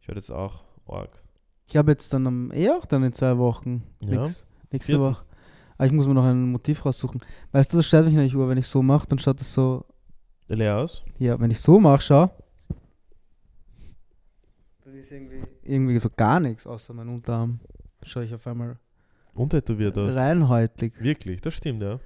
Ich 0.00 0.08
werde 0.08 0.18
jetzt 0.18 0.32
auch 0.32 0.64
arg. 0.88 1.22
Ich 1.68 1.76
habe 1.76 1.92
jetzt 1.92 2.12
dann 2.12 2.26
am, 2.26 2.50
eh 2.50 2.70
auch 2.70 2.86
dann 2.86 3.04
in 3.04 3.12
zwei 3.12 3.38
Wochen. 3.38 3.84
Ja. 4.04 4.22
Nächst, 4.22 4.48
nächste 4.72 4.94
Vierten. 4.94 5.04
Woche. 5.04 5.24
Aber 5.78 5.86
ich 5.86 5.92
muss 5.92 6.08
mir 6.08 6.14
noch 6.14 6.24
ein 6.24 6.50
Motiv 6.50 6.84
raussuchen. 6.84 7.20
Weißt 7.52 7.72
du, 7.72 7.76
das 7.76 7.86
stört 7.86 8.06
mich 8.06 8.14
nämlich, 8.14 8.34
Uhr, 8.34 8.48
wenn 8.48 8.58
ich 8.58 8.66
so 8.66 8.82
mache, 8.82 9.06
dann 9.06 9.20
schaut 9.20 9.40
es 9.40 9.54
so, 9.54 9.84
Leer 10.48 10.78
aus. 10.78 11.04
ja, 11.20 11.38
wenn 11.38 11.52
ich 11.52 11.60
so 11.60 11.78
mache, 11.78 12.02
schau. 12.02 12.30
Ist 15.04 15.12
irgendwie, 15.12 15.42
irgendwie 15.64 16.00
so 16.00 16.08
gar 16.08 16.40
nichts 16.40 16.66
außer 16.66 16.94
mein 16.94 17.10
Unterarm. 17.10 17.60
Schaue 18.04 18.24
ich 18.24 18.32
auf 18.32 18.46
einmal 18.46 18.78
Untätowiert 19.34 19.98
aus. 19.98 20.14
reinhäutig. 20.14 20.94
Wirklich, 20.98 21.42
das 21.42 21.52
stimmt, 21.52 21.82
ja. 21.82 22.00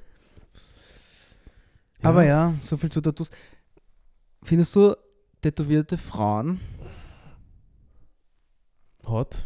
Aber 2.02 2.24
ja, 2.24 2.52
so 2.60 2.76
viel 2.76 2.90
zu 2.90 3.00
Tattoos. 3.00 3.30
Findest 4.42 4.74
du 4.74 4.96
tätowierte 5.40 5.96
Frauen 5.96 6.60
Hot? 9.06 9.44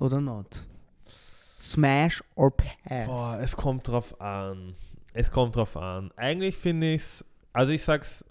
oder 0.00 0.22
not? 0.22 0.64
Smash 1.60 2.24
or 2.36 2.56
pass? 2.56 3.06
Boah, 3.06 3.38
es 3.38 3.54
kommt 3.54 3.86
drauf 3.86 4.18
an. 4.18 4.76
Es 5.12 5.30
kommt 5.30 5.56
drauf 5.56 5.76
an. 5.76 6.10
Eigentlich 6.16 6.56
finde 6.56 6.94
ich 6.94 7.02
es, 7.02 7.24
also 7.52 7.70
ich 7.70 7.82
sag's, 7.82 8.24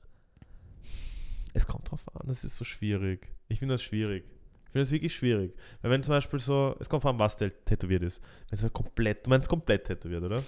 es 1.54 1.68
kommt 1.68 1.92
drauf 1.92 2.04
an, 2.16 2.28
es 2.32 2.44
ist 2.44 2.56
so 2.56 2.66
schwierig. 2.66 3.28
Ich 3.50 3.60
finde 3.60 3.76
das 3.76 3.84
schwierig. 3.84 4.33
Ich 4.74 4.76
finde 4.76 4.86
das 4.86 4.92
wirklich 4.92 5.14
schwierig. 5.14 5.54
Weil 5.84 5.92
wenn 5.92 6.02
zum 6.02 6.14
Beispiel 6.14 6.40
so, 6.40 6.76
es 6.80 6.90
kommt 6.90 7.04
vor 7.04 7.12
allem, 7.12 7.20
was 7.20 7.38
tä- 7.40 7.54
tätowiert 7.64 8.02
ist. 8.02 8.20
Wenn 8.50 8.58
es 8.58 8.64
halt 8.64 8.74
komplett, 8.74 9.24
du 9.24 9.30
meinst 9.30 9.48
komplett 9.48 9.84
tätowiert, 9.86 10.24
oder? 10.24 10.42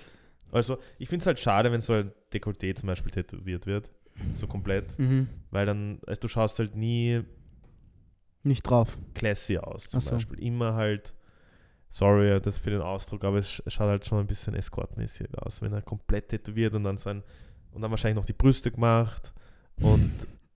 Also, 0.51 0.79
ich 0.97 1.07
finde 1.09 1.21
es 1.21 1.27
halt 1.27 1.39
schade, 1.39 1.71
wenn 1.71 1.79
so 1.81 1.93
ein 1.93 2.11
Dekolleté 2.33 2.73
zum 2.73 2.87
Beispiel 2.87 3.11
tätowiert 3.11 3.67
wird. 3.67 3.91
So 4.33 4.47
komplett. 4.47 4.97
Mhm. 4.97 5.27
Weil 5.51 5.67
dann, 5.67 5.99
also 6.07 6.21
du 6.21 6.27
schaust 6.27 6.57
halt 6.57 6.75
nie 6.75 7.21
Nicht 8.43 8.63
drauf. 8.67 8.97
classy 9.13 9.59
aus, 9.59 9.89
zum 9.91 9.99
so. 9.99 10.15
Beispiel. 10.15 10.39
Immer 10.39 10.73
halt, 10.73 11.13
sorry, 11.89 12.39
das 12.41 12.57
für 12.57 12.71
den 12.71 12.81
Ausdruck, 12.81 13.23
aber 13.25 13.37
es 13.37 13.51
sch- 13.51 13.61
es 13.65 13.73
schaut 13.73 13.89
halt 13.89 14.07
schon 14.07 14.19
ein 14.21 14.27
bisschen 14.27 14.55
escortmäßig 14.55 15.27
aus, 15.37 15.61
wenn 15.61 15.71
er 15.71 15.83
komplett 15.83 16.29
tätowiert 16.29 16.73
und 16.73 16.83
dann 16.83 16.97
so 16.97 17.11
ein, 17.11 17.21
und 17.73 17.81
dann 17.83 17.91
wahrscheinlich 17.91 18.15
noch 18.15 18.25
die 18.25 18.33
Brüste 18.33 18.71
gemacht 18.71 19.33
und, 19.81 20.11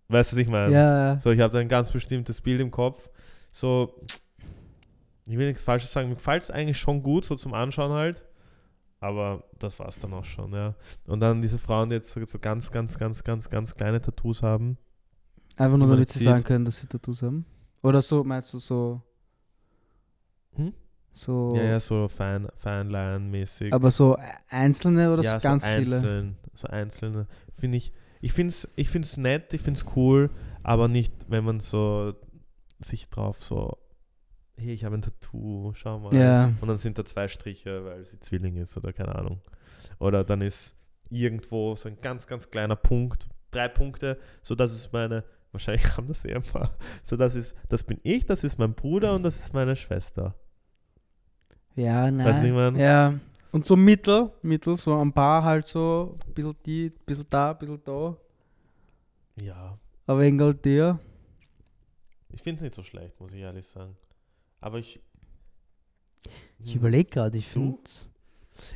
weißt 0.07 0.32
du, 0.32 0.36
was 0.38 0.41
ich 0.41 0.47
meine? 0.47 0.74
Ja. 0.74 1.20
So, 1.20 1.30
ich 1.32 1.39
habe 1.39 1.53
da 1.53 1.59
ein 1.59 1.67
ganz 1.67 1.91
bestimmtes 1.91 2.41
Bild 2.41 2.61
im 2.61 2.72
Kopf. 2.72 3.09
So, 3.52 4.02
ich 5.28 5.38
will 5.38 5.47
nichts 5.47 5.64
Falsches 5.64 5.91
sagen, 5.91 6.10
mir 6.10 6.16
gefällt 6.16 6.43
es 6.43 6.52
eigentlich 6.52 6.78
schon 6.78 7.04
gut, 7.04 7.26
so 7.26 7.36
zum 7.36 7.54
Anschauen 7.54 7.91
halt. 7.91 8.24
Aber 9.02 9.43
das 9.58 9.80
war 9.80 9.88
es 9.88 10.00
dann 10.00 10.14
auch 10.14 10.26
schon, 10.26 10.54
ja. 10.54 10.76
Und 11.08 11.22
dann 11.22 11.41
diese 11.41 11.58
Frauen, 11.58 11.89
die 11.89 11.95
jetzt 11.95 12.10
so, 12.10 12.24
so 12.26 12.39
ganz, 12.39 12.72
ganz, 12.72 12.97
ganz, 12.97 13.24
ganz, 13.24 13.50
ganz 13.50 13.76
kleine 13.76 14.02
Tattoos 14.02 14.43
haben. 14.43 14.78
Einfach 15.56 15.78
nur, 15.78 15.88
damit 15.88 16.10
sie 16.10 16.24
sagen 16.24 16.43
können, 16.43 16.66
dass 16.66 16.80
sie 16.80 16.88
Tattoos 16.88 17.22
haben. 17.22 17.45
Oder 17.82 18.02
so, 18.02 18.24
meinst 18.24 18.54
du 18.54 18.60
so. 18.60 19.02
Hm? 20.56 20.74
So. 21.12 21.54
Ja, 21.56 21.64
ja, 21.64 21.80
so 21.80 22.08
Fan, 22.08 22.47
Fanline-mäßig. 22.58 23.74
Aber 23.74 23.91
so 23.91 24.18
einzelne 24.50 25.14
oder 25.14 25.24
ja, 25.24 25.39
so 25.39 25.47
ganz 25.47 25.68
viele? 25.68 25.95
einzeln, 25.95 26.38
So 26.54 26.68
einzelne. 26.68 27.28
Finde 27.52 27.78
ich, 27.78 27.93
ich 28.22 28.34
finde 28.34 28.50
es 28.50 28.68
ich 28.76 28.89
find's 28.89 29.18
nett, 29.18 29.54
ich 29.54 29.62
finde 29.62 29.80
es 29.80 29.86
cool, 29.95 30.30
aber 30.64 30.88
nicht, 30.88 31.14
wenn 31.30 31.43
man 31.43 31.60
so 31.60 32.14
sich 32.80 33.09
drauf 33.09 33.41
so, 33.41 33.77
hey, 34.57 34.73
ich 34.73 34.84
habe 34.84 34.95
ein 34.95 35.01
Tattoo, 35.01 35.73
schau 35.75 35.99
mal. 35.99 36.13
Ja. 36.13 36.51
Und 36.61 36.67
dann 36.67 36.77
sind 36.77 36.97
da 36.97 37.05
zwei 37.05 37.27
Striche, 37.27 37.86
weil 37.86 38.05
sie 38.05 38.19
Zwilling 38.19 38.57
ist 38.57 38.77
oder 38.77 38.93
keine 38.93 39.15
Ahnung. 39.15 39.41
Oder 39.99 40.23
dann 40.23 40.41
ist 40.41 40.75
irgendwo 41.09 41.75
so 41.75 41.89
ein 41.89 41.99
ganz, 42.01 42.27
ganz 42.27 42.49
kleiner 42.49 42.75
Punkt, 42.75 43.27
drei 43.51 43.67
Punkte, 43.67 44.19
so 44.43 44.55
das 44.55 44.73
ist 44.73 44.93
meine, 44.93 45.23
wahrscheinlich 45.51 45.97
haben 45.97 46.07
das 46.07 46.25
eh 46.25 46.36
ein 46.36 46.43
paar, 46.43 46.75
so 47.03 47.17
das 47.17 47.36
ist, 47.36 47.55
das 47.67 47.84
bin 47.84 47.99
ich, 48.03 48.25
das 48.25 48.43
ist 48.43 48.59
mein 48.59 48.73
Bruder 48.73 49.15
und 49.15 49.23
das 49.23 49.39
ist 49.39 49.53
meine 49.53 49.75
Schwester. 49.75 50.36
Ja, 51.75 52.11
nein. 52.11 52.25
Weißt 52.25 52.43
du, 52.43 52.47
ich 52.47 52.53
mein? 52.53 52.75
Ja. 52.75 53.13
Und 53.51 53.65
so 53.65 53.75
Mittel, 53.75 54.32
Mittel, 54.41 54.75
so 54.75 54.99
ein 54.99 55.11
paar 55.11 55.43
halt 55.43 55.65
so, 55.65 56.17
ein 56.27 56.34
bisschen 56.34 56.55
die, 56.65 56.86
ein 56.88 57.05
bisschen 57.05 57.25
da, 57.30 57.51
ein 57.51 57.57
bisschen 57.57 57.82
da. 57.84 58.15
Ja, 59.41 59.77
Aber 60.05 60.23
Engel 60.23 60.53
dir. 60.53 60.99
Ich 62.32 62.41
finde 62.41 62.57
es 62.57 62.63
nicht 62.63 62.75
so 62.75 62.84
schlecht, 62.84 63.19
muss 63.19 63.34
ich 63.34 63.39
ehrlich 63.41 63.65
sagen. 63.67 63.95
Aber 64.61 64.80
ich. 64.80 64.99
Ich 66.59 66.73
Hm. 66.73 66.80
überlege 66.80 67.09
gerade, 67.09 67.38
ich 67.38 67.47
finde. 67.47 67.80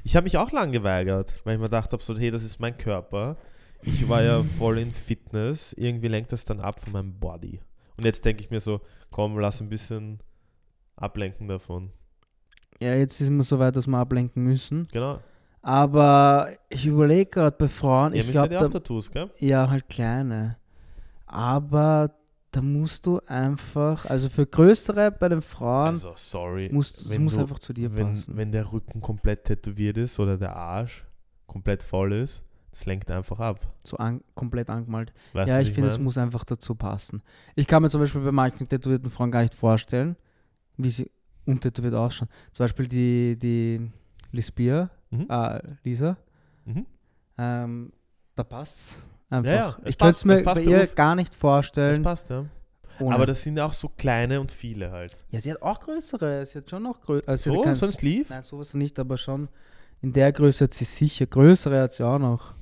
Ich 0.04 0.16
habe 0.16 0.24
mich 0.24 0.38
auch 0.38 0.51
lang 0.51 0.72
geweigert, 0.72 1.34
weil 1.43 1.56
ich 1.56 1.60
mir 1.60 1.66
gedacht 1.68 1.91
habe, 1.91 2.01
so, 2.01 2.18
hey, 2.18 2.32
das 2.32 2.41
ist 2.43 2.60
mein 2.60 2.78
Körper. 2.78 3.36
Ich 3.82 4.08
war 4.08 4.22
ja 4.24 4.43
voll 4.58 4.80
in 4.80 4.93
Fitness. 4.93 5.74
Irgendwie 5.74 6.08
lenkt 6.08 6.32
das 6.32 6.45
dann 6.45 6.62
ab 6.62 6.80
von 6.80 6.93
meinem 6.93 7.20
Body. 7.20 7.60
Und 7.97 8.06
jetzt 8.06 8.24
denke 8.24 8.41
ich 8.43 8.49
mir 8.49 8.62
so, 8.62 8.80
komm, 9.12 9.38
lass 9.38 9.60
ein 9.62 9.68
bisschen 9.70 10.20
ablenken 10.95 11.47
davon. 11.49 11.91
Ja, 12.82 12.95
jetzt 12.95 13.20
ist 13.20 13.30
mir 13.30 13.43
so 13.43 13.60
weit, 13.60 13.76
dass 13.76 13.88
wir 13.88 13.97
ablenken 13.97 14.43
müssen. 14.43 14.88
Genau. 14.91 15.20
Aber 15.62 16.49
ich 16.70 16.86
überlege 16.86 17.30
gerade 17.30 17.56
bei 17.58 17.68
Frauen, 17.68 18.14
Ihr 18.14 18.22
ich 18.28 18.36
habt 18.38 18.51
ja 18.51 18.58
glaube, 18.58 18.58
auch 18.58 18.62
da, 18.72 18.80
Tattoos, 18.80 19.12
gell? 19.12 19.30
ja, 19.39 19.70
halt 19.70 19.88
kleine. 19.89 20.58
Aber 21.26 22.14
da 22.54 22.62
musst 22.62 23.06
du 23.06 23.20
einfach, 23.28 24.06
also 24.06 24.30
für 24.30 24.45
größere 24.45 25.12
bei 25.12 25.28
den 25.30 25.41
Frauen, 25.41 25.89
Also, 25.89 26.14
sorry. 26.16 26.70
musst, 26.72 27.01
es 27.01 27.18
muss 27.20 27.36
du- 27.36 27.41
einfach 27.41 27.60
zu 27.60 27.74
dir 27.74 27.95
wenn, 27.95 28.08
passen. 28.14 28.38
wenn 28.38 28.51
der 28.51 28.72
Rücken 28.72 29.01
komplett 29.01 29.45
tätowiert 29.45 29.97
ist 29.97 30.20
oder 30.20 30.38
der 30.38 30.56
Arsch 30.56 31.04
komplett 31.47 31.84
voll 31.84 32.14
ist, 32.14 32.43
das 32.72 32.86
lenkt 32.86 33.10
einfach 33.12 33.39
ab. 33.39 33.60
so 33.84 33.97
an, 33.97 34.22
komplett 34.36 34.70
angemalt. 34.70 35.14
Weißt 35.34 35.49
ja, 35.49 35.60
ich 35.60 35.72
finde, 35.72 35.89
es 35.89 35.99
muss 35.99 36.18
einfach 36.18 36.43
dazu 36.45 36.74
passen. 36.76 37.22
Ich 37.56 37.68
kann 37.68 37.82
mir 37.84 37.89
zum 37.89 38.01
Beispiel 38.01 38.22
bei 38.22 38.32
manchen 38.32 38.68
tätowierten 38.70 39.10
Frauen 39.12 39.30
gar 39.32 39.41
nicht 39.41 39.54
vorstellen, 39.54 40.16
wie 40.78 40.89
sie 40.89 41.12
untätowiert 41.45 41.93
ausschauen. 41.93 42.30
Zum 42.51 42.64
Beispiel 42.64 42.88
die, 42.88 43.38
die 43.38 43.91
Lisbia, 44.32 44.89
Mhm. 45.12 45.28
äh, 45.30 45.60
Lisa, 45.84 46.18
Mhm. 46.66 46.86
ähm, 47.38 47.91
da 48.36 48.43
passt 48.43 49.06
einfach. 49.34 49.52
Ja, 49.52 49.56
ja, 49.70 49.78
ich 49.86 49.98
könnte 49.98 50.16
es 50.16 50.26
mir 50.26 50.44
bei 50.44 50.62
ihr 50.62 50.84
beruf- 50.86 50.96
gar 50.96 51.16
nicht 51.16 51.34
Das 51.34 51.40
vorstellen. 51.40 52.02
passt, 52.04 52.30
ja. 52.30 52.46
ohne. 53.00 53.16
Aber 53.16 53.26
das 53.26 53.42
sind 53.44 53.58
ja 53.58 53.66
auch 53.66 53.74
so 53.74 53.90
kleine 53.90 54.40
und 54.40 54.52
viele 54.52 54.92
halt. 54.92 55.18
ja, 55.30 55.40
sie 55.40 55.52
hat 55.52 55.62
auch 55.62 55.80
größere. 55.80 56.46
Sie 56.46 56.60
hat 56.60 56.70
schon 56.70 56.84
noch 56.84 57.02
größere. 57.02 57.28
Also 57.30 57.54
So, 57.64 57.74
so 57.76 57.86
ein 57.88 57.92
Sleeve? 57.92 58.26
Nein, 58.30 58.44
sowas 58.44 58.74
nicht, 58.74 58.98
aber 59.00 59.18
schon 59.18 59.50
in 60.02 60.14
der 60.14 60.32
Größe 60.32 60.66
hat 60.66 60.74
sie 60.74 60.86
sicher. 60.86 61.26
Größere 61.26 61.82
hat 61.82 61.94
sie 61.94 62.04
auch 62.04 62.20
noch. 62.20 62.54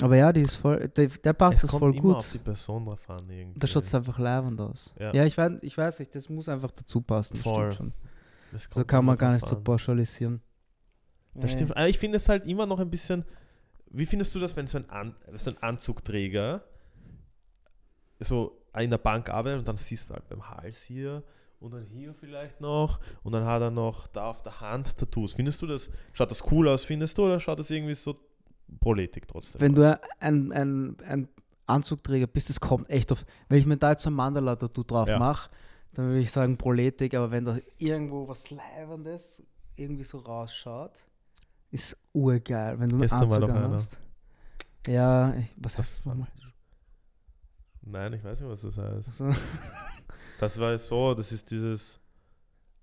Aber 0.00 0.16
ja, 0.16 0.32
die 0.32 0.42
ist 0.42 0.54
voll, 0.56 0.88
der, 0.88 1.08
der 1.08 1.32
passt 1.32 1.56
es 1.58 1.62
das 1.62 1.70
kommt 1.70 1.80
voll 1.80 1.92
immer 1.92 2.02
gut. 2.02 2.16
auf 2.16 2.30
die 2.30 2.38
Person 2.38 2.84
drauf 2.84 3.10
an. 3.10 3.28
Irgendwie. 3.28 3.58
Da 3.58 3.66
schaut 3.66 3.82
es 3.82 3.92
einfach 3.94 4.18
leibend 4.18 4.60
aus. 4.60 4.94
Ja. 4.98 5.12
Ja, 5.12 5.24
ich, 5.24 5.36
weiß, 5.36 5.52
ich 5.60 5.76
weiß 5.76 5.98
nicht, 5.98 6.14
das 6.14 6.28
muss 6.28 6.48
einfach 6.48 6.70
dazu 6.70 7.00
passen. 7.00 7.34
das 7.34 7.42
Voll. 7.42 7.72
Stimmt 7.72 7.92
schon. 7.92 7.92
Das 8.52 8.68
So 8.72 8.84
kann 8.84 9.04
man 9.04 9.16
gar 9.16 9.32
nicht 9.32 9.46
so 9.46 9.56
pauschalisieren. 9.56 10.40
Das 11.34 11.52
stimmt. 11.52 11.72
Aber 11.76 11.88
ich 11.88 11.98
finde 11.98 12.16
es 12.18 12.28
halt 12.28 12.46
immer 12.46 12.64
noch 12.66 12.78
ein 12.78 12.90
bisschen. 12.90 13.24
Wie 13.90 14.06
findest 14.06 14.34
du 14.34 14.38
das, 14.40 14.56
wenn 14.56 14.66
so 14.66 14.78
ein, 14.78 14.88
An 14.90 15.14
so 15.38 15.50
ein 15.50 15.58
Anzugträger 15.62 16.62
so 18.20 18.60
in 18.78 18.90
der 18.90 18.98
Bank 18.98 19.28
arbeitet 19.30 19.60
und 19.60 19.68
dann 19.68 19.76
siehst 19.76 20.10
du 20.10 20.14
halt 20.14 20.28
beim 20.28 20.48
Hals 20.48 20.82
hier 20.82 21.22
und 21.60 21.72
dann 21.72 21.84
hier 21.86 22.14
vielleicht 22.14 22.60
noch 22.60 23.00
und 23.22 23.32
dann 23.32 23.44
hat 23.44 23.62
er 23.62 23.70
noch 23.70 24.06
da 24.08 24.26
auf 24.26 24.42
der 24.42 24.60
Hand 24.60 24.96
Tattoos. 24.98 25.32
Findest 25.32 25.62
du 25.62 25.66
das, 25.66 25.90
schaut 26.12 26.30
das 26.30 26.42
cool 26.50 26.68
aus, 26.68 26.84
findest 26.84 27.18
du, 27.18 27.24
oder 27.24 27.40
schaut 27.40 27.58
das 27.58 27.70
irgendwie 27.70 27.94
so 27.94 28.16
Politik 28.80 29.26
trotzdem 29.26 29.60
Wenn 29.60 29.72
aus? 29.72 29.76
du 29.78 30.00
ein, 30.20 30.52
ein, 30.52 30.96
ein 31.06 31.28
Anzugträger 31.66 32.26
bist, 32.26 32.50
das 32.50 32.60
kommt 32.60 32.88
echt 32.90 33.10
oft. 33.12 33.26
Wenn 33.48 33.58
ich 33.58 33.66
mir 33.66 33.76
da 33.76 33.90
jetzt 33.92 34.02
so 34.02 34.10
ein 34.10 34.14
Mandala-Tattoo 34.14 34.82
drauf 34.84 35.08
Ja. 35.08 35.18
mache, 35.18 35.50
dann 35.94 36.06
würde 36.08 36.20
ich 36.20 36.30
sagen 36.30 36.56
Proletik, 36.56 37.14
aber 37.14 37.30
wenn 37.30 37.44
da 37.44 37.58
irgendwo 37.78 38.28
was 38.28 38.50
Leibendes 38.50 39.42
irgendwie 39.76 40.04
so 40.04 40.18
rausschaut, 40.18 40.92
ist 41.70 41.96
urgeil, 42.12 42.78
wenn 42.80 42.88
du 42.88 42.96
einen 42.96 43.02
Gestern 43.02 43.30
war 43.30 43.36
Anzug 43.42 43.48
doch 43.48 43.54
einer. 43.54 43.80
Ja, 44.86 45.34
ich- 45.36 45.46
was 45.56 45.76
heißt 45.78 45.92
das 45.92 46.06
war- 46.06 46.14
nochmal? 46.14 46.28
Nein, 47.82 48.12
ich 48.14 48.24
weiß 48.24 48.40
nicht, 48.40 48.50
was 48.50 48.60
das 48.62 48.76
heißt. 48.76 49.08
Also, 49.08 49.30
Das 50.40 50.58
war 50.60 50.78
so, 50.78 51.14
das 51.14 51.32
ist 51.32 51.50
dieses. 51.50 51.98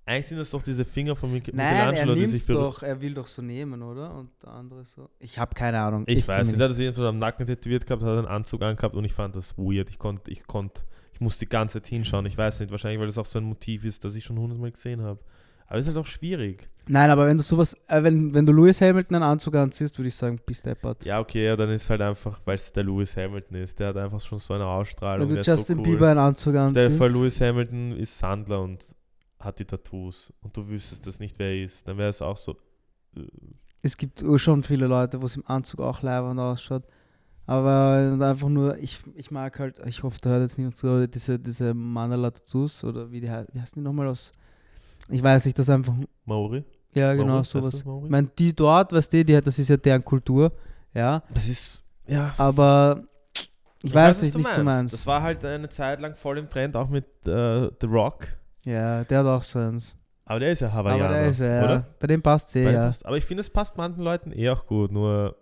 Eigentlich 0.08 0.28
sind 0.28 0.38
das 0.38 0.52
doch 0.52 0.62
diese 0.62 0.86
Finger 0.86 1.16
von 1.16 1.32
Mich 1.32 1.48
nein, 1.48 1.58
er 1.58 1.72
Michelangelo, 1.88 2.14
die 2.14 2.20
nimmt 2.22 2.32
sich 2.32 2.46
doch, 2.46 2.84
er 2.84 3.02
will 3.02 3.14
doch 3.16 3.26
so 3.26 3.42
nehmen, 3.42 3.82
oder? 3.82 4.14
Und 4.14 4.30
der 4.44 4.52
andere 4.52 4.86
so. 4.86 5.10
Ich 5.20 5.40
habe 5.40 5.56
keine 5.56 5.80
Ahnung. 5.80 6.04
Ich, 6.06 6.28
kenn 6.28 6.36
weiß 6.36 6.48
nicht, 6.48 6.60
er 6.60 6.66
hat 6.66 6.72
das 6.72 6.78
jedenfalls 6.78 7.08
am 7.08 7.18
Nacken 7.18 7.46
tätowiert 7.48 7.88
gehabt, 7.88 8.04
hat 8.04 8.18
einen 8.18 8.28
Anzug 8.28 8.62
angehabt 8.62 8.94
und 8.96 9.04
ich 9.06 9.14
fand 9.14 9.36
das 9.36 9.58
weird. 9.58 9.90
Ich 9.90 9.98
konnte, 9.98 10.30
ich 10.30 10.46
konnte, 10.46 10.84
ich 11.14 11.22
musste 11.22 11.46
die 11.46 11.50
ganze 11.50 11.82
Zeit 11.82 11.88
hinschauen. 11.88 12.26
Ich 12.28 12.38
weiß 12.38 12.60
nicht, 12.60 12.70
wahrscheinlich, 12.72 13.00
weil 13.00 13.08
das 13.08 13.18
auch 13.18 13.26
so 13.26 13.40
ein 13.40 13.46
Motiv 13.46 13.84
ist, 13.84 14.04
das 14.04 14.14
ich 14.16 14.24
schon 14.24 14.38
hundertmal 14.38 14.72
gesehen 14.72 15.02
habe. 15.02 15.20
Aber 15.68 15.80
es 15.80 15.86
ist 15.88 15.96
halt 15.96 16.06
auch 16.06 16.08
schwierig. 16.10 16.70
Nein, 16.88 17.10
aber 17.10 17.26
wenn 17.26 17.38
du 17.38 17.44
sowas, 17.44 17.76
äh, 17.88 18.04
wenn, 18.04 18.34
wenn 18.34 18.46
du 18.46 18.54
Lewis 18.54 18.80
Hamilton 18.80 19.16
einen 19.16 19.24
Anzug 19.24 19.56
anziehst, 19.56 19.98
würde 19.98 20.10
ich 20.10 20.16
sagen, 20.16 20.40
bist 20.46 20.66
deppert. 20.66 21.04
Ja, 21.04 21.20
okay, 21.20 21.46
ja, 21.46 21.56
dann 21.56 21.72
ist 21.72 21.90
halt 21.90 22.02
einfach, 22.02 22.40
weil 22.46 22.56
es 22.56 22.72
der 22.72 22.84
Lewis 22.84 23.18
Hamilton 23.18 23.58
ist. 23.58 23.80
Der 23.80 23.88
hat 23.88 23.98
einfach 23.98 24.22
schon 24.22 24.38
so 24.38 24.54
eine 24.54 24.66
Ausstrahlung. 24.66 25.28
wenn 25.28 25.36
du 25.36 25.42
der 25.42 25.56
Justin 25.56 25.78
so 25.78 25.82
cool. 25.82 25.92
Bieber 25.94 26.10
einen 26.10 26.20
Anzug 26.20 26.56
anziehst. 26.56 26.98
vor, 26.98 27.10
Lewis 27.10 27.42
Hamilton 27.42 27.94
ist 27.94 28.18
Sandler 28.18 28.62
und 28.62 28.96
hat 29.40 29.58
die 29.58 29.66
Tattoos 29.66 30.32
und 30.42 30.56
du 30.56 30.68
wüsstest 30.68 31.08
das 31.08 31.20
nicht, 31.20 31.40
wer 31.40 31.48
er 31.48 31.64
ist. 31.64 31.88
Dann 31.88 31.98
wäre 31.98 32.10
es 32.10 32.22
auch 32.22 32.38
so. 32.38 32.56
äh, 33.16 33.22
Es 33.82 33.98
gibt 33.98 34.24
schon 34.38 34.62
viele 34.62 34.86
Leute, 34.86 35.20
wo 35.20 35.26
es 35.26 35.36
im 35.36 35.44
Anzug 35.48 35.80
auch 35.82 36.04
leibend 36.04 36.40
ausschaut. 36.40 36.84
Aber 37.48 38.18
einfach 38.22 38.50
nur, 38.50 38.78
ich, 38.80 39.02
ich 39.16 39.30
mag 39.30 39.60
halt, 39.60 39.80
ich 39.86 40.02
hoffe, 40.04 40.20
da 40.22 40.32
hört 40.32 40.42
jetzt 40.42 40.58
niemand 40.58 40.78
zu, 40.78 41.08
diese, 41.08 41.40
diese 41.40 41.74
Mandala 41.74 42.32
Tattoos 42.32 42.84
oder 42.84 43.12
wie 43.12 43.22
die 43.22 43.28
wie 43.28 43.62
heißen 43.62 43.76
die 43.76 43.82
nochmal 43.82 44.08
aus? 44.08 44.32
Ich 45.10 45.22
weiß 45.22 45.46
nicht, 45.46 45.58
das 45.60 45.70
einfach, 45.70 45.94
Maori? 46.26 46.64
ja 46.94 47.14
genau, 47.14 47.34
Maori? 47.34 47.44
Sowas. 47.46 47.76
Ich 48.04 48.10
meine, 48.10 48.30
die 48.38 48.56
dort, 48.56 48.92
weißt 48.94 49.14
du, 49.14 49.24
die, 49.26 49.40
das 49.42 49.60
ist 49.60 49.70
ja 49.70 49.78
deren 49.78 50.04
Kultur, 50.04 50.52
ja, 50.94 51.22
Das 51.34 51.48
ist. 51.48 51.84
Ja. 52.08 52.34
aber 52.38 53.04
ich, 53.84 53.94
weiß 53.94 54.22
nicht, 54.24 54.34
was 54.36 54.44
nicht 54.44 54.52
so 54.52 54.64
meins. 54.64 54.92
Das 54.92 55.06
war 55.08 55.22
halt 55.22 55.44
eine 55.46 55.70
Zeit 55.70 56.02
lang 56.02 56.16
voll 56.16 56.38
im 56.38 56.50
Trend, 56.50 56.76
auch 56.76 56.90
mit 56.90 57.06
äh, 57.28 57.70
The 57.82 57.88
Rock. 57.88 58.28
Ja, 58.66 59.04
der 59.04 59.20
hat 59.20 59.26
auch 59.28 59.42
seins. 59.44 59.96
Aber 60.28 60.40
der 60.40 60.52
ist 60.52 60.62
ja 60.62 60.72
Hawaiianer, 60.72 61.06
Aber 61.06 61.14
der 61.14 61.26
ist 61.28 61.40
ja, 61.40 61.64
oder? 61.64 61.86
bei 62.00 62.08
dem 62.08 62.22
passt 62.22 62.56
eh, 62.56 62.72
ja. 62.72 62.82
passt- 62.86 63.06
Aber 63.06 63.18
ich 63.18 63.26
finde, 63.26 63.42
es 63.42 63.50
passt 63.50 63.78
manchen 63.78 64.02
Leuten 64.04 64.32
eh 64.32 64.50
auch 64.50 64.66
gut. 64.66 64.92
Nur, 64.92 65.36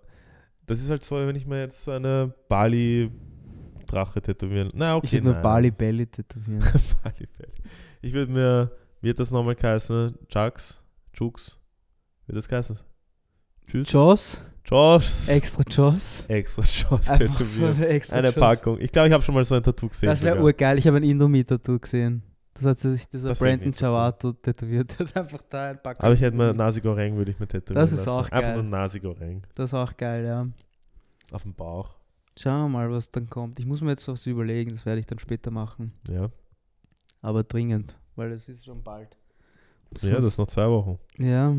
das 0.65 0.81
ist 0.81 0.89
halt 0.89 1.03
so, 1.03 1.15
wenn 1.15 1.35
ich 1.37 1.45
mir 1.47 1.59
jetzt 1.61 1.83
so 1.83 1.91
eine 1.91 2.33
Bali-Drache 2.49 4.21
tätowieren. 4.21 4.69
Na, 4.73 4.95
okay. 4.95 5.05
ich 5.11 5.13
würde 5.13 5.27
mir. 5.29 5.41
Bali 5.41 5.71
Belly 5.71 6.07
tätowieren. 6.07 6.59
Bali 7.03 7.27
Belly. 7.37 7.53
Ich 8.01 8.13
würde 8.13 8.31
mir, 8.31 8.71
wird 9.03 9.19
das 9.19 9.31
nochmal 9.31 9.55
heißen? 9.61 10.17
Chucks? 10.27 10.79
Jukes? 11.13 11.59
Wird 12.25 12.37
das 12.37 12.49
heißen? 12.51 12.79
Tschüss. 13.67 13.91
Joss, 13.91 14.41
Josh. 14.65 15.27
extra 15.29 15.63
Joss. 15.69 16.23
Extra 16.27 16.61
Josh 16.63 17.09
Einfach 17.09 17.39
so 17.39 17.61
tätowiert. 17.61 17.75
eine 17.75 17.87
extra 17.87 18.15
Eine 18.17 18.27
Joss. 18.27 18.35
Packung. 18.35 18.79
Ich 18.79 18.91
glaube, 18.91 19.07
ich 19.09 19.13
habe 19.13 19.23
schon 19.23 19.35
mal 19.35 19.45
so 19.45 19.55
ein 19.55 19.63
Tattoo 19.63 19.87
gesehen. 19.89 20.07
Das 20.07 20.21
wäre 20.23 20.41
urgeil. 20.41 20.77
Ich 20.77 20.87
habe 20.87 20.97
ein 20.97 21.03
Indomie-Tattoo 21.03 21.79
gesehen. 21.79 22.23
Das 22.55 22.65
hat 22.65 22.77
sich 22.77 23.07
dieser 23.09 23.29
Das 23.29 23.39
Brandon 23.39 23.73
Chavato 23.73 24.31
tätowiert. 24.33 24.95
Der 24.99 25.07
hat 25.07 25.17
einfach 25.17 25.41
da 25.49 25.71
ein 25.71 25.81
Pack. 25.81 25.97
Aber 26.03 26.13
ich 26.13 26.21
hätte 26.21 26.37
mir 26.37 26.53
Nasi 26.53 26.81
Goreng 26.81 27.15
würde 27.17 27.31
ich 27.31 27.39
mir 27.39 27.47
tätowieren 27.47 27.81
Das 27.81 27.91
ist 27.91 28.05
lassen. 28.05 28.09
auch 28.09 28.23
Einfach 28.29 28.41
geil. 28.41 28.53
nur 28.55 28.63
Nasi 28.63 28.99
Goreng. 28.99 29.41
Das 29.55 29.69
ist 29.71 29.73
auch 29.73 29.97
geil, 29.97 30.25
ja. 30.25 30.47
Auf 31.31 31.43
dem 31.43 31.53
Bauch. 31.53 31.89
Schauen 32.37 32.63
wir 32.63 32.69
mal, 32.69 32.91
was 32.91 33.09
dann 33.11 33.29
kommt. 33.29 33.59
Ich 33.59 33.65
muss 33.65 33.81
mir 33.81 33.91
jetzt 33.91 34.07
was 34.07 34.25
überlegen, 34.27 34.71
das 34.71 34.85
werde 34.85 34.99
ich 34.99 35.05
dann 35.07 35.19
später 35.19 35.51
machen. 35.51 35.93
Ja. 36.09 36.29
Aber 37.21 37.43
dringend, 37.43 37.95
weil 38.15 38.31
es 38.31 38.49
ist 38.49 38.65
schon 38.65 38.83
bald. 38.83 39.17
Ja, 40.01 40.15
das 40.15 40.23
ist 40.23 40.37
noch 40.37 40.47
zwei 40.47 40.67
Wochen. 40.67 40.99
Ja. 41.17 41.55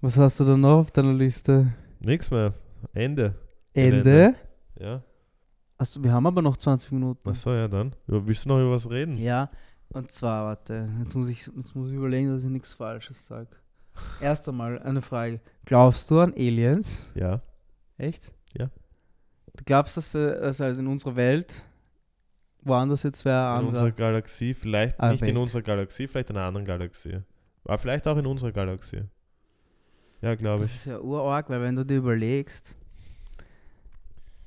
Was 0.00 0.16
hast 0.16 0.40
du 0.40 0.44
da 0.44 0.56
noch 0.56 0.78
auf 0.78 0.90
deiner 0.90 1.12
Liste? 1.12 1.72
Nichts 2.00 2.30
mehr. 2.30 2.54
Ende. 2.92 3.34
Ende. 3.74 4.34
Ja. 4.78 5.02
Achso, 5.78 6.02
wir 6.02 6.12
haben 6.12 6.26
aber 6.26 6.42
noch 6.42 6.56
20 6.56 6.92
Minuten. 6.92 7.28
Achso, 7.28 7.52
ja 7.52 7.68
dann. 7.68 7.94
Willst 8.06 8.44
du 8.44 8.48
noch 8.48 8.60
über 8.60 8.72
was 8.72 8.88
reden? 8.88 9.16
Ja, 9.16 9.50
und 9.90 10.10
zwar, 10.10 10.46
warte, 10.46 10.88
jetzt 11.00 11.14
muss 11.14 11.28
ich, 11.28 11.46
jetzt 11.46 11.74
muss 11.74 11.90
ich 11.90 11.94
überlegen, 11.94 12.30
dass 12.30 12.44
ich 12.44 12.50
nichts 12.50 12.72
Falsches 12.72 13.26
sage. 13.26 13.48
Erst 14.20 14.48
einmal 14.48 14.78
eine 14.80 15.02
Frage. 15.02 15.40
Glaubst 15.64 16.10
du 16.10 16.20
an 16.20 16.32
Aliens? 16.34 17.04
Ja. 17.14 17.42
Echt? 17.98 18.32
Ja. 18.56 18.70
Du 19.54 19.64
glaubst, 19.64 19.96
dass, 19.96 20.14
äh, 20.14 20.40
dass 20.40 20.60
also 20.60 20.80
in 20.80 20.88
unserer 20.88 21.16
Welt 21.16 21.62
woanders 22.64 23.02
jetzt 23.02 23.24
wer 23.24 23.58
In 23.60 23.66
unserer 23.66 23.86
andere? 23.86 23.92
Galaxie, 23.96 24.54
vielleicht 24.54 24.98
Ah, 25.00 25.10
nicht 25.12 25.26
in 25.26 25.36
unserer 25.36 25.62
Galaxie, 25.62 26.06
vielleicht 26.06 26.30
in 26.30 26.36
einer 26.36 26.46
anderen 26.46 26.64
Galaxie. 26.66 27.18
Aber 27.64 27.78
vielleicht 27.78 28.06
auch 28.08 28.16
in 28.16 28.26
unserer 28.26 28.52
Galaxie. 28.52 29.02
Ja, 30.20 30.34
glaube 30.34 30.60
Das 30.62 30.70
ich. 30.70 30.76
ist 30.76 30.84
ja 30.86 31.00
urarg, 31.00 31.48
weil 31.50 31.60
wenn 31.60 31.74
du 31.76 31.84
dir 31.84 31.96
überlegst, 31.98 32.76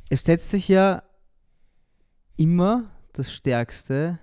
es 0.09 0.23
setzt 0.23 0.49
sich 0.49 0.67
ja 0.67 1.03
immer 2.37 2.85
das 3.13 3.31
Stärkste 3.31 4.19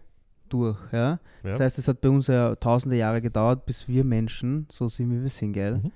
durch, 0.49 0.79
ja. 0.93 1.19
Das 1.43 1.59
Ja. 1.59 1.65
heißt, 1.65 1.79
es 1.79 1.89
hat 1.89 2.01
bei 2.01 2.09
uns 2.11 2.27
ja 2.27 2.55
tausende 2.57 2.97
Jahre 2.97 3.23
gedauert, 3.23 3.65
bis 3.67 3.89
wir 3.89 4.05
Menschen 4.05 4.67
so 4.71 4.89
sind, 4.89 5.11
wie 5.11 5.23
wir 5.23 5.31
sind, 5.31 5.55
gell? 5.55 5.79
Mhm. 5.79 5.93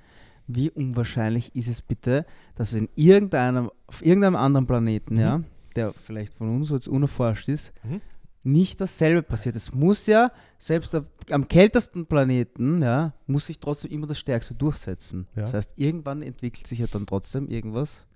Wie 0.49 0.70
unwahrscheinlich 0.70 1.55
ist 1.55 1.68
es 1.68 1.82
bitte, 1.82 2.24
dass 2.55 2.72
in 2.72 2.88
irgendeinem, 2.94 3.70
auf 3.86 4.05
irgendeinem 4.05 4.36
anderen 4.36 4.66
Planeten, 4.66 5.14
Mhm. 5.14 5.20
ja, 5.20 5.42
der 5.76 5.92
vielleicht 5.92 6.34
von 6.34 6.54
uns 6.56 6.70
jetzt 6.70 6.88
unerforscht 6.88 7.48
ist, 7.48 7.72
Mhm. 7.84 8.00
nicht 8.42 8.80
dasselbe 8.80 9.22
passiert. 9.22 9.56
Es 9.56 9.72
muss 9.74 10.06
ja, 10.06 10.30
selbst 10.58 10.96
am 11.30 11.48
kältesten 11.48 12.06
Planeten, 12.06 12.82
ja, 12.82 13.12
muss 13.26 13.46
sich 13.46 13.58
trotzdem 13.60 13.90
immer 13.90 14.06
das 14.06 14.18
Stärkste 14.18 14.54
durchsetzen. 14.54 15.26
Ja. 15.34 15.42
Das 15.42 15.54
heißt, 15.54 15.72
irgendwann 15.76 16.22
entwickelt 16.22 16.66
sich 16.66 16.78
ja 16.78 16.86
dann 16.86 17.06
trotzdem 17.06 17.48
irgendwas, 17.48 18.06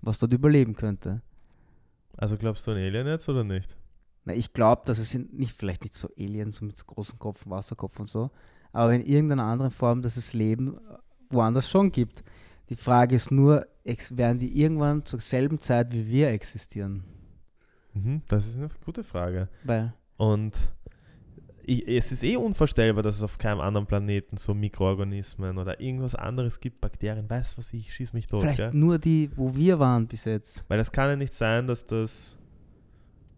was 0.00 0.18
dort 0.18 0.32
überleben 0.32 0.74
könnte. 0.74 1.22
Also 2.16 2.36
glaubst 2.36 2.66
du 2.66 2.70
an 2.70 2.76
Alien 2.78 3.06
jetzt 3.06 3.28
oder 3.28 3.42
nicht? 3.44 3.76
Na, 4.24 4.32
ich 4.34 4.52
glaube, 4.52 4.82
dass 4.86 4.98
es 4.98 5.10
sind 5.10 5.36
nicht, 5.38 5.54
vielleicht 5.56 5.82
nicht 5.82 5.94
so 5.94 6.08
Aliens 6.18 6.56
so 6.56 6.64
mit 6.64 6.76
so 6.78 6.84
großen 6.86 7.18
Kopf, 7.18 7.42
Wasserkopf 7.46 7.98
und 8.00 8.08
so, 8.08 8.30
aber 8.72 8.94
in 8.94 9.02
irgendeiner 9.04 9.44
anderen 9.44 9.70
Form, 9.70 10.00
dass 10.02 10.16
es 10.16 10.32
Leben 10.32 10.78
woanders 11.30 11.68
schon 11.68 11.90
gibt. 11.90 12.22
Die 12.68 12.76
Frage 12.76 13.14
ist 13.14 13.30
nur, 13.30 13.66
werden 13.84 14.38
die 14.38 14.60
irgendwann 14.60 15.04
zur 15.04 15.20
selben 15.20 15.58
Zeit 15.58 15.92
wie 15.92 16.08
wir 16.08 16.28
existieren? 16.28 17.04
Mhm. 17.92 18.22
Das 18.28 18.46
ist 18.46 18.58
eine 18.58 18.68
gute 18.84 19.04
Frage. 19.04 19.48
Weil, 19.64 19.94
Und 20.16 20.70
ich, 21.66 21.86
es 21.86 22.12
ist 22.12 22.22
eh 22.22 22.36
unvorstellbar, 22.36 23.02
dass 23.02 23.16
es 23.16 23.22
auf 23.22 23.38
keinem 23.38 23.60
anderen 23.60 23.86
Planeten 23.86 24.36
so 24.36 24.54
Mikroorganismen 24.54 25.58
oder 25.58 25.80
irgendwas 25.80 26.14
anderes 26.14 26.60
gibt, 26.60 26.80
Bakterien, 26.80 27.28
weißt 27.28 27.54
du 27.54 27.58
was, 27.58 27.72
ich 27.72 27.94
schieß 27.94 28.12
mich 28.12 28.26
tot, 28.26 28.40
vielleicht 28.40 28.58
gell? 28.58 28.74
nur 28.74 28.98
die, 28.98 29.30
wo 29.34 29.54
wir 29.54 29.78
waren 29.78 30.06
bis 30.06 30.24
jetzt. 30.24 30.64
Weil 30.68 30.78
das 30.78 30.92
kann 30.92 31.08
ja 31.08 31.16
nicht 31.16 31.32
sein, 31.32 31.66
dass 31.66 31.86
das, 31.86 32.36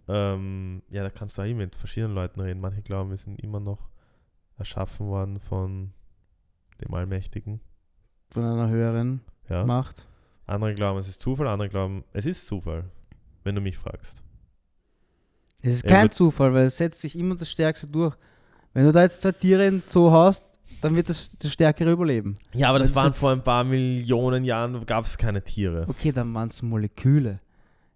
ähm, 0.08 0.82
ja, 0.90 1.02
da 1.02 1.10
kannst 1.10 1.38
du 1.38 1.42
auch 1.42 1.46
eh 1.46 1.54
mit 1.54 1.74
verschiedenen 1.76 2.14
Leuten 2.14 2.40
reden. 2.40 2.60
Manche 2.60 2.82
glauben, 2.82 3.10
wir 3.10 3.16
sind 3.16 3.40
immer 3.40 3.60
noch 3.60 3.88
erschaffen 4.58 5.06
worden 5.06 5.38
von 5.38 5.92
dem 6.80 6.94
Allmächtigen. 6.94 7.60
Von 8.30 8.44
einer 8.44 8.68
höheren 8.68 9.20
Ja. 9.48 9.64
Macht. 9.64 10.06
Andere 10.46 10.74
glauben, 10.74 11.00
es 11.00 11.08
ist 11.08 11.20
Zufall, 11.20 11.48
andere 11.48 11.68
glauben, 11.68 12.04
es 12.12 12.26
ist 12.26 12.46
Zufall, 12.46 12.84
wenn 13.44 13.54
du 13.54 13.60
mich 13.60 13.76
fragst. 13.78 14.22
Es 15.62 15.74
ist 15.74 15.84
Er 15.84 15.90
kein 15.90 16.10
Zufall, 16.10 16.54
weil 16.54 16.66
es 16.66 16.76
setzt 16.76 17.00
sich 17.00 17.18
immer 17.18 17.34
das 17.34 17.50
Stärkste 17.50 17.86
durch. 17.88 18.14
Wenn 18.72 18.84
du 18.84 18.92
da 18.92 19.02
jetzt 19.02 19.22
zwei 19.22 19.32
Tiere 19.32 19.66
in 19.66 19.82
Zoo 19.86 20.10
hast, 20.12 20.44
dann 20.82 20.94
wird 20.94 21.08
das, 21.08 21.36
das 21.36 21.52
Stärkere 21.52 21.90
überleben. 21.90 22.36
Ja, 22.52 22.68
aber 22.68 22.78
das 22.78 22.90
das 22.90 22.96
waren 22.96 23.12
vor 23.12 23.32
ein 23.32 23.42
paar 23.42 23.64
Millionen 23.64 24.44
Jahren, 24.44 24.84
gab 24.86 25.04
es 25.04 25.16
keine 25.16 25.42
Tiere. 25.42 25.86
Okay, 25.88 26.12
dann 26.12 26.32
waren 26.34 26.48
es 26.48 26.62
Moleküle. 26.62 27.40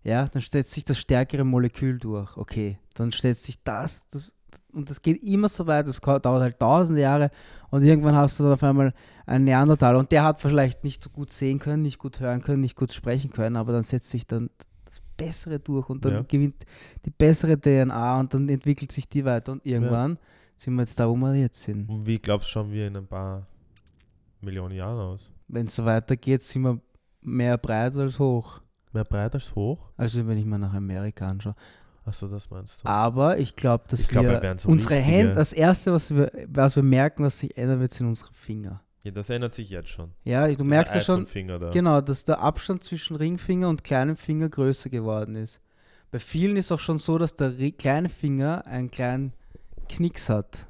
Ja, 0.03 0.27
dann 0.29 0.41
setzt 0.41 0.73
sich 0.73 0.85
das 0.85 0.99
stärkere 0.99 1.45
Molekül 1.45 1.99
durch. 1.99 2.37
Okay, 2.37 2.79
dann 2.95 3.13
setzt 3.13 3.45
sich 3.45 3.63
das, 3.63 4.09
das 4.09 4.33
und 4.73 4.91
das 4.91 5.03
geht 5.03 5.23
immer 5.23 5.49
so 5.49 5.67
weit, 5.67 5.87
das 5.87 6.01
dauert 6.01 6.25
halt 6.25 6.59
tausende 6.59 7.03
Jahre 7.03 7.31
und 7.71 7.83
irgendwann 7.83 8.15
hast 8.17 8.39
du 8.39 8.45
dann 8.45 8.53
auf 8.53 8.63
einmal 8.63 8.93
einen 9.27 9.45
Neandertaler 9.45 9.99
und 9.99 10.11
der 10.13 10.25
hat 10.25 10.41
vielleicht 10.41 10.85
nicht 10.85 11.03
so 11.03 11.11
gut 11.11 11.31
sehen 11.31 11.59
können, 11.59 11.83
nicht 11.83 11.99
gut 11.99 12.21
hören 12.21 12.41
können, 12.43 12.61
nicht 12.61 12.77
gut 12.77 12.93
sprechen 12.93 13.31
können, 13.31 13.57
aber 13.57 13.73
dann 13.73 13.83
setzt 13.83 14.11
sich 14.11 14.27
dann 14.27 14.51
das 14.85 15.01
Bessere 15.17 15.59
durch 15.61 15.89
und 15.89 16.05
dann 16.05 16.13
Ja. 16.13 16.23
gewinnt 16.27 16.65
die 17.05 17.11
bessere 17.11 17.61
DNA 17.61 18.21
und 18.21 18.35
dann 18.35 18.49
entwickelt 18.49 18.91
sich 18.93 19.09
die 19.09 19.25
weiter 19.25 19.53
und 19.53 19.65
irgendwann 19.65 20.19
sind 20.57 20.75
wir 20.75 20.83
jetzt 20.83 20.99
da, 20.99 21.09
wo 21.09 21.15
wir 21.17 21.35
jetzt 21.35 21.63
sind. 21.63 21.89
Und 21.89 22.07
wie 22.07 22.19
glaubst 22.19 22.49
du, 22.49 22.53
schauen 22.53 22.71
wir 22.73 22.87
in 22.89 22.97
ein 22.97 23.07
paar 23.07 23.47
Millionen 24.41 24.75
Jahren 24.75 24.99
aus? 24.99 25.31
Wenn 25.49 25.67
es 25.67 25.77
so 25.77 25.85
weitergeht, 25.85 26.43
sind 26.43 26.63
wir 26.63 26.81
mehr 27.23 27.57
breit 27.59 27.97
als 27.97 28.19
hoch. 28.19 28.61
Mehr 28.93 29.05
breit 29.05 29.35
als 29.35 29.55
hoch? 29.55 29.91
Also 29.97 30.27
wenn 30.27 30.37
ich 30.39 30.45
mal 30.45 30.59
nach 30.59 30.75
Amerika 30.75 31.29
anschaue. 31.29 31.55
Achso, 32.11 32.27
das 32.27 32.51
meinst 32.51 32.83
du. 32.83 32.89
Aber 32.89 33.39
ich 33.39 33.55
glaube, 33.55 33.85
dass 33.89 34.01
Ich 34.01 34.09
glaub, 34.09 34.25
wir 34.25 34.43
wir 34.43 34.59
so 34.59 34.69
unsere 34.69 34.95
richtige- 34.97 35.13
Hände, 35.17 35.35
das 35.35 35.53
erste, 35.53 35.93
was 35.93 36.13
wir, 36.15 36.31
was 36.49 36.75
wir 36.75 36.83
merken, 36.83 37.23
was 37.23 37.39
sich 37.39 37.57
ändern 37.57 37.79
wird, 37.81 37.93
sind 37.93 38.07
unsere 38.09 38.33
Finger. 38.35 38.83
Ja, 39.03 39.13
das 39.13 39.31
ändert 39.31 39.55
sich 39.55 39.71
jetzt 39.71 39.89
schon. 39.89 40.11
Ja, 40.25 40.47
du 40.49 40.65
merkst 40.65 40.95
ja 40.95 41.01
schon, 41.01 41.25
Finger 41.25 41.59
da. 41.61 41.71
genau, 41.71 42.01
dass 42.01 42.25
der 42.25 42.41
Abstand 42.41 42.83
zwischen 42.83 43.15
Ringfinger 43.17 43.69
und 43.69 43.85
kleinem 43.85 44.17
Finger 44.17 44.49
größer 44.49 44.91
geworden 44.91 45.37
ist. 45.37 45.61
Bei 46.11 46.19
vielen 46.19 46.57
ist 46.57 46.73
auch 46.73 46.81
schon 46.81 46.99
so, 46.99 47.17
dass 47.17 47.37
der 47.37 47.53
kleine 47.71 48.09
Finger 48.09 48.67
einen 48.67 48.91
kleinen 48.91 49.33
Knicks 49.89 50.29
hat, 50.29 50.67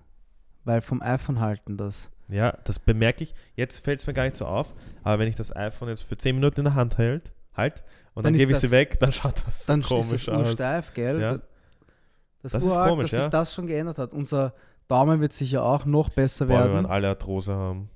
weil 0.64 0.82
vom 0.82 1.00
iPhone 1.00 1.40
halten 1.40 1.76
das. 1.78 2.10
Ja, 2.28 2.56
das 2.64 2.78
bemerke 2.78 3.24
ich. 3.24 3.34
Jetzt 3.56 3.82
fällt 3.82 3.98
es 3.98 4.06
mir 4.06 4.12
gar 4.12 4.24
nicht 4.24 4.36
so 4.36 4.44
auf, 4.46 4.74
aber 5.02 5.18
wenn 5.20 5.28
ich 5.28 5.36
das 5.36 5.56
iPhone 5.56 5.88
jetzt 5.88 6.02
für 6.02 6.16
10 6.16 6.36
Minuten 6.36 6.60
in 6.60 6.64
der 6.64 6.74
Hand 6.74 6.98
hält, 6.98 7.32
halt, 7.56 7.82
und 8.14 8.24
Dann 8.24 8.32
dann, 8.32 8.38
gebe 8.38 8.52
ich 8.52 8.58
sie 8.58 8.70
weg, 8.70 8.98
dann 9.00 9.12
schaut 9.12 9.42
das 9.46 9.66
Dann 9.66 9.82
komisch 9.82 10.12
ist 10.12 10.28
das 10.28 10.34
aus. 10.34 10.46
ursteif, 10.48 10.92
gell? 10.94 11.20
Ja. 11.20 11.38
Das, 12.42 12.52
Das 12.52 12.64
ist 12.64 12.70
urarg, 12.70 12.88
komisch, 12.90 13.10
dass 13.10 13.16
sich 13.16 13.24
ja. 13.24 13.28
das 13.28 13.54
schon 13.54 13.66
geändert 13.66 13.98
hat. 13.98 14.14
Unser 14.14 14.54
Daumen 14.88 15.20
wird 15.20 15.32
sicher 15.32 15.62
auch 15.64 15.84
noch 15.84 16.08
besser 16.10 16.46
Boah, 16.46 16.52
wir 16.54 16.58
werden. 16.60 16.72
werden 16.74 16.86
alle 16.86 17.08
Arthrose 17.08 17.54
haben. 17.54 17.90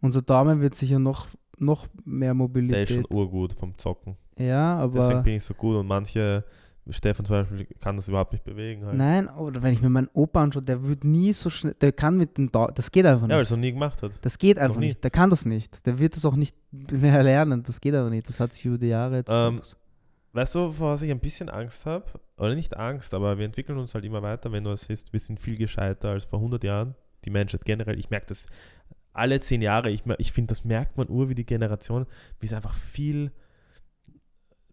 Unser 0.00 0.22
Daumen 0.22 0.60
wird 0.60 0.74
sicher 0.74 0.98
noch, 0.98 1.26
noch 1.58 1.86
mehr 2.04 2.28
Der 2.28 2.34
Mobilität. 2.34 2.90
ist 2.90 2.96
schon 2.96 3.06
urgut 3.16 3.52
vom 3.52 3.76
Zocken. 3.78 4.16
ja, 4.38 4.76
aber. 4.76 4.98
Deswegen 5.00 5.22
bin 5.22 5.34
ich 5.34 5.44
so 5.44 5.54
gut 5.54 5.76
und 5.76 5.86
manche, 5.86 6.44
Stefan 6.90 7.26
zum 7.26 7.34
Beispiel, 7.36 7.66
kann 7.80 7.96
das 7.96 8.08
überhaupt 8.08 8.32
nicht 8.32 8.44
bewegen. 8.44 8.84
Halt. 8.86 8.96
Nein, 8.96 9.28
oder 9.28 9.62
wenn 9.62 9.72
ich 9.74 9.82
mir 9.82 9.90
meinen 9.90 10.08
Opa 10.12 10.42
anschaue, 10.42 10.62
der 10.62 10.82
wird 10.82 11.04
nie 11.04 11.32
so 11.32 11.50
schnell, 11.50 11.74
der 11.80 11.92
kann 11.92 12.16
mit 12.16 12.38
dem 12.38 12.50
Daumen, 12.50 12.72
das 12.74 12.90
geht 12.90 13.04
einfach 13.06 13.22
Ja, 13.22 13.28
weil 13.28 13.30
er 13.32 13.38
nicht. 13.38 13.44
es 13.46 13.50
noch 13.50 13.58
nie 13.58 13.72
gemacht 13.72 14.02
hat. 14.02 14.12
das 14.22 14.38
geht 14.38 14.58
einfach 14.58 14.78
nicht, 14.80 15.02
der 15.04 15.10
kann 15.10 15.30
das 15.30 15.44
nicht. 15.44 15.84
Der 15.86 15.98
wird 15.98 16.16
das 16.16 16.24
auch 16.24 16.36
nicht 16.36 16.56
mehr 16.72 17.22
lernen, 17.22 17.62
das 17.62 17.80
geht 17.80 17.94
aber 17.94 18.10
nicht. 18.10 18.28
Das 18.28 18.40
hat 18.40 18.52
sich 18.52 18.64
über 18.64 18.78
die 18.78 18.88
Jahre 18.88 19.16
jetzt. 19.16 19.30
Ähm, 19.32 19.60
Weißt 20.34 20.54
du, 20.54 20.70
vor 20.70 20.92
was 20.94 21.02
ich 21.02 21.10
ein 21.10 21.20
bisschen 21.20 21.48
Angst 21.48 21.86
habe? 21.86 22.04
Oder 22.36 22.54
nicht 22.54 22.76
Angst, 22.76 23.14
aber 23.14 23.38
wir 23.38 23.46
entwickeln 23.46 23.78
uns 23.78 23.94
halt 23.94 24.04
immer 24.04 24.22
weiter. 24.22 24.52
Wenn 24.52 24.62
du 24.64 24.70
es 24.70 24.82
siehst, 24.82 25.12
wir 25.12 25.20
sind 25.20 25.40
viel 25.40 25.56
gescheiter 25.56 26.10
als 26.10 26.24
vor 26.26 26.38
100 26.38 26.62
Jahren. 26.64 26.94
Die 27.24 27.30
Menschheit 27.30 27.64
generell. 27.64 27.98
Ich 27.98 28.10
merke 28.10 28.26
das 28.26 28.46
alle 29.14 29.40
10 29.40 29.62
Jahre. 29.62 29.90
Ich, 29.90 30.04
ich 30.18 30.32
finde, 30.32 30.52
das 30.52 30.64
merkt 30.64 30.96
man 30.98 31.08
ur 31.08 31.28
wie 31.28 31.34
die 31.34 31.46
Generation, 31.46 32.06
wie 32.40 32.46
es 32.46 32.52
einfach 32.52 32.74
viel 32.74 33.32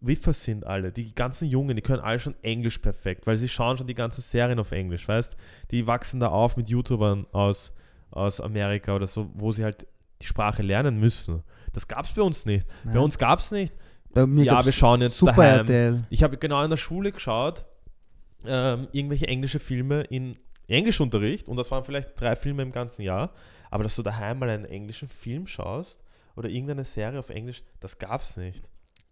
Wiffer 0.06 0.32
sind 0.32 0.66
alle. 0.66 0.92
Die 0.92 1.14
ganzen 1.14 1.48
Jungen, 1.48 1.76
die 1.76 1.82
können 1.82 2.00
alle 2.00 2.18
schon 2.18 2.34
Englisch 2.42 2.78
perfekt, 2.78 3.26
weil 3.26 3.36
sie 3.36 3.48
schauen 3.48 3.76
schon 3.76 3.86
die 3.86 3.94
ganzen 3.94 4.20
Serien 4.20 4.58
auf 4.58 4.72
Englisch, 4.72 5.06
weißt? 5.06 5.36
Die 5.70 5.86
wachsen 5.86 6.20
da 6.20 6.28
auf 6.28 6.56
mit 6.56 6.68
YouTubern 6.68 7.26
aus, 7.32 7.72
aus 8.10 8.40
Amerika 8.40 8.94
oder 8.94 9.06
so, 9.06 9.30
wo 9.34 9.52
sie 9.52 9.64
halt 9.64 9.86
die 10.22 10.26
Sprache 10.26 10.62
lernen 10.62 10.98
müssen. 10.98 11.42
Das 11.72 11.86
gab 11.86 12.04
es 12.06 12.12
bei 12.12 12.22
uns 12.22 12.46
nicht. 12.46 12.66
Bei 12.84 12.92
Nein. 12.92 13.02
uns 13.02 13.18
gab 13.18 13.38
es 13.38 13.50
nicht. 13.50 13.74
Bei 14.10 14.26
mir 14.26 14.44
ja, 14.44 14.64
wir 14.64 14.72
schauen 14.72 15.02
jetzt 15.02 15.18
Super 15.18 15.32
daheim. 15.32 15.60
RTL. 15.60 16.04
Ich 16.08 16.22
habe 16.22 16.38
genau 16.38 16.62
in 16.64 16.70
der 16.70 16.78
Schule 16.78 17.12
geschaut, 17.12 17.66
ähm, 18.46 18.88
irgendwelche 18.92 19.28
englische 19.28 19.58
Filme 19.58 20.02
in 20.02 20.38
Englischunterricht 20.68 21.48
und 21.48 21.56
das 21.56 21.70
waren 21.70 21.84
vielleicht 21.84 22.18
drei 22.20 22.34
Filme 22.34 22.62
im 22.62 22.72
ganzen 22.72 23.02
Jahr, 23.02 23.32
aber 23.70 23.84
dass 23.84 23.94
du 23.96 24.02
daheim 24.02 24.38
mal 24.38 24.48
einen 24.48 24.64
englischen 24.64 25.08
Film 25.08 25.46
schaust 25.46 26.02
oder 26.34 26.48
irgendeine 26.48 26.84
Serie 26.84 27.18
auf 27.18 27.30
Englisch, 27.30 27.62
das 27.80 27.98
gab 27.98 28.22
es 28.22 28.36
nicht. 28.36 28.68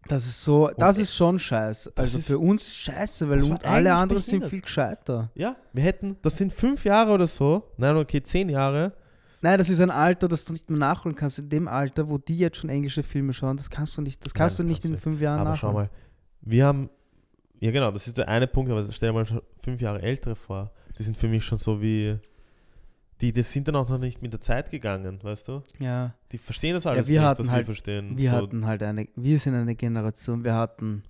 Das 0.09 0.27
ist 0.27 0.45
so, 0.45 0.71
das 0.77 0.97
Und- 0.97 1.03
ist 1.05 1.15
schon 1.17 1.39
scheiße. 1.39 1.93
Also 1.97 2.19
für 2.19 2.39
uns 2.39 2.63
ist 2.67 2.77
scheiße, 2.77 3.29
weil 3.29 3.39
das 3.41 3.49
und 3.49 3.65
alle 3.65 3.95
anderen 3.95 4.23
sind 4.23 4.45
viel 4.45 4.61
gescheiter. 4.61 5.31
Ja, 5.35 5.57
wir 5.73 5.83
hätten, 5.83 6.17
das 6.23 6.37
sind 6.37 6.53
fünf 6.53 6.85
Jahre 6.85 7.13
oder 7.13 7.27
so, 7.27 7.71
nein, 7.79 7.97
okay, 7.97 8.23
zehn 8.23 8.49
Jahre. 8.51 8.93
Nein, 9.41 9.59
das 9.59 9.69
ist 9.69 9.81
ein 9.81 9.91
Alter, 9.91 10.27
das 10.29 10.45
du 10.45 10.53
nicht 10.53 10.69
mehr 10.71 10.79
nachholen 10.79 11.15
kannst. 11.17 11.39
In 11.39 11.49
dem 11.51 11.69
Alter, 11.69 12.09
wo 12.09 12.17
die 12.19 12.39
jetzt 12.39 12.59
schon 12.59 12.71
englische 12.71 13.03
Filme 13.03 13.33
schauen, 13.33 13.57
das 13.57 13.69
kannst 13.69 13.97
du 13.99 14.03
nicht, 14.03 14.25
das 14.25 14.33
Nein, 14.33 14.39
kannst 14.39 14.59
das 14.59 14.65
du 14.65 14.69
nicht 14.69 14.83
kannst 14.83 14.85
du 14.85 14.89
in 14.95 15.01
fünf 15.01 15.21
Jahren 15.21 15.41
Aber 15.41 15.51
nachholen. 15.51 15.73
schau 15.75 15.81
mal, 15.81 15.91
wir 16.43 16.67
haben, 16.67 16.91
ja 17.61 17.71
genau, 17.71 17.91
das 17.91 18.07
ist 18.07 18.17
der 18.19 18.29
eine 18.29 18.47
Punkt, 18.47 18.71
aber 18.71 18.85
stell 18.91 19.11
dir 19.11 19.13
mal 19.15 19.43
fünf 19.59 19.81
Jahre 19.81 20.01
ältere 20.03 20.35
vor. 20.37 20.71
Die 20.99 21.03
sind 21.03 21.17
für 21.17 21.29
mich 21.29 21.45
schon 21.45 21.59
so 21.59 21.81
wie, 21.81 22.17
die, 23.21 23.33
die 23.33 23.43
sind 23.43 23.69
dann 23.69 23.77
auch 23.77 23.89
noch 23.89 23.99
nicht 23.99 24.23
mit 24.23 24.33
der 24.33 24.41
Zeit 24.41 24.71
gegangen, 24.71 25.19
weißt 25.23 25.49
du? 25.49 25.63
Ja, 25.79 26.15
Die 26.33 26.39
verstehen 26.39 26.75
das 26.75 26.87
alles 26.87 27.09
wir 27.09 27.21
nicht, 27.21 27.29
hatten 27.29 27.43
was 27.45 27.51
halt- 27.51 27.61
wir 27.61 27.65
verstehen. 27.67 28.17
wir 28.17 28.31
so, 28.31 28.37
hatten 28.37 28.67
halt 28.67 28.83
eine, 28.83 29.09
wir 29.17 29.39
sind 29.39 29.55
eine 29.55 29.75
Generation, 29.75 30.43
wir 30.45 30.55
hatten 30.55 31.03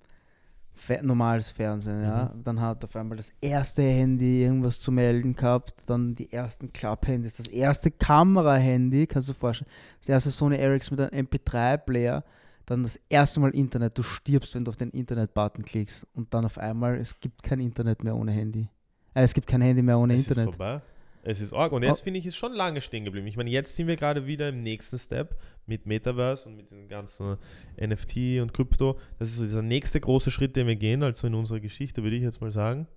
fe 0.77 0.99
normales 1.01 1.49
Fernsehen, 1.49 2.01
ja. 2.03 2.31
Mhm. 2.35 2.43
Dann 2.43 2.59
hat 2.61 2.83
auf 2.83 2.95
einmal 2.95 3.15
das 3.17 3.31
erste 3.41 3.81
Handy 3.81 4.43
irgendwas 4.43 4.79
zu 4.79 4.91
melden 4.91 5.33
gehabt, 5.35 5.83
dann 5.89 6.15
die 6.15 6.31
ersten 6.33 6.71
Klapp-Handys, 6.73 7.37
das 7.37 7.47
erste 7.47 7.89
Kamera-Handy, 7.91 9.07
kannst 9.07 9.29
du 9.29 9.33
dir 9.33 9.39
vorstellen, 9.39 9.69
das 10.01 10.09
erste 10.09 10.31
Sony 10.31 10.57
Ericsson 10.57 10.97
mit 10.97 11.11
einem 11.13 11.25
MP3-Player, 11.27 12.23
dann 12.65 12.83
das 12.83 12.99
erste 13.09 13.39
Mal 13.39 13.51
Internet, 13.51 13.97
du 13.97 14.03
stirbst, 14.03 14.53
wenn 14.55 14.65
du 14.65 14.69
auf 14.69 14.75
den 14.77 14.89
Internet-Button 14.89 15.63
klickst 15.63 16.05
und 16.13 16.33
dann 16.33 16.45
auf 16.45 16.57
einmal, 16.57 16.95
es 16.97 17.19
gibt 17.19 17.41
kein 17.43 17.59
Internet 17.61 18.03
mehr 18.03 18.15
ohne 18.15 18.31
Handy. 18.31 18.67
Äh, 19.13 19.21
es 19.23 19.33
gibt 19.33 19.47
kein 19.47 19.61
Handy 19.61 19.81
mehr 19.81 19.97
ohne 19.97 20.15
es 20.15 20.27
Internet. 20.27 20.49
ist 20.49 20.55
vorbei. 20.57 20.81
Es 21.27 21.41
ist 21.41 21.53
arg. 21.53 21.71
Und 21.71 21.81
jetzt 21.81 22.01
finde 22.01 22.19
ich, 22.19 22.27
ist 22.27 22.35
schon 22.37 22.53
lange 22.53 22.81
stehen 22.81 23.03
geblieben. 23.03 23.25
Ich 23.25 23.35
meine, 23.35 23.49
jetzt 23.49 23.75
sind 23.75 23.87
wir 23.87 23.95
gerade 23.95 24.27
wieder 24.27 24.49
im 24.49 24.61
nächsten 24.61 24.99
Step 24.99 25.35
mit 25.65 25.87
Metaverse 25.87 26.47
und 26.47 26.55
mit 26.55 26.69
den 26.69 26.87
ganzen 26.87 27.37
NFT 27.81 28.41
und 28.41 28.53
Krypto. 28.53 28.99
Das 29.17 29.29
ist 29.29 29.37
so 29.37 29.43
dieser 29.43 29.63
nächste 29.63 29.99
große 29.99 30.29
Schritt, 30.29 30.55
den 30.55 30.67
wir 30.67 30.75
gehen, 30.75 31.01
also 31.01 31.25
in 31.25 31.33
unserer 31.33 31.59
Geschichte, 31.59 32.03
würde 32.03 32.15
ich 32.15 32.21
jetzt 32.21 32.41
mal 32.41 32.51
sagen. 32.51 32.87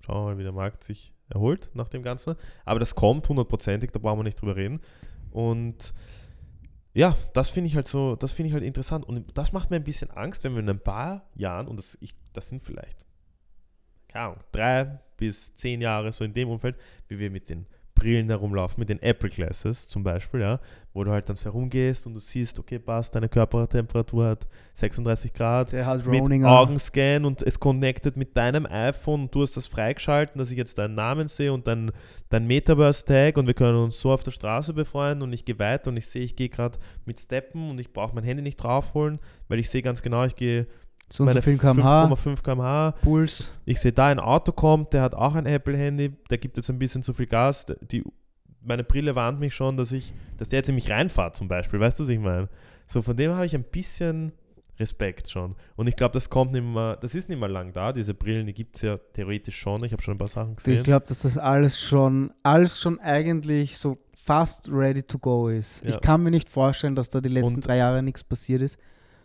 Schauen 0.00 0.16
wir 0.16 0.32
mal, 0.32 0.38
wie 0.38 0.42
der 0.42 0.52
Markt 0.52 0.84
sich 0.84 1.14
erholt 1.30 1.70
nach 1.72 1.88
dem 1.88 2.02
Ganzen. 2.02 2.36
Aber 2.66 2.80
das 2.80 2.94
kommt 2.94 3.26
hundertprozentig, 3.30 3.90
da 3.92 3.98
brauchen 3.98 4.18
wir 4.18 4.24
nicht 4.24 4.40
drüber 4.40 4.56
reden. 4.56 4.80
Und 5.30 5.94
ja, 6.92 7.16
das 7.32 7.48
finde 7.48 7.68
ich 7.68 7.76
halt 7.76 7.88
so, 7.88 8.14
das 8.14 8.34
finde 8.34 8.48
ich 8.48 8.52
halt 8.52 8.62
interessant. 8.62 9.06
Und 9.06 9.38
das 9.38 9.52
macht 9.52 9.70
mir 9.70 9.76
ein 9.76 9.84
bisschen 9.84 10.10
Angst, 10.10 10.44
wenn 10.44 10.52
wir 10.52 10.60
in 10.60 10.68
ein 10.68 10.80
paar 10.80 11.30
Jahren, 11.34 11.66
und 11.66 11.78
das, 11.78 11.96
ich, 12.02 12.14
das 12.34 12.46
sind 12.46 12.62
vielleicht, 12.62 12.98
keine 14.08 14.26
Ahnung, 14.26 14.40
drei 14.52 15.00
bis 15.16 15.54
zehn 15.54 15.80
Jahre 15.80 16.12
so 16.12 16.24
in 16.24 16.34
dem 16.34 16.48
Umfeld, 16.48 16.76
wie 17.08 17.18
wir 17.18 17.30
mit 17.30 17.48
den 17.48 17.66
Brillen 17.94 18.28
herumlaufen, 18.28 18.80
mit 18.80 18.88
den 18.88 19.00
Apple 19.02 19.28
Glasses 19.28 19.88
zum 19.88 20.02
Beispiel, 20.02 20.40
ja, 20.40 20.60
wo 20.92 21.04
du 21.04 21.12
halt 21.12 21.28
dann 21.28 21.36
so 21.36 21.44
herumgehst 21.44 22.06
und 22.06 22.14
du 22.14 22.20
siehst, 22.20 22.58
okay, 22.58 22.78
passt, 22.78 23.14
deine 23.14 23.28
Körpertemperatur 23.28 24.30
hat 24.30 24.46
36 24.74 25.32
Grad, 25.32 25.72
Der 25.72 25.86
hat 25.86 26.04
mit 26.04 26.44
Augenscan 26.44 27.24
und 27.24 27.42
es 27.42 27.58
connected 27.58 28.16
mit 28.16 28.36
deinem 28.36 28.66
iPhone 28.66 29.22
und 29.22 29.34
du 29.34 29.42
hast 29.42 29.56
das 29.56 29.68
freigeschalten, 29.68 30.38
dass 30.38 30.50
ich 30.50 30.58
jetzt 30.58 30.76
deinen 30.76 30.96
Namen 30.96 31.28
sehe 31.28 31.52
und 31.52 31.66
dein, 31.68 31.92
dein 32.30 32.46
Metaverse-Tag 32.46 33.36
und 33.38 33.46
wir 33.46 33.54
können 33.54 33.78
uns 33.78 34.00
so 34.00 34.12
auf 34.12 34.24
der 34.24 34.32
Straße 34.32 34.74
befreuen 34.74 35.22
und 35.22 35.32
ich 35.32 35.44
gehe 35.44 35.58
weiter 35.60 35.90
und 35.90 35.96
ich 35.96 36.06
sehe, 36.06 36.22
ich 36.22 36.34
gehe 36.34 36.48
gerade 36.48 36.78
mit 37.04 37.20
Steppen 37.20 37.70
und 37.70 37.78
ich 37.78 37.92
brauche 37.92 38.14
mein 38.14 38.24
Handy 38.24 38.42
nicht 38.42 38.56
draufholen, 38.56 39.20
weil 39.46 39.60
ich 39.60 39.70
sehe 39.70 39.82
ganz 39.82 40.02
genau, 40.02 40.24
ich 40.24 40.34
gehe 40.34 40.66
so 41.10 41.24
meine 41.24 41.42
viel 41.42 41.58
kmh, 41.58 42.06
5,5 42.12 42.42
km/h 42.42 42.92
Puls. 43.02 43.52
ich 43.64 43.80
sehe 43.80 43.92
da 43.92 44.06
ein 44.08 44.18
Auto 44.20 44.52
kommt, 44.52 44.92
der 44.92 45.02
hat 45.02 45.14
auch 45.14 45.34
ein 45.34 45.46
Apple-Handy, 45.46 46.16
der 46.30 46.38
gibt 46.38 46.56
jetzt 46.56 46.70
ein 46.70 46.78
bisschen 46.78 47.02
zu 47.02 47.12
viel 47.12 47.26
Gas. 47.26 47.66
Die, 47.90 48.02
meine 48.62 48.84
Brille 48.84 49.14
warnt 49.14 49.38
mich 49.40 49.54
schon, 49.54 49.76
dass 49.76 49.92
ich, 49.92 50.12
dass 50.38 50.48
der 50.48 50.58
jetzt 50.60 50.68
in 50.68 50.74
mich 50.74 50.90
reinfahrt 50.90 51.36
zum 51.36 51.48
Beispiel. 51.48 51.78
Weißt 51.80 51.98
du, 51.98 52.04
was 52.04 52.10
ich 52.10 52.18
meine? 52.18 52.48
So 52.86 53.02
von 53.02 53.16
dem 53.16 53.32
habe 53.32 53.46
ich 53.46 53.54
ein 53.54 53.64
bisschen 53.64 54.32
Respekt 54.80 55.28
schon. 55.28 55.54
Und 55.76 55.86
ich 55.86 55.94
glaube, 55.94 56.12
das 56.14 56.28
kommt 56.30 56.52
nicht 56.52 56.64
mehr, 56.64 56.96
das 56.96 57.14
ist 57.14 57.28
nicht 57.28 57.38
mehr 57.38 57.48
lang 57.48 57.72
da. 57.72 57.92
Diese 57.92 58.12
Brillen, 58.12 58.46
die 58.46 58.54
gibt 58.54 58.76
es 58.76 58.82
ja 58.82 58.96
theoretisch 59.12 59.56
schon. 59.56 59.84
Ich 59.84 59.92
habe 59.92 60.02
schon 60.02 60.14
ein 60.14 60.18
paar 60.18 60.28
Sachen 60.28 60.52
Ich 60.52 60.64
gesehen. 60.64 60.82
glaube, 60.82 61.06
dass 61.06 61.20
das 61.22 61.38
alles 61.38 61.80
schon, 61.80 62.32
alles 62.42 62.80
schon 62.80 62.98
eigentlich 63.00 63.78
so 63.78 63.98
fast 64.14 64.68
ready 64.72 65.02
to 65.02 65.18
go 65.18 65.48
ist. 65.48 65.86
Ja. 65.86 65.94
Ich 65.94 66.00
kann 66.00 66.22
mir 66.22 66.30
nicht 66.30 66.48
vorstellen, 66.48 66.96
dass 66.96 67.10
da 67.10 67.20
die 67.20 67.28
letzten 67.28 67.56
Und- 67.56 67.66
drei 67.66 67.76
Jahre 67.76 68.02
nichts 68.02 68.24
passiert 68.24 68.62
ist, 68.62 68.78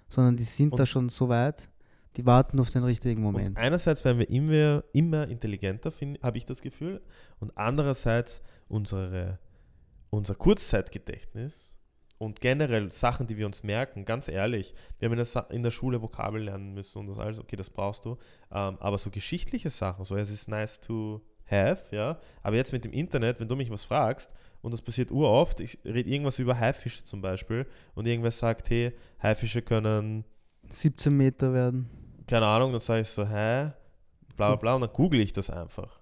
sondern 0.07 0.35
die 0.37 0.43
sind 0.43 0.77
da 0.79 0.85
schon 0.85 1.09
so 1.09 1.29
weit, 1.29 1.68
die 2.17 2.25
warten 2.25 2.59
auf 2.59 2.69
den 2.69 2.83
richtigen 2.83 3.25
Und 3.25 3.33
Moment. 3.33 3.57
einerseits 3.57 4.03
werden 4.03 4.19
wir 4.19 4.29
immer, 4.29 4.83
immer 4.93 5.27
intelligenter, 5.27 5.91
habe 6.21 6.37
ich 6.37 6.45
das 6.45 6.61
Gefühl. 6.61 7.01
Und 7.39 7.55
andererseits 7.57 8.41
unsere, 8.67 9.39
unser 10.09 10.35
Kurzzeitgedächtnis 10.35 11.75
und 12.17 12.41
generell 12.41 12.91
Sachen, 12.91 13.27
die 13.27 13.37
wir 13.37 13.45
uns 13.45 13.63
merken, 13.63 14.05
ganz 14.05 14.27
ehrlich, 14.27 14.73
wir 14.97 15.05
haben 15.07 15.13
in 15.13 15.17
der, 15.17 15.25
Sa- 15.25 15.47
in 15.51 15.63
der 15.63 15.71
Schule 15.71 16.01
Vokabel 16.01 16.43
lernen 16.43 16.73
müssen 16.73 16.99
und 16.99 17.07
das 17.07 17.19
alles, 17.19 17.39
okay, 17.39 17.55
das 17.55 17.69
brauchst 17.69 18.05
du. 18.05 18.17
Ähm, 18.51 18.77
aber 18.79 18.97
so 18.97 19.09
geschichtliche 19.09 19.69
Sachen, 19.69 20.03
so 20.03 20.15
es 20.17 20.29
ist 20.29 20.47
nice 20.49 20.79
to 20.79 21.21
have, 21.49 21.95
ja. 21.95 22.19
Aber 22.43 22.55
jetzt 22.55 22.73
mit 22.73 22.83
dem 22.85 22.91
Internet, 22.91 23.39
wenn 23.39 23.47
du 23.47 23.55
mich 23.55 23.69
was 23.69 23.85
fragst, 23.85 24.33
und 24.61 24.73
das 24.73 24.81
passiert 24.81 25.11
uroft, 25.11 25.61
ich 25.61 25.79
rede 25.85 26.09
irgendwas 26.09 26.37
über 26.39 26.59
Haifische 26.59 27.05
zum 27.05 27.21
Beispiel 27.21 27.65
und 27.95 28.05
irgendwer 28.05 28.31
sagt, 28.31 28.69
hey, 28.69 28.91
Haifische 29.23 29.61
können 29.61 30.25
17 30.69 31.15
Meter 31.15 31.53
werden. 31.53 31.89
keine 32.27 32.45
Ahnung, 32.45 32.71
dann 32.71 32.81
sage 32.81 33.01
ich 33.01 33.09
so, 33.09 33.25
hä? 33.27 33.71
Bla 34.35 34.49
bla 34.49 34.55
bla 34.55 34.75
und 34.75 34.81
dann 34.81 34.93
google 34.93 35.19
ich 35.19 35.33
das 35.33 35.49
einfach. 35.49 35.99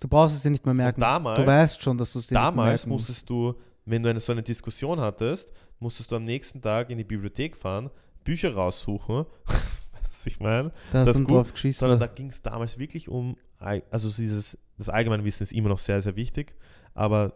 Du 0.00 0.08
brauchst 0.08 0.34
es 0.36 0.42
dir 0.42 0.50
nicht 0.50 0.64
mehr 0.64 0.74
merken. 0.74 0.96
Und 1.00 1.02
damals, 1.02 1.38
du 1.40 1.46
weißt 1.46 1.82
schon, 1.82 1.96
dass 1.98 2.12
du 2.12 2.18
es 2.18 2.26
dir 2.26 2.34
damals 2.34 2.86
musstest 2.86 3.28
du, 3.30 3.54
wenn 3.84 4.02
du 4.02 4.08
eine, 4.10 4.20
so 4.20 4.32
eine 4.32 4.42
Diskussion 4.42 5.00
hattest, 5.00 5.52
musstest 5.78 6.10
du 6.12 6.16
am 6.16 6.24
nächsten 6.24 6.60
Tag 6.60 6.90
in 6.90 6.98
die 6.98 7.04
Bibliothek 7.04 7.56
fahren, 7.56 7.90
Bücher 8.24 8.54
raussuchen, 8.54 9.24
weißt 9.46 9.46
du, 9.46 10.00
was 10.02 10.26
ich 10.26 10.40
meine? 10.40 10.72
Da 10.92 11.04
das 11.04 11.18
gut, 11.18 11.30
drauf 11.30 11.52
geschissen. 11.52 11.80
Sondern 11.80 11.98
da 11.98 12.06
ging 12.06 12.28
es 12.28 12.42
damals 12.42 12.78
wirklich 12.78 13.08
um, 13.08 13.36
also 13.58 14.10
dieses, 14.10 14.58
das 14.78 14.88
allgemeine 14.88 15.24
Wissen 15.24 15.42
ist 15.42 15.52
immer 15.52 15.68
noch 15.70 15.78
sehr, 15.78 16.00
sehr 16.02 16.16
wichtig, 16.16 16.54
aber 16.94 17.32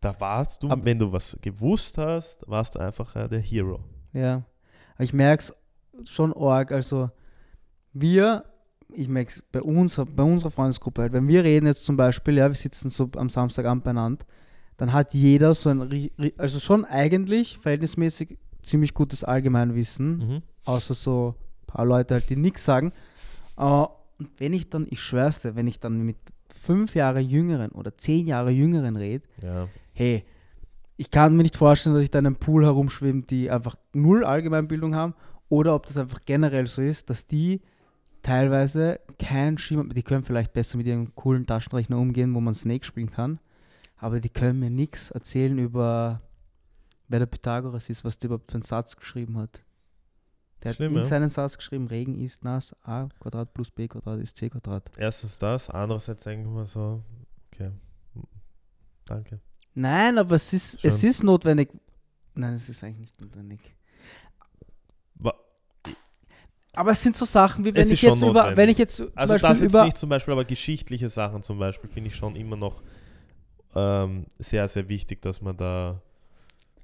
da 0.00 0.18
warst 0.20 0.62
du, 0.62 0.68
Ab- 0.70 0.80
wenn 0.82 0.98
du 0.98 1.12
was 1.12 1.36
gewusst 1.42 1.98
hast, 1.98 2.48
warst 2.48 2.74
du 2.76 2.78
einfach 2.78 3.14
äh, 3.16 3.28
der 3.28 3.40
Hero. 3.40 3.84
Ja. 4.12 4.44
Aber 4.98 5.04
ich 5.04 5.12
merke 5.14 5.42
es 6.02 6.10
schon 6.10 6.34
arg. 6.36 6.70
Also, 6.72 7.10
wir, 7.92 8.44
ich 8.92 9.08
merke 9.08 9.30
es 9.30 9.42
bei 9.50 9.62
uns, 9.62 10.00
bei 10.14 10.22
unserer 10.22 10.50
Freundesgruppe 10.50 11.02
halt, 11.02 11.12
wenn 11.12 11.26
wir 11.28 11.44
reden 11.44 11.66
jetzt 11.66 11.84
zum 11.84 11.96
Beispiel, 11.96 12.36
ja, 12.36 12.48
wir 12.48 12.54
sitzen 12.54 12.90
so 12.90 13.08
am 13.16 13.28
Samstagabend 13.28 13.84
beieinander, 13.84 14.24
dann 14.76 14.92
hat 14.92 15.14
jeder 15.14 15.54
so 15.54 15.70
ein, 15.70 16.10
also 16.36 16.60
schon 16.60 16.84
eigentlich 16.84 17.58
verhältnismäßig 17.58 18.38
ziemlich 18.62 18.94
gutes 18.94 19.24
Allgemeinwissen, 19.24 20.18
Mhm. 20.18 20.42
außer 20.64 20.94
so 20.94 21.34
ein 21.62 21.66
paar 21.66 21.84
Leute 21.86 22.14
halt, 22.14 22.28
die 22.30 22.36
nichts 22.36 22.64
sagen. 22.64 22.92
Äh, 23.56 23.62
und 23.64 24.30
wenn 24.38 24.52
ich 24.52 24.68
dann, 24.68 24.86
ich 24.90 25.00
schwör's 25.00 25.42
dir, 25.42 25.56
wenn 25.56 25.66
ich 25.66 25.80
dann 25.80 26.02
mit 26.02 26.16
fünf 26.52 26.94
Jahre 26.94 27.20
Jüngeren 27.20 27.70
oder 27.72 27.96
zehn 27.96 28.26
Jahre 28.26 28.50
Jüngeren 28.50 28.96
rede, 28.96 29.24
Ja. 29.42 29.68
hey, 29.94 30.24
ich 30.98 31.12
kann 31.12 31.36
mir 31.36 31.44
nicht 31.44 31.56
vorstellen, 31.56 31.94
dass 31.94 32.02
ich 32.02 32.10
da 32.10 32.18
in 32.18 32.26
einem 32.26 32.36
Pool 32.36 32.64
herumschwimme, 32.64 33.22
die 33.22 33.50
einfach 33.50 33.76
null 33.94 34.24
Allgemeinbildung 34.24 34.96
haben 34.96 35.14
oder 35.48 35.74
ob 35.74 35.86
das 35.86 35.96
einfach 35.96 36.24
generell 36.24 36.66
so 36.66 36.82
ist, 36.82 37.08
dass 37.08 37.26
die 37.28 37.62
teilweise 38.22 38.98
kein 39.16 39.56
Schimmer, 39.58 39.84
die 39.84 40.02
können 40.02 40.24
vielleicht 40.24 40.52
besser 40.52 40.76
mit 40.76 40.88
ihrem 40.88 41.14
coolen 41.14 41.46
Taschenrechner 41.46 41.96
umgehen, 41.96 42.34
wo 42.34 42.40
man 42.40 42.52
Snake 42.52 42.84
spielen 42.84 43.12
kann, 43.12 43.38
aber 43.96 44.18
die 44.18 44.28
können 44.28 44.58
mir 44.58 44.70
nichts 44.70 45.12
erzählen 45.12 45.56
über, 45.58 46.20
wer 47.06 47.20
der 47.20 47.26
Pythagoras 47.26 47.88
ist, 47.88 48.04
was 48.04 48.18
der 48.18 48.30
überhaupt 48.30 48.50
für 48.50 48.56
einen 48.56 48.64
Satz 48.64 48.96
geschrieben 48.96 49.38
hat. 49.38 49.62
Der 50.64 50.74
Schlimm, 50.74 50.96
hat 50.96 51.02
in 51.02 51.08
seinen 51.08 51.30
Satz 51.30 51.56
geschrieben, 51.56 51.86
Regen 51.86 52.16
ist 52.16 52.42
nass, 52.42 52.74
a 52.82 53.08
Quadrat 53.20 53.54
plus 53.54 53.70
b 53.70 53.86
Quadrat 53.86 54.18
ist 54.18 54.36
c 54.36 54.50
Quadrat. 54.50 54.90
Erstens 54.96 55.38
das, 55.38 55.70
andererseits 55.70 56.24
denken 56.24 56.52
wir 56.56 56.66
so, 56.66 57.04
okay, 57.52 57.70
danke. 59.04 59.40
Nein, 59.78 60.18
aber 60.18 60.34
es 60.34 60.52
ist, 60.52 60.84
es 60.84 61.04
ist 61.04 61.22
notwendig. 61.22 61.68
Nein, 62.34 62.54
es 62.54 62.68
ist 62.68 62.82
eigentlich 62.82 62.98
nicht 62.98 63.20
notwendig. 63.20 63.60
Aber 66.74 66.92
es 66.92 67.02
sind 67.02 67.16
so 67.16 67.24
Sachen, 67.24 67.64
wie 67.64 67.74
wenn 67.74 67.82
ich 67.94 68.02
jetzt 68.02 68.22
über, 68.30 68.56
wenn 68.56 68.68
ich 68.68 68.78
jetzt 68.78 68.96
zum 68.96 69.10
Also 69.16 69.34
Beispiel 69.34 69.48
das 69.48 69.60
jetzt 69.62 69.72
über, 69.72 69.84
nicht 69.84 69.96
zum 69.98 70.08
Beispiel, 70.10 70.32
aber 70.32 70.44
geschichtliche 70.44 71.08
Sachen 71.08 71.42
zum 71.42 71.58
Beispiel 71.58 71.90
finde 71.90 72.08
ich 72.08 72.14
schon 72.14 72.36
immer 72.36 72.56
noch 72.56 72.82
ähm, 73.74 74.26
sehr, 74.38 74.68
sehr 74.68 74.88
wichtig, 74.88 75.20
dass 75.20 75.42
man 75.42 75.56
da 75.56 76.00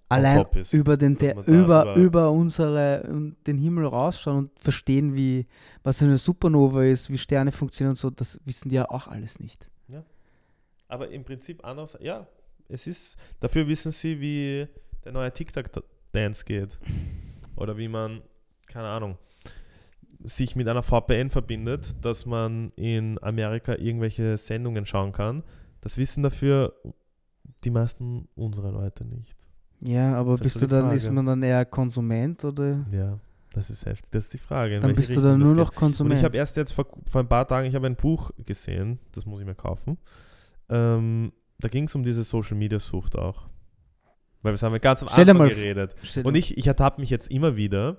allein 0.08 0.36
über 0.72 0.96
den, 0.96 1.16
der, 1.16 1.36
über, 1.36 1.44
über- 1.46 1.94
über 1.94 2.30
unsere, 2.32 3.04
um 3.08 3.36
den 3.46 3.56
Himmel 3.58 3.86
rausschauen 3.86 4.38
und 4.38 4.50
verstehen, 4.58 5.14
wie, 5.14 5.46
was 5.84 6.02
eine 6.02 6.16
Supernova 6.18 6.84
ist, 6.84 7.08
wie 7.10 7.18
Sterne 7.18 7.52
funktionieren 7.52 7.90
und 7.90 7.96
so, 7.98 8.10
das 8.10 8.40
wissen 8.44 8.70
die 8.70 8.76
ja 8.76 8.90
auch 8.90 9.06
alles 9.06 9.38
nicht. 9.38 9.68
Aber 10.88 11.08
im 11.10 11.24
Prinzip 11.24 11.64
anders, 11.64 11.96
ja, 12.00 12.26
es 12.74 12.86
ist, 12.86 13.16
dafür 13.40 13.66
wissen 13.68 13.92
sie, 13.92 14.20
wie 14.20 14.66
der 15.04 15.12
neue 15.12 15.32
TikTok-Dance 15.32 16.44
geht. 16.44 16.78
Oder 17.56 17.76
wie 17.76 17.88
man, 17.88 18.22
keine 18.66 18.88
Ahnung, 18.88 19.16
sich 20.22 20.56
mit 20.56 20.66
einer 20.68 20.82
VPN 20.82 21.30
verbindet, 21.30 22.04
dass 22.04 22.26
man 22.26 22.72
in 22.76 23.22
Amerika 23.22 23.76
irgendwelche 23.76 24.36
Sendungen 24.36 24.86
schauen 24.86 25.12
kann. 25.12 25.42
Das 25.80 25.98
wissen 25.98 26.22
dafür 26.22 26.74
die 27.62 27.70
meisten 27.70 28.28
unserer 28.34 28.72
Leute 28.72 29.04
nicht. 29.04 29.36
Ja, 29.80 30.14
aber 30.14 30.36
bist 30.38 30.60
du 30.62 30.66
dann, 30.66 30.82
Frage. 30.82 30.96
ist 30.96 31.10
man 31.10 31.26
dann 31.26 31.42
eher 31.42 31.64
Konsument 31.66 32.42
oder? 32.44 32.86
Ja. 32.90 33.18
Das 33.52 33.70
ist 33.70 33.86
heftig, 33.86 34.10
das 34.10 34.24
ist 34.24 34.32
die 34.32 34.38
Frage. 34.38 34.80
Dann 34.80 34.96
bist 34.96 35.10
du 35.10 35.20
Richtung 35.20 35.24
dann 35.24 35.40
das 35.40 35.48
nur 35.48 35.56
geht. 35.56 35.64
noch 35.64 35.74
Konsument. 35.74 36.12
Und 36.12 36.18
ich 36.18 36.24
habe 36.24 36.36
erst 36.36 36.56
jetzt 36.56 36.72
vor, 36.72 36.86
vor 37.08 37.20
ein 37.20 37.28
paar 37.28 37.46
Tagen, 37.46 37.68
ich 37.68 37.74
habe 37.74 37.86
ein 37.86 37.94
Buch 37.94 38.32
gesehen, 38.44 38.98
das 39.12 39.26
muss 39.26 39.40
ich 39.40 39.46
mir 39.46 39.54
kaufen. 39.54 39.96
Ähm, 40.68 41.32
da 41.58 41.68
ging 41.68 41.84
es 41.84 41.94
um 41.94 42.02
diese 42.02 42.24
Social 42.24 42.56
Media 42.56 42.78
Sucht 42.78 43.16
auch. 43.16 43.46
Weil 44.42 44.52
wir 44.54 44.60
haben 44.60 44.72
ja 44.72 44.78
ganz 44.78 45.02
am 45.02 45.08
Stell 45.08 45.30
Anfang 45.30 45.48
geredet. 45.48 45.94
Und 46.22 46.34
ich, 46.34 46.58
ich 46.58 46.66
ertappe 46.66 47.00
mich 47.00 47.08
jetzt 47.10 47.30
immer 47.30 47.56
wieder. 47.56 47.96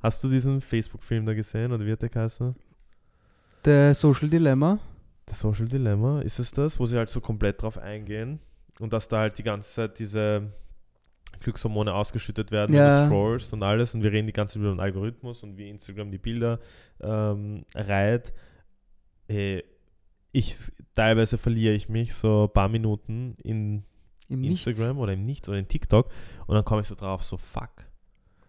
Hast 0.00 0.22
du 0.22 0.28
diesen 0.28 0.60
Facebook-Film 0.60 1.26
da 1.26 1.34
gesehen 1.34 1.72
oder 1.72 1.84
wie 1.86 1.92
hat 1.92 2.02
der 2.02 2.08
geheißen? 2.08 2.54
der 3.64 3.94
Social 3.94 4.28
Dilemma. 4.28 4.78
Das 5.26 5.38
Social 5.38 5.68
Dilemma, 5.68 6.20
ist 6.22 6.40
es 6.40 6.50
das, 6.50 6.80
wo 6.80 6.86
sie 6.86 6.98
halt 6.98 7.08
so 7.08 7.20
komplett 7.20 7.62
drauf 7.62 7.78
eingehen 7.78 8.40
und 8.80 8.92
dass 8.92 9.06
da 9.06 9.18
halt 9.20 9.38
die 9.38 9.44
ganze 9.44 9.72
Zeit 9.72 9.98
diese 10.00 10.52
Glückshormone 11.38 11.94
ausgeschüttet 11.94 12.50
werden, 12.50 12.72
wenn 12.74 12.80
Ja. 12.82 13.00
du 13.02 13.06
scrollst 13.06 13.52
und 13.52 13.62
alles 13.62 13.94
und 13.94 14.02
wir 14.02 14.10
reden 14.10 14.26
die 14.26 14.32
ganze 14.32 14.54
Zeit 14.54 14.62
über 14.62 14.70
den 14.70 14.80
Algorithmus 14.80 15.44
und 15.44 15.56
wie 15.56 15.68
Instagram 15.70 16.10
die 16.10 16.18
Bilder 16.18 16.58
ähm, 17.00 17.64
reiht. 17.76 18.32
Hey, 19.28 19.62
ich 20.32 20.56
teilweise 20.94 21.38
verliere 21.38 21.74
ich 21.74 21.88
mich 21.88 22.14
so 22.14 22.44
ein 22.44 22.52
paar 22.52 22.68
Minuten 22.68 23.36
in 23.42 23.84
Im 24.28 24.40
Nichts. 24.40 24.66
Instagram 24.66 24.98
oder 24.98 25.12
im 25.12 25.24
Nichts 25.24 25.48
oder 25.48 25.58
in 25.58 25.68
TikTok 25.68 26.10
und 26.46 26.54
dann 26.54 26.64
komme 26.64 26.80
ich 26.80 26.86
so 26.88 26.94
drauf, 26.94 27.22
so 27.22 27.36
fuck, 27.36 27.86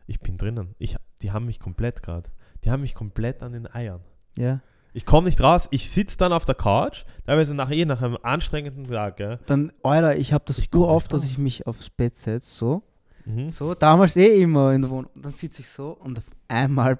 ich 0.08 0.20
bin 0.20 0.38
drinnen. 0.38 0.76
Ich, 0.80 0.96
die 1.22 1.32
haben 1.32 1.46
mich 1.46 1.60
komplett 1.60 2.04
gerade. 2.04 2.30
Die 2.64 2.72
haben 2.72 2.82
mich 2.82 2.96
komplett 2.96 3.44
an 3.44 3.52
den 3.52 3.74
Eiern. 3.74 4.02
Ja. 4.38 4.62
Ich 4.94 5.06
komme 5.06 5.28
nicht 5.28 5.42
raus. 5.42 5.68
Ich 5.72 5.90
sitze 5.90 6.18
dann 6.18 6.32
auf 6.32 6.46
der 6.46 6.56
Couch, 6.56 7.04
teilweise 7.26 7.54
nach, 7.54 7.72
eh, 7.72 7.84
nach 7.84 8.02
einem 8.02 8.18
anstrengenden 8.22 8.88
Tag. 8.88 9.18
Gell? 9.18 9.40
Dann, 9.48 9.74
Alter, 9.82 10.16
ich 10.18 10.34
habe 10.34 10.44
das 10.48 10.60
Ich 10.60 10.74
oft, 10.76 11.12
dass 11.12 11.26
ich 11.26 11.38
mich 11.38 11.66
aufs 11.66 11.90
Bett 11.90 12.16
setze, 12.16 12.56
so. 12.56 12.84
Mhm. 13.26 13.50
So, 13.50 13.74
damals 13.74 14.16
eh 14.18 14.42
immer 14.42 14.74
in 14.74 14.82
der 14.82 14.92
Wohnung. 14.92 15.10
Dann 15.16 15.34
sitze 15.34 15.62
ich 15.62 15.70
so 15.70 15.92
und 15.92 16.20
auf 16.20 16.26
einmal 16.48 16.98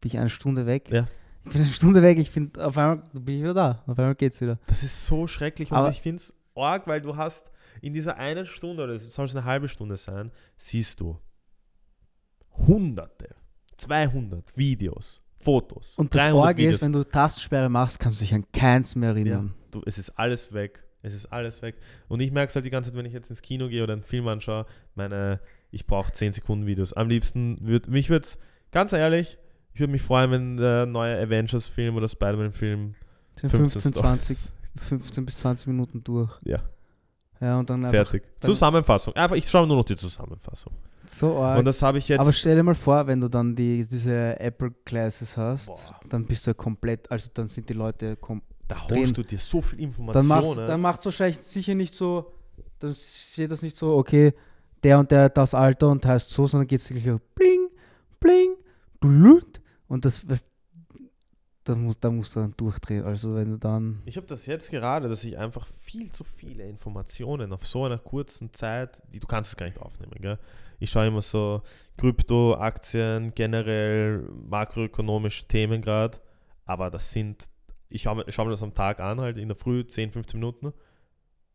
bin 0.00 0.10
ich 0.10 0.18
eine 0.18 0.28
Stunde 0.30 0.66
weg. 0.66 0.90
Ja. 0.90 1.06
Ich 1.44 1.52
bin 1.52 1.62
eine 1.62 1.70
Stunde 1.70 2.02
weg, 2.02 2.18
ich 2.18 2.30
bin 2.32 2.52
auf 2.58 2.76
einmal 2.76 3.02
bin 3.12 3.36
ich 3.36 3.42
wieder 3.42 3.54
da. 3.54 3.82
Auf 3.86 3.98
einmal 3.98 4.14
geht's 4.14 4.40
wieder. 4.40 4.58
Das 4.66 4.82
ist 4.82 5.06
so 5.06 5.26
schrecklich 5.26 5.72
Aber- 5.72 5.86
und 5.88 5.92
ich 5.92 6.00
finde 6.00 6.16
es 6.16 6.34
arg, 6.54 6.86
weil 6.86 7.00
du 7.00 7.16
hast 7.16 7.50
in 7.80 7.94
dieser 7.94 8.16
einen 8.18 8.44
Stunde, 8.46 8.82
oder 8.84 8.92
es 8.92 9.12
soll 9.14 9.24
es 9.24 9.34
eine 9.34 9.44
halbe 9.46 9.68
Stunde 9.68 9.96
sein, 9.96 10.30
siehst 10.58 11.00
du 11.00 11.18
hunderte, 12.66 13.34
200 13.78 14.56
Videos, 14.56 15.22
Fotos. 15.40 15.94
Und 15.96 16.14
das 16.14 16.24
300 16.24 16.44
Orge 16.46 16.66
ist, 16.66 16.82
wenn 16.82 16.92
du 16.92 17.02
Tastensperre 17.04 17.68
machst, 17.70 17.98
kannst 17.98 18.20
du 18.20 18.24
dich 18.24 18.34
an 18.34 18.44
keins 18.52 18.94
mehr 18.94 19.10
Ja, 19.10 19.14
erinnern. 19.16 19.54
du, 19.70 19.82
es 19.86 19.96
ist 19.98 20.10
alles 20.18 20.52
weg. 20.52 20.84
Es 21.02 21.14
ist 21.14 21.32
alles 21.32 21.62
weg. 21.62 21.76
Und 22.08 22.20
ich 22.20 22.30
merke 22.30 22.50
es 22.50 22.54
halt 22.54 22.66
die 22.66 22.70
ganze 22.70 22.90
Zeit, 22.90 22.98
wenn 22.98 23.06
ich 23.06 23.14
jetzt 23.14 23.30
ins 23.30 23.40
Kino 23.40 23.68
gehe 23.68 23.82
oder 23.82 23.94
einen 23.94 24.02
Film 24.02 24.28
anschaue, 24.28 24.66
meine, 24.94 25.40
ich 25.70 25.86
brauche 25.86 26.12
10 26.12 26.34
Sekunden 26.34 26.66
Videos. 26.66 26.92
Am 26.92 27.08
liebsten 27.08 27.56
würde, 27.66 27.90
mich 27.90 28.10
würde 28.10 28.24
es, 28.24 28.38
ganz 28.70 28.92
ehrlich, 28.92 29.38
ich 29.74 29.80
würde 29.80 29.92
mich 29.92 30.02
freuen, 30.02 30.30
wenn 30.30 30.56
der 30.56 30.86
neue 30.86 31.18
Avengers-Film 31.20 31.96
oder 31.96 32.08
Spider-Man-Film 32.08 32.94
Das 33.34 33.40
sind 33.42 33.50
15 33.50 33.80
15, 33.80 33.92
Stories- 33.92 34.00
20, 34.36 34.38
15 34.76 35.26
bis 35.26 35.38
20 35.38 35.66
Minuten 35.68 36.02
durch. 36.04 36.30
Ja, 36.44 36.60
Ja, 37.40 37.58
und 37.58 37.70
dann 37.70 37.88
fertig. 37.90 38.22
dann- 38.40 38.50
Zusammenfassung. 38.50 39.14
Einfach, 39.16 39.36
ich 39.36 39.48
schaue 39.48 39.66
nur 39.66 39.76
noch 39.76 39.84
die 39.84 39.96
Zusammenfassung. 39.96 40.72
so 41.06 41.38
arg. 41.38 41.58
Und 41.58 41.64
das 41.64 41.80
habe 41.82 41.98
ich 41.98 42.06
jetzt. 42.08 42.20
Aber 42.20 42.32
stell 42.32 42.54
dir 42.56 42.62
mal 42.62 42.74
vor, 42.74 43.06
wenn 43.06 43.20
du 43.20 43.28
dann 43.28 43.56
die, 43.56 43.84
diese 43.86 44.38
Apple 44.38 44.70
Classes 44.84 45.36
hast, 45.36 45.66
Boah. 45.66 46.00
dann 46.08 46.24
bist 46.26 46.46
du 46.46 46.54
komplett, 46.54 47.10
also 47.10 47.30
dann 47.34 47.48
sind 47.48 47.68
die 47.68 47.72
Leute 47.72 48.16
kom 48.16 48.42
da 48.68 48.76
holst 48.88 49.16
du 49.16 49.24
dir 49.24 49.38
so 49.38 49.60
viel 49.60 49.78
Dann 49.80 49.86
Informationen. 49.88 50.44
macht 50.56 50.68
dann 50.68 50.80
macht's 50.80 51.04
wahrscheinlich 51.04 51.40
sicher 51.42 51.74
nicht 51.74 51.92
so, 51.94 52.32
dann 52.78 52.94
steht 52.94 53.50
das 53.50 53.62
nicht 53.62 53.76
so, 53.76 53.96
okay, 53.96 54.32
der 54.84 55.00
und 55.00 55.10
der 55.10 55.28
das 55.28 55.54
Alter 55.54 55.88
und 55.88 56.06
heißt 56.06 56.30
so, 56.30 56.46
sondern 56.46 56.68
geht 56.68 56.78
es 56.80 56.88
wirklich 56.88 57.06
so 57.06 57.20
bling, 57.34 57.68
bling, 58.20 58.50
blut 59.00 59.59
und 59.90 60.04
das, 60.04 60.28
was, 60.28 60.48
da 61.64 61.74
muss, 61.74 61.98
da 61.98 62.10
musst 62.10 62.36
du 62.36 62.40
dann 62.40 62.54
durchdrehen. 62.56 63.04
Also 63.04 63.34
wenn 63.34 63.50
du 63.50 63.58
dann, 63.58 64.02
ich 64.06 64.16
habe 64.16 64.26
das 64.26 64.46
jetzt 64.46 64.70
gerade, 64.70 65.08
dass 65.08 65.24
ich 65.24 65.36
einfach 65.36 65.66
viel 65.66 66.12
zu 66.12 66.22
viele 66.22 66.64
Informationen 66.68 67.52
auf 67.52 67.66
so 67.66 67.84
einer 67.84 67.98
kurzen 67.98 68.52
Zeit, 68.52 69.02
die 69.12 69.18
du 69.18 69.26
kannst 69.26 69.50
es 69.50 69.56
gar 69.56 69.66
nicht 69.66 69.80
aufnehmen, 69.80 70.14
gell? 70.20 70.38
Ich 70.78 70.90
schaue 70.90 71.08
immer 71.08 71.22
so 71.22 71.62
Krypto, 71.96 72.54
Aktien, 72.54 73.34
generell 73.34 74.20
makroökonomische 74.48 75.48
Themen 75.48 75.82
gerade, 75.82 76.18
aber 76.66 76.88
das 76.88 77.10
sind, 77.10 77.50
ich 77.88 78.02
schaue 78.02 78.24
schau 78.28 78.44
mir 78.44 78.52
das 78.52 78.62
am 78.62 78.74
Tag 78.74 79.00
an, 79.00 79.20
halt 79.20 79.38
in 79.38 79.48
der 79.48 79.56
Früh 79.56 79.84
10, 79.84 80.12
15 80.12 80.38
Minuten. 80.38 80.72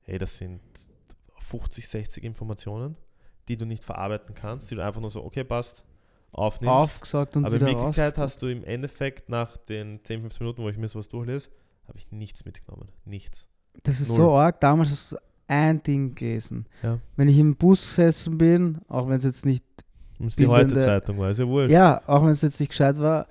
Hey, 0.02 0.18
das 0.18 0.38
sind 0.38 0.62
50, 1.40 1.88
60 1.88 2.24
Informationen, 2.26 2.98
die 3.48 3.56
du 3.56 3.66
nicht 3.66 3.86
verarbeiten 3.86 4.36
kannst, 4.36 4.70
die 4.70 4.76
du 4.76 4.84
einfach 4.84 5.00
nur 5.00 5.10
so, 5.10 5.24
okay, 5.24 5.46
passt, 5.46 5.86
aufnimmst. 6.36 6.72
aufgesagt 6.72 7.38
und 7.38 7.46
Aber 7.46 7.56
in 7.56 7.62
Wirklichkeit 7.62 8.18
hast 8.18 8.42
du 8.42 8.48
im 8.48 8.64
Endeffekt 8.64 9.30
nach 9.30 9.58
den 9.58 10.00
10, 10.04 10.22
15 10.22 10.44
Minuten, 10.46 10.64
wo 10.64 10.70
ich 10.70 10.78
mir 10.78 10.88
sowas 10.88 11.08
durchlese, 11.10 11.50
habe 11.88 11.98
ich 11.98 12.12
nichts 12.12 12.46
mitgenommen. 12.46 12.90
Nichts. 13.06 13.48
Das 13.84 14.00
ist 14.00 14.10
Null. 14.10 14.18
so 14.18 14.32
arg. 14.36 14.60
Damals 14.62 14.90
hast 14.92 15.12
du 15.14 15.18
ein 15.48 15.82
Ding 15.84 16.16
gelesen. 16.16 16.66
Ja. 16.82 17.00
Wenn 17.16 17.28
ich 17.30 17.38
im 17.38 17.56
Bus 17.56 17.82
gesessen 17.82 18.38
bin, 18.38 18.80
auch 18.88 19.08
wenn 19.08 19.18
es 19.18 19.24
jetzt 19.24 19.46
nicht, 19.46 19.64
Und 20.20 20.38
die 20.40 20.48
Heute-Zeitung 20.48 21.18
war, 21.20 21.30
ist 21.30 21.40
ja 21.40 21.48
wurscht. 21.48 21.72
ja, 21.72 22.02
auch 22.08 22.22
wenn 22.24 22.30
es 22.30 22.42
jetzt 22.42 22.60
nicht 22.60 22.70
gescheit 22.70 22.98
war, 23.00 23.28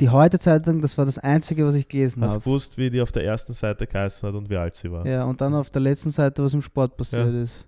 die 0.00 0.08
Heute-Zeitung, 0.08 0.80
das 0.80 0.96
war 0.96 1.04
das 1.04 1.18
Einzige, 1.18 1.66
was 1.66 1.74
ich 1.74 1.86
gelesen 1.86 2.22
Hast 2.24 2.32
habe. 2.32 2.40
gewusst, 2.44 2.78
wie 2.78 2.88
die 2.90 3.00
auf 3.02 3.12
der 3.12 3.24
ersten 3.24 3.52
Seite 3.52 3.86
geheißen 3.86 4.26
hat 4.28 4.34
und 4.34 4.48
wie 4.48 4.56
alt 4.56 4.74
sie 4.74 4.90
war. 4.90 5.06
Ja, 5.06 5.24
und 5.24 5.40
dann 5.40 5.54
auf 5.54 5.68
der 5.70 5.82
letzten 5.82 6.10
Seite, 6.10 6.42
was 6.42 6.54
im 6.54 6.62
Sport 6.62 6.96
passiert 6.96 7.34
ist. 7.34 7.66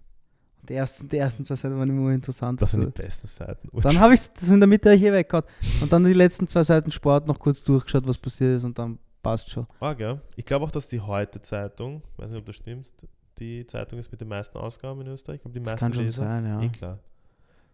Die 0.69 0.75
ersten, 0.75 1.09
die 1.09 1.19
ersten 1.19 1.45
zwei 1.45 1.57
Seiten 1.57 1.79
waren 1.79 1.89
immer 1.91 2.11
interessant. 2.13 2.61
Das 2.63 2.71
sind 2.73 2.81
die 2.81 2.87
So. 2.87 2.91
besten 2.93 3.27
Seiten. 3.27 3.69
Dann 3.81 3.99
habe 4.01 4.15
ich 4.15 4.21
das 4.33 4.51
in 4.51 4.61
der 4.61 4.67
Mitte 4.67 4.93
hier 4.93 5.13
weggehauen. 5.13 5.45
Und 5.83 5.93
dann 5.93 6.05
die 6.05 6.13
letzten 6.13 6.49
zwei 6.49 6.63
Seiten 6.63 6.91
Sport 6.91 7.27
noch 7.27 7.39
kurz 7.39 7.63
durchgeschaut, 7.63 8.07
was 8.09 8.17
passiert 8.19 8.57
ist 8.57 8.65
und 8.65 8.79
dann 8.79 8.99
passt 9.23 9.51
schon. 9.51 9.67
Ah, 9.81 9.93
gell? 9.93 10.21
Ich 10.37 10.45
glaube 10.45 10.65
auch, 10.65 10.71
dass 10.71 10.89
die 10.89 11.01
Heute-Zeitung, 11.01 12.03
weiß 12.17 12.31
nicht, 12.31 12.39
ob 12.41 12.47
das 12.47 12.57
stimmt, 12.57 12.93
die 13.39 13.67
Zeitung 13.67 13.99
ist 13.99 14.11
mit 14.13 14.21
den 14.21 14.29
meisten 14.29 14.57
Ausgaben 14.59 15.01
in 15.03 15.09
Österreich. 15.09 15.41
Ich 15.45 15.53
die 15.53 15.61
Das 15.61 15.73
meisten 15.73 15.79
kann 15.81 15.93
schon 15.95 16.05
Leser. 16.05 16.23
sein, 16.23 16.47
ja. 16.47 16.63
Eh 16.63 16.69
klar. 16.69 16.99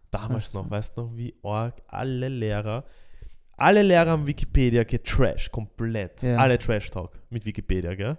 Damals 0.09 0.47
Weiß 0.47 0.53
noch, 0.55 0.63
nicht. 0.63 0.71
weißt 0.71 0.97
du 0.97 1.01
noch, 1.03 1.15
wie 1.15 1.33
arg 1.43 1.81
alle 1.87 2.27
Lehrer, 2.27 2.83
alle 3.55 3.81
Lehrer 3.83 4.09
haben 4.09 4.27
Wikipedia 4.27 4.83
getrashed, 4.83 5.51
komplett. 5.51 6.21
Ja. 6.23 6.37
Alle 6.37 6.57
Trash-Talk 6.57 7.11
mit 7.29 7.45
Wikipedia, 7.45 7.95
gell? 7.95 8.17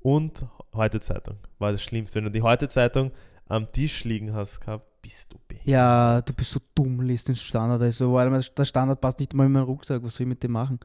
Und 0.00 0.44
heute 0.74 0.98
Zeitung 1.00 1.36
war 1.58 1.70
das 1.72 1.82
Schlimmste. 1.82 2.16
Wenn 2.16 2.24
du 2.24 2.30
die 2.30 2.42
heute 2.42 2.68
Zeitung 2.68 3.12
am 3.46 3.70
Tisch 3.72 4.04
liegen 4.04 4.32
hast 4.32 4.60
gehabt, 4.60 4.86
bist 5.02 5.32
du 5.32 5.38
behindert. 5.48 5.68
Ja, 5.68 6.20
du 6.22 6.32
bist 6.32 6.52
so 6.52 6.60
dumm, 6.74 7.00
liest 7.00 7.28
den 7.28 7.36
Standard. 7.36 7.82
Also, 7.82 8.12
weil 8.14 8.30
der 8.30 8.64
Standard 8.64 9.00
passt 9.00 9.18
nicht 9.20 9.34
mal 9.34 9.46
in 9.46 9.52
meinen 9.52 9.64
Rucksack. 9.64 10.02
Was 10.02 10.14
soll 10.14 10.24
ich 10.24 10.28
mit 10.28 10.42
dem 10.42 10.52
machen? 10.52 10.78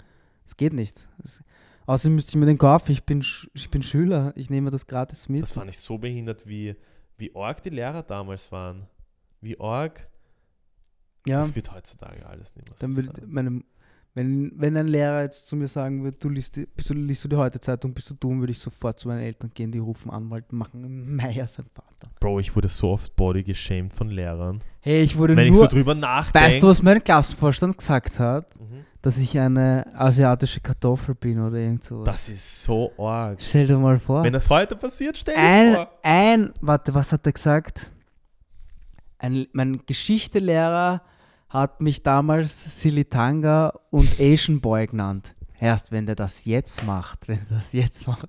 Das 0.43 0.57
geht 0.57 0.73
nicht. 0.73 1.07
Das, 1.19 1.43
außerdem 1.85 2.15
müsste 2.15 2.31
ich 2.31 2.35
mir 2.35 2.45
den 2.47 2.57
kaufen. 2.57 2.91
Ich 2.91 3.03
bin, 3.05 3.23
ich 3.53 3.69
bin 3.69 3.83
Schüler. 3.83 4.33
Ich 4.35 4.49
nehme 4.49 4.69
das 4.71 4.87
gratis 4.87 5.29
mit. 5.29 5.43
Das 5.43 5.51
fand 5.51 5.69
ich 5.69 5.79
so 5.79 5.97
behindert, 5.97 6.47
wie, 6.47 6.75
wie 7.17 7.35
arg 7.35 7.61
die 7.61 7.69
Lehrer 7.69 8.01
damals 8.03 8.51
waren. 8.51 8.87
Wie 9.41 9.59
arg. 9.59 10.07
ja, 11.27 11.41
Das 11.41 11.55
wird 11.55 11.71
heutzutage 11.73 12.25
alles 12.25 12.55
nicht 12.55 12.67
mehr 12.67 12.77
so 12.77 12.87
dann 12.87 12.93
sein. 12.93 13.23
meine, 13.27 13.63
wenn, 14.17 14.51
wenn 14.55 14.75
ein 14.75 14.87
Lehrer 14.87 15.21
jetzt 15.21 15.45
zu 15.45 15.55
mir 15.55 15.67
sagen 15.67 16.03
würde, 16.03 16.17
du 16.17 16.29
liest, 16.29 16.55
die, 16.55 16.65
bist 16.65 16.89
du, 16.89 16.95
liest 16.95 17.23
du 17.23 17.27
die 17.27 17.35
heute 17.35 17.59
Zeitung, 17.59 17.93
bist 17.93 18.09
du 18.09 18.15
dumm, 18.15 18.39
würde 18.39 18.49
ich 18.51 18.57
sofort 18.57 18.99
zu 18.99 19.07
meinen 19.07 19.21
Eltern 19.21 19.51
gehen, 19.53 19.71
die 19.71 19.77
rufen 19.77 20.09
Anwalt, 20.09 20.51
machen 20.51 21.15
Meier 21.15 21.45
sein 21.45 21.67
Vater. 21.71 22.11
Bro, 22.19 22.39
ich 22.39 22.55
wurde 22.55 22.67
so 22.67 22.89
oft 22.89 23.15
body 23.15 23.43
geshamed 23.43 23.93
von 23.93 24.09
Lehrern. 24.09 24.59
Hey, 24.79 25.03
ich 25.03 25.15
wurde 25.15 25.35
Wenn 25.35 25.45
ich 25.45 25.53
nur, 25.53 25.61
so 25.61 25.67
drüber 25.67 25.93
nachdenke. 25.93 26.47
weißt 26.47 26.63
du, 26.63 26.67
was 26.67 26.81
mein 26.81 27.03
Klassenvorstand 27.03 27.77
gesagt 27.77 28.17
hat? 28.17 28.59
Mhm. 28.59 28.85
Dass 29.03 29.19
ich 29.19 29.37
eine 29.37 29.85
asiatische 29.93 30.61
Kartoffel 30.61 31.13
bin 31.13 31.39
oder 31.39 31.57
irgend 31.57 31.83
so. 31.83 32.03
Das 32.03 32.27
ist 32.27 32.63
so 32.63 32.91
arg. 32.97 33.37
Stell 33.39 33.67
dir 33.67 33.77
mal 33.77 33.99
vor. 33.99 34.23
Wenn 34.23 34.33
das 34.33 34.49
heute 34.49 34.75
passiert, 34.75 35.15
stell 35.15 35.35
dir 35.35 35.41
ein, 35.41 35.73
vor. 35.75 35.91
ein, 36.01 36.53
warte, 36.59 36.91
was 36.95 37.13
hat 37.13 37.23
er 37.27 37.33
gesagt? 37.33 37.91
Ein, 39.19 39.45
mein 39.53 39.79
Geschichtelehrer 39.85 41.03
hat 41.49 41.81
mich 41.81 42.03
damals 42.03 42.81
Silitanga 42.81 43.69
und 43.89 44.19
Asian 44.19 44.59
Boy 44.61 44.87
genannt. 44.87 45.33
Erst 45.59 45.91
wenn 45.91 46.05
der 46.05 46.15
das 46.15 46.45
jetzt 46.45 46.83
macht, 46.85 47.27
wenn 47.27 47.39
er 47.39 47.55
das 47.57 47.73
jetzt 47.73 48.05
macht, 48.07 48.27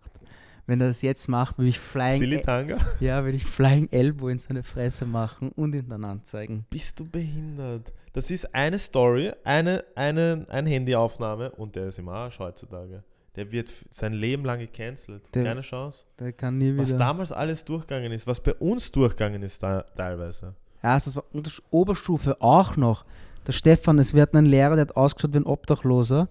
wenn 0.67 0.81
er 0.81 0.89
das 0.89 1.03
jetzt 1.03 1.29
macht, 1.29 1.59
will 1.59 1.69
ich 1.69 1.79
Flying, 1.79 2.21
Silitanga? 2.21 2.77
ja, 3.01 3.25
will 3.25 3.35
ich 3.35 3.45
Flying 3.45 3.89
Elbow 3.91 4.29
in 4.29 4.39
seine 4.39 4.63
Fresse 4.63 5.05
machen 5.07 5.51
und 5.53 5.75
ihn 5.75 5.89
dann 5.89 6.05
anzeigen. 6.05 6.65
Bist 6.71 7.01
du 7.01 7.05
behindert? 7.09 7.93
Das 8.13 8.31
ist 8.31 8.55
eine 8.55 8.79
Story, 8.79 9.33
eine, 9.45 9.85
eine, 9.95 10.47
eine 10.49 10.71
Handyaufnahme 10.71 11.51
und 11.53 11.77
der 11.77 11.89
ist 11.89 11.99
im 11.99 12.09
Arsch 12.09 12.39
heutzutage. 12.39 13.03
Der 13.37 13.53
wird 13.53 13.71
sein 13.91 14.15
Leben 14.15 14.45
lang 14.45 14.59
gecancelt. 14.59 15.33
Der- 15.35 15.45
Keine 15.45 15.61
Chance. 15.61 16.07
Der 16.19 16.33
kann 16.33 16.59
nie 16.59 16.77
Was 16.77 16.89
wieder. 16.89 16.99
damals 16.99 17.31
alles 17.31 17.65
durchgegangen 17.65 18.11
ist, 18.13 18.27
was 18.27 18.41
bei 18.43 18.55
uns 18.55 18.91
durchgegangen 18.91 19.43
ist 19.43 19.63
da, 19.63 19.83
teilweise. 19.97 20.55
Ja, 20.83 20.95
das 20.95 21.17
war 21.17 21.25
unter 21.33 21.51
Oberstufe 21.71 22.37
auch 22.41 22.77
noch. 22.77 23.05
Der 23.47 23.53
Stefan, 23.53 23.99
es 23.99 24.15
wird 24.15 24.35
ein 24.35 24.47
Lehrer, 24.47 24.77
der 24.77 24.83
hat 24.87 24.97
ausgeschaut 24.97 25.35
wie 25.35 25.39
ein 25.39 25.47
Obdachloser. 25.47 26.29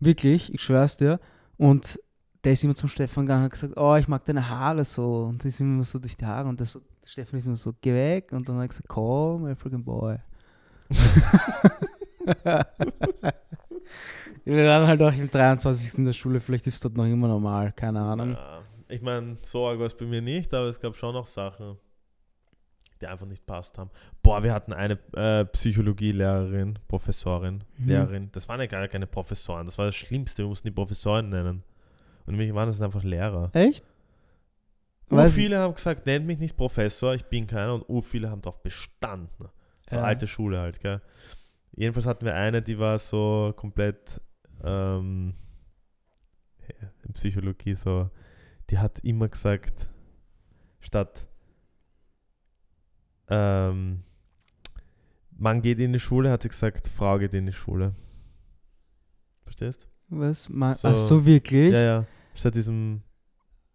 Wirklich, 0.00 0.52
ich 0.52 0.62
schwör's 0.62 0.96
dir. 0.96 1.20
Und 1.56 1.98
der 2.44 2.52
ist 2.52 2.64
immer 2.64 2.74
zum 2.74 2.88
Stefan 2.88 3.26
gegangen 3.26 3.42
und 3.42 3.46
hat 3.46 3.52
gesagt, 3.52 3.76
oh, 3.76 3.96
ich 3.96 4.08
mag 4.08 4.24
deine 4.24 4.48
Haare 4.48 4.84
so. 4.84 5.24
Und 5.24 5.42
die 5.44 5.50
sind 5.50 5.74
immer 5.74 5.84
so 5.84 5.98
durch 5.98 6.16
die 6.16 6.26
Haare. 6.26 6.48
Und 6.48 6.60
der, 6.60 6.66
so, 6.66 6.80
der 6.80 7.06
Stefan 7.06 7.38
ist 7.38 7.46
immer 7.46 7.56
so, 7.56 7.72
geh 7.80 7.94
weg. 7.94 8.32
Und 8.32 8.48
dann 8.48 8.56
hat 8.56 8.64
er 8.64 8.68
gesagt, 8.68 8.88
komm, 8.88 9.46
African 9.46 9.84
Boy. 9.84 10.16
Wir 14.44 14.66
waren 14.66 14.86
halt 14.86 15.02
auch 15.02 15.12
im 15.12 15.30
23. 15.30 15.98
in 15.98 16.04
der 16.04 16.12
Schule, 16.12 16.40
vielleicht 16.40 16.66
ist 16.66 16.82
das 16.84 16.92
noch 16.92 17.04
immer 17.04 17.28
normal, 17.28 17.72
keine 17.72 18.00
Ahnung. 18.00 18.30
Ja, 18.32 18.62
ich 18.88 19.02
meine, 19.02 19.36
so 19.42 19.66
arg 19.66 19.78
war 19.78 19.86
es 19.86 19.94
bei 19.94 20.06
mir 20.06 20.22
nicht, 20.22 20.52
aber 20.54 20.66
es 20.66 20.80
gab 20.80 20.96
schon 20.96 21.12
noch 21.12 21.26
Sachen, 21.26 21.76
die 23.00 23.06
einfach 23.06 23.26
nicht 23.26 23.46
passt 23.46 23.78
haben. 23.78 23.90
Boah, 24.22 24.42
wir 24.42 24.52
hatten 24.52 24.72
eine 24.72 24.98
äh, 25.14 25.44
Psychologielehrerin, 25.46 26.78
Professorin, 26.88 27.64
Mhm. 27.78 27.88
Lehrerin. 27.88 28.28
Das 28.32 28.48
waren 28.48 28.60
ja 28.60 28.66
gar 28.66 28.86
keine 28.88 29.06
Professoren, 29.06 29.66
das 29.66 29.78
war 29.78 29.86
das 29.86 29.96
Schlimmste, 29.96 30.42
wir 30.42 30.48
mussten 30.48 30.68
die 30.68 30.72
Professoren 30.74 31.28
nennen. 31.28 31.62
Und 32.26 32.36
mich 32.36 32.52
waren 32.54 32.68
das 32.68 32.82
einfach 32.82 33.02
Lehrer. 33.04 33.50
Echt? 33.54 33.84
Weiß- 35.08 35.30
viele 35.30 35.58
haben 35.58 35.74
gesagt, 35.74 36.04
nennt 36.04 36.26
mich 36.26 36.38
nicht 36.38 36.56
Professor, 36.56 37.14
ich 37.14 37.24
bin 37.24 37.46
keiner. 37.46 37.74
Und 37.74 37.88
ur 37.88 38.02
viele 38.02 38.28
haben 38.30 38.42
darauf 38.42 38.62
bestanden. 38.62 39.48
So 39.88 39.96
Ja. 39.96 40.02
alte 40.04 40.26
Schule 40.26 40.58
halt, 40.60 40.80
gell. 40.80 41.00
Jedenfalls 41.74 42.04
hatten 42.06 42.26
wir 42.26 42.34
eine, 42.34 42.60
die 42.60 42.78
war 42.78 42.98
so 42.98 43.54
komplett 43.56 44.20
ähm, 44.62 45.34
in 47.04 47.12
Psychologie 47.14 47.74
so, 47.74 48.10
die 48.68 48.76
hat 48.78 49.00
immer 49.00 49.28
gesagt, 49.28 49.88
statt 50.80 51.26
ähm, 53.30 54.02
Mann 55.36 55.62
geht 55.62 55.78
in 55.78 55.92
die 55.92 56.00
Schule, 56.00 56.30
hat 56.30 56.42
sie 56.42 56.48
gesagt, 56.48 56.86
Frau 56.88 57.18
geht 57.18 57.34
in 57.34 57.46
die 57.46 57.52
Schule. 57.52 57.94
Verstehst? 59.44 59.86
Was? 60.08 60.48
Ma 60.48 60.74
So. 60.74 60.88
Ach 60.88 60.96
so, 60.96 61.24
wirklich? 61.26 61.72
Ja, 61.72 61.80
ja. 61.80 62.04
Statt 62.34 62.54
diesem, 62.54 63.02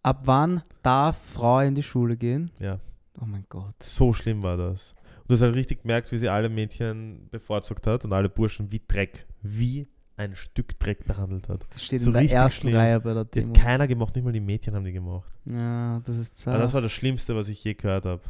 Ab 0.02 0.20
wann 0.24 0.62
darf 0.82 1.16
Frau 1.32 1.60
in 1.60 1.74
die 1.74 1.82
Schule 1.82 2.16
gehen? 2.16 2.50
ja. 2.60 2.78
Oh 3.20 3.26
mein 3.26 3.44
Gott. 3.48 3.80
So 3.80 4.12
schlimm 4.12 4.42
war 4.42 4.56
das. 4.56 4.92
Und 5.20 5.30
du 5.30 5.34
hast 5.34 5.42
halt 5.42 5.54
richtig 5.54 5.82
gemerkt, 5.82 6.10
wie 6.10 6.16
sie 6.16 6.28
alle 6.28 6.48
Mädchen 6.48 7.28
bevorzugt 7.30 7.86
hat 7.86 8.04
und 8.04 8.12
alle 8.12 8.28
Burschen 8.28 8.72
wie 8.72 8.82
Dreck, 8.88 9.24
wie 9.40 9.86
ein 10.16 10.34
Stück 10.34 10.76
Dreck 10.80 11.06
behandelt 11.06 11.48
hat. 11.48 11.64
Das 11.70 11.84
steht 11.84 12.00
So 12.00 12.08
in 12.10 12.14
der 12.14 12.28
ersten 12.28 12.62
schlimm. 12.68 12.74
Reihe 12.76 12.98
bei 13.00 13.14
der 13.14 13.24
Die 13.24 13.38
Demo. 13.40 13.54
hat 13.54 13.62
keiner 13.62 13.86
gemacht, 13.86 14.16
nicht 14.16 14.24
mal 14.24 14.32
die 14.32 14.40
Mädchen 14.40 14.74
haben 14.74 14.84
die 14.84 14.90
gemacht. 14.90 15.32
Ja, 15.44 16.00
das 16.04 16.16
ist 16.16 16.32
Aber 16.32 16.56
zart. 16.56 16.60
das 16.64 16.74
war 16.74 16.80
das 16.80 16.90
Schlimmste, 16.90 17.36
was 17.36 17.46
ich 17.46 17.62
je 17.62 17.74
gehört 17.74 18.04
habe. 18.04 18.22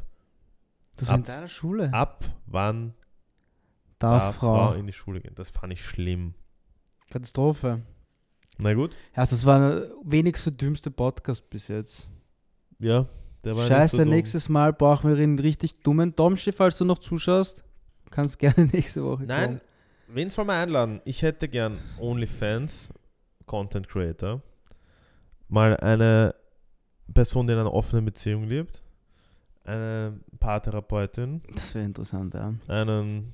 Das 0.97 1.09
war 1.09 1.17
in 1.17 1.23
ab- 1.23 1.27
deiner 1.27 1.49
Schule. 1.49 1.93
Ab 1.93 2.25
wann 2.47 2.95
darf, 3.99 4.23
darf 4.23 4.37
Frau. 4.37 4.69
Frau 4.69 4.75
in 4.75 4.87
die 4.87 4.93
Schule 4.93 5.21
gehen? 5.21 5.35
Das 5.35 5.51
fand 5.51 5.73
ich 5.73 5.85
schlimm. 5.85 6.35
Katastrophe. 7.11 7.83
Na 8.59 8.73
gut. 8.75 8.93
Ja, 9.17 9.23
das 9.23 9.45
war 9.47 9.59
der 9.59 9.91
wenigste 10.05 10.53
dümmste 10.53 10.91
Podcast 10.91 11.51
bis 11.51 11.69
jetzt. 11.69 12.11
Ja, 12.79 13.07
der 13.43 13.57
war 13.57 13.67
Scheiße, 13.67 13.97
nicht 13.97 14.05
so 14.05 14.11
nächstes 14.11 14.49
Mal 14.49 14.73
brauchen 14.73 15.11
wir 15.15 15.23
einen 15.23 15.39
richtig 15.39 15.81
dummen 15.83 16.15
Domschi, 16.15 16.53
falls 16.53 16.79
du 16.79 16.85
noch 16.85 16.99
zuschaust. 16.99 17.65
Kannst 18.11 18.39
gerne 18.39 18.67
nächste 18.73 19.03
Woche 19.05 19.25
Nein, 19.25 19.45
kommen. 19.47 19.61
wen 20.09 20.31
soll 20.31 20.45
man 20.45 20.57
einladen? 20.63 21.01
Ich 21.05 21.23
hätte 21.23 21.49
gern 21.49 21.79
OnlyFans, 21.99 22.91
Content 23.47 23.89
Creator, 23.89 24.41
mal 25.49 25.77
eine 25.79 26.35
Person, 27.13 27.47
die 27.49 27.53
in 27.55 27.59
einer 27.59 27.73
offenen 27.75 28.05
Beziehung 28.05 28.45
lebt, 28.45 28.84
eine 29.65 30.21
Paartherapeutin, 30.41 31.41
Das 31.55 31.75
wäre 31.75 31.85
interessant, 31.85 32.35
ja. 32.35 32.53
einen, 32.69 33.33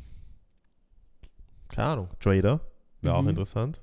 keine 1.68 1.89
Ahnung, 1.89 2.09
Trader, 2.20 2.61
wäre 3.01 3.14
auch 3.14 3.22
Mhm. 3.22 3.28
interessant, 3.31 3.81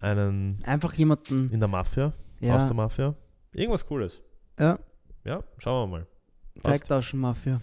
einen 0.00 0.60
Einfach 0.64 0.92
jemanden, 0.94 1.50
in 1.50 1.60
der 1.60 1.68
Mafia, 1.68 2.06
aus 2.06 2.12
ja, 2.40 2.64
der 2.66 2.74
Mafia, 2.74 3.14
irgendwas 3.54 3.84
Cooles. 3.86 4.20
ja, 4.58 4.78
Ja, 5.24 5.42
schauen 5.58 5.90
wir 5.90 5.98
mal. 5.98 6.06
Passt. 6.56 6.66
Drecktaschenmafia. 6.66 7.60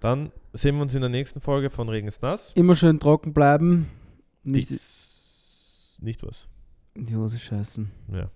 Dann 0.00 0.32
sehen 0.52 0.74
wir 0.76 0.82
uns 0.82 0.94
in 0.94 1.00
der 1.00 1.08
nächsten 1.10 1.40
Folge 1.40 1.70
von 1.70 1.88
Regen 1.88 2.08
ist 2.08 2.22
nass. 2.22 2.52
Immer 2.54 2.74
schön 2.74 2.98
trocken 3.00 3.32
bleiben. 3.32 3.88
Nicht 4.42 4.70
Dies- 4.70 5.96
nicht 6.00 6.22
was. 6.24 6.48
die 6.96 7.14
Hose 7.16 7.38
scheißen. 7.38 7.90
Ja. 8.12 8.30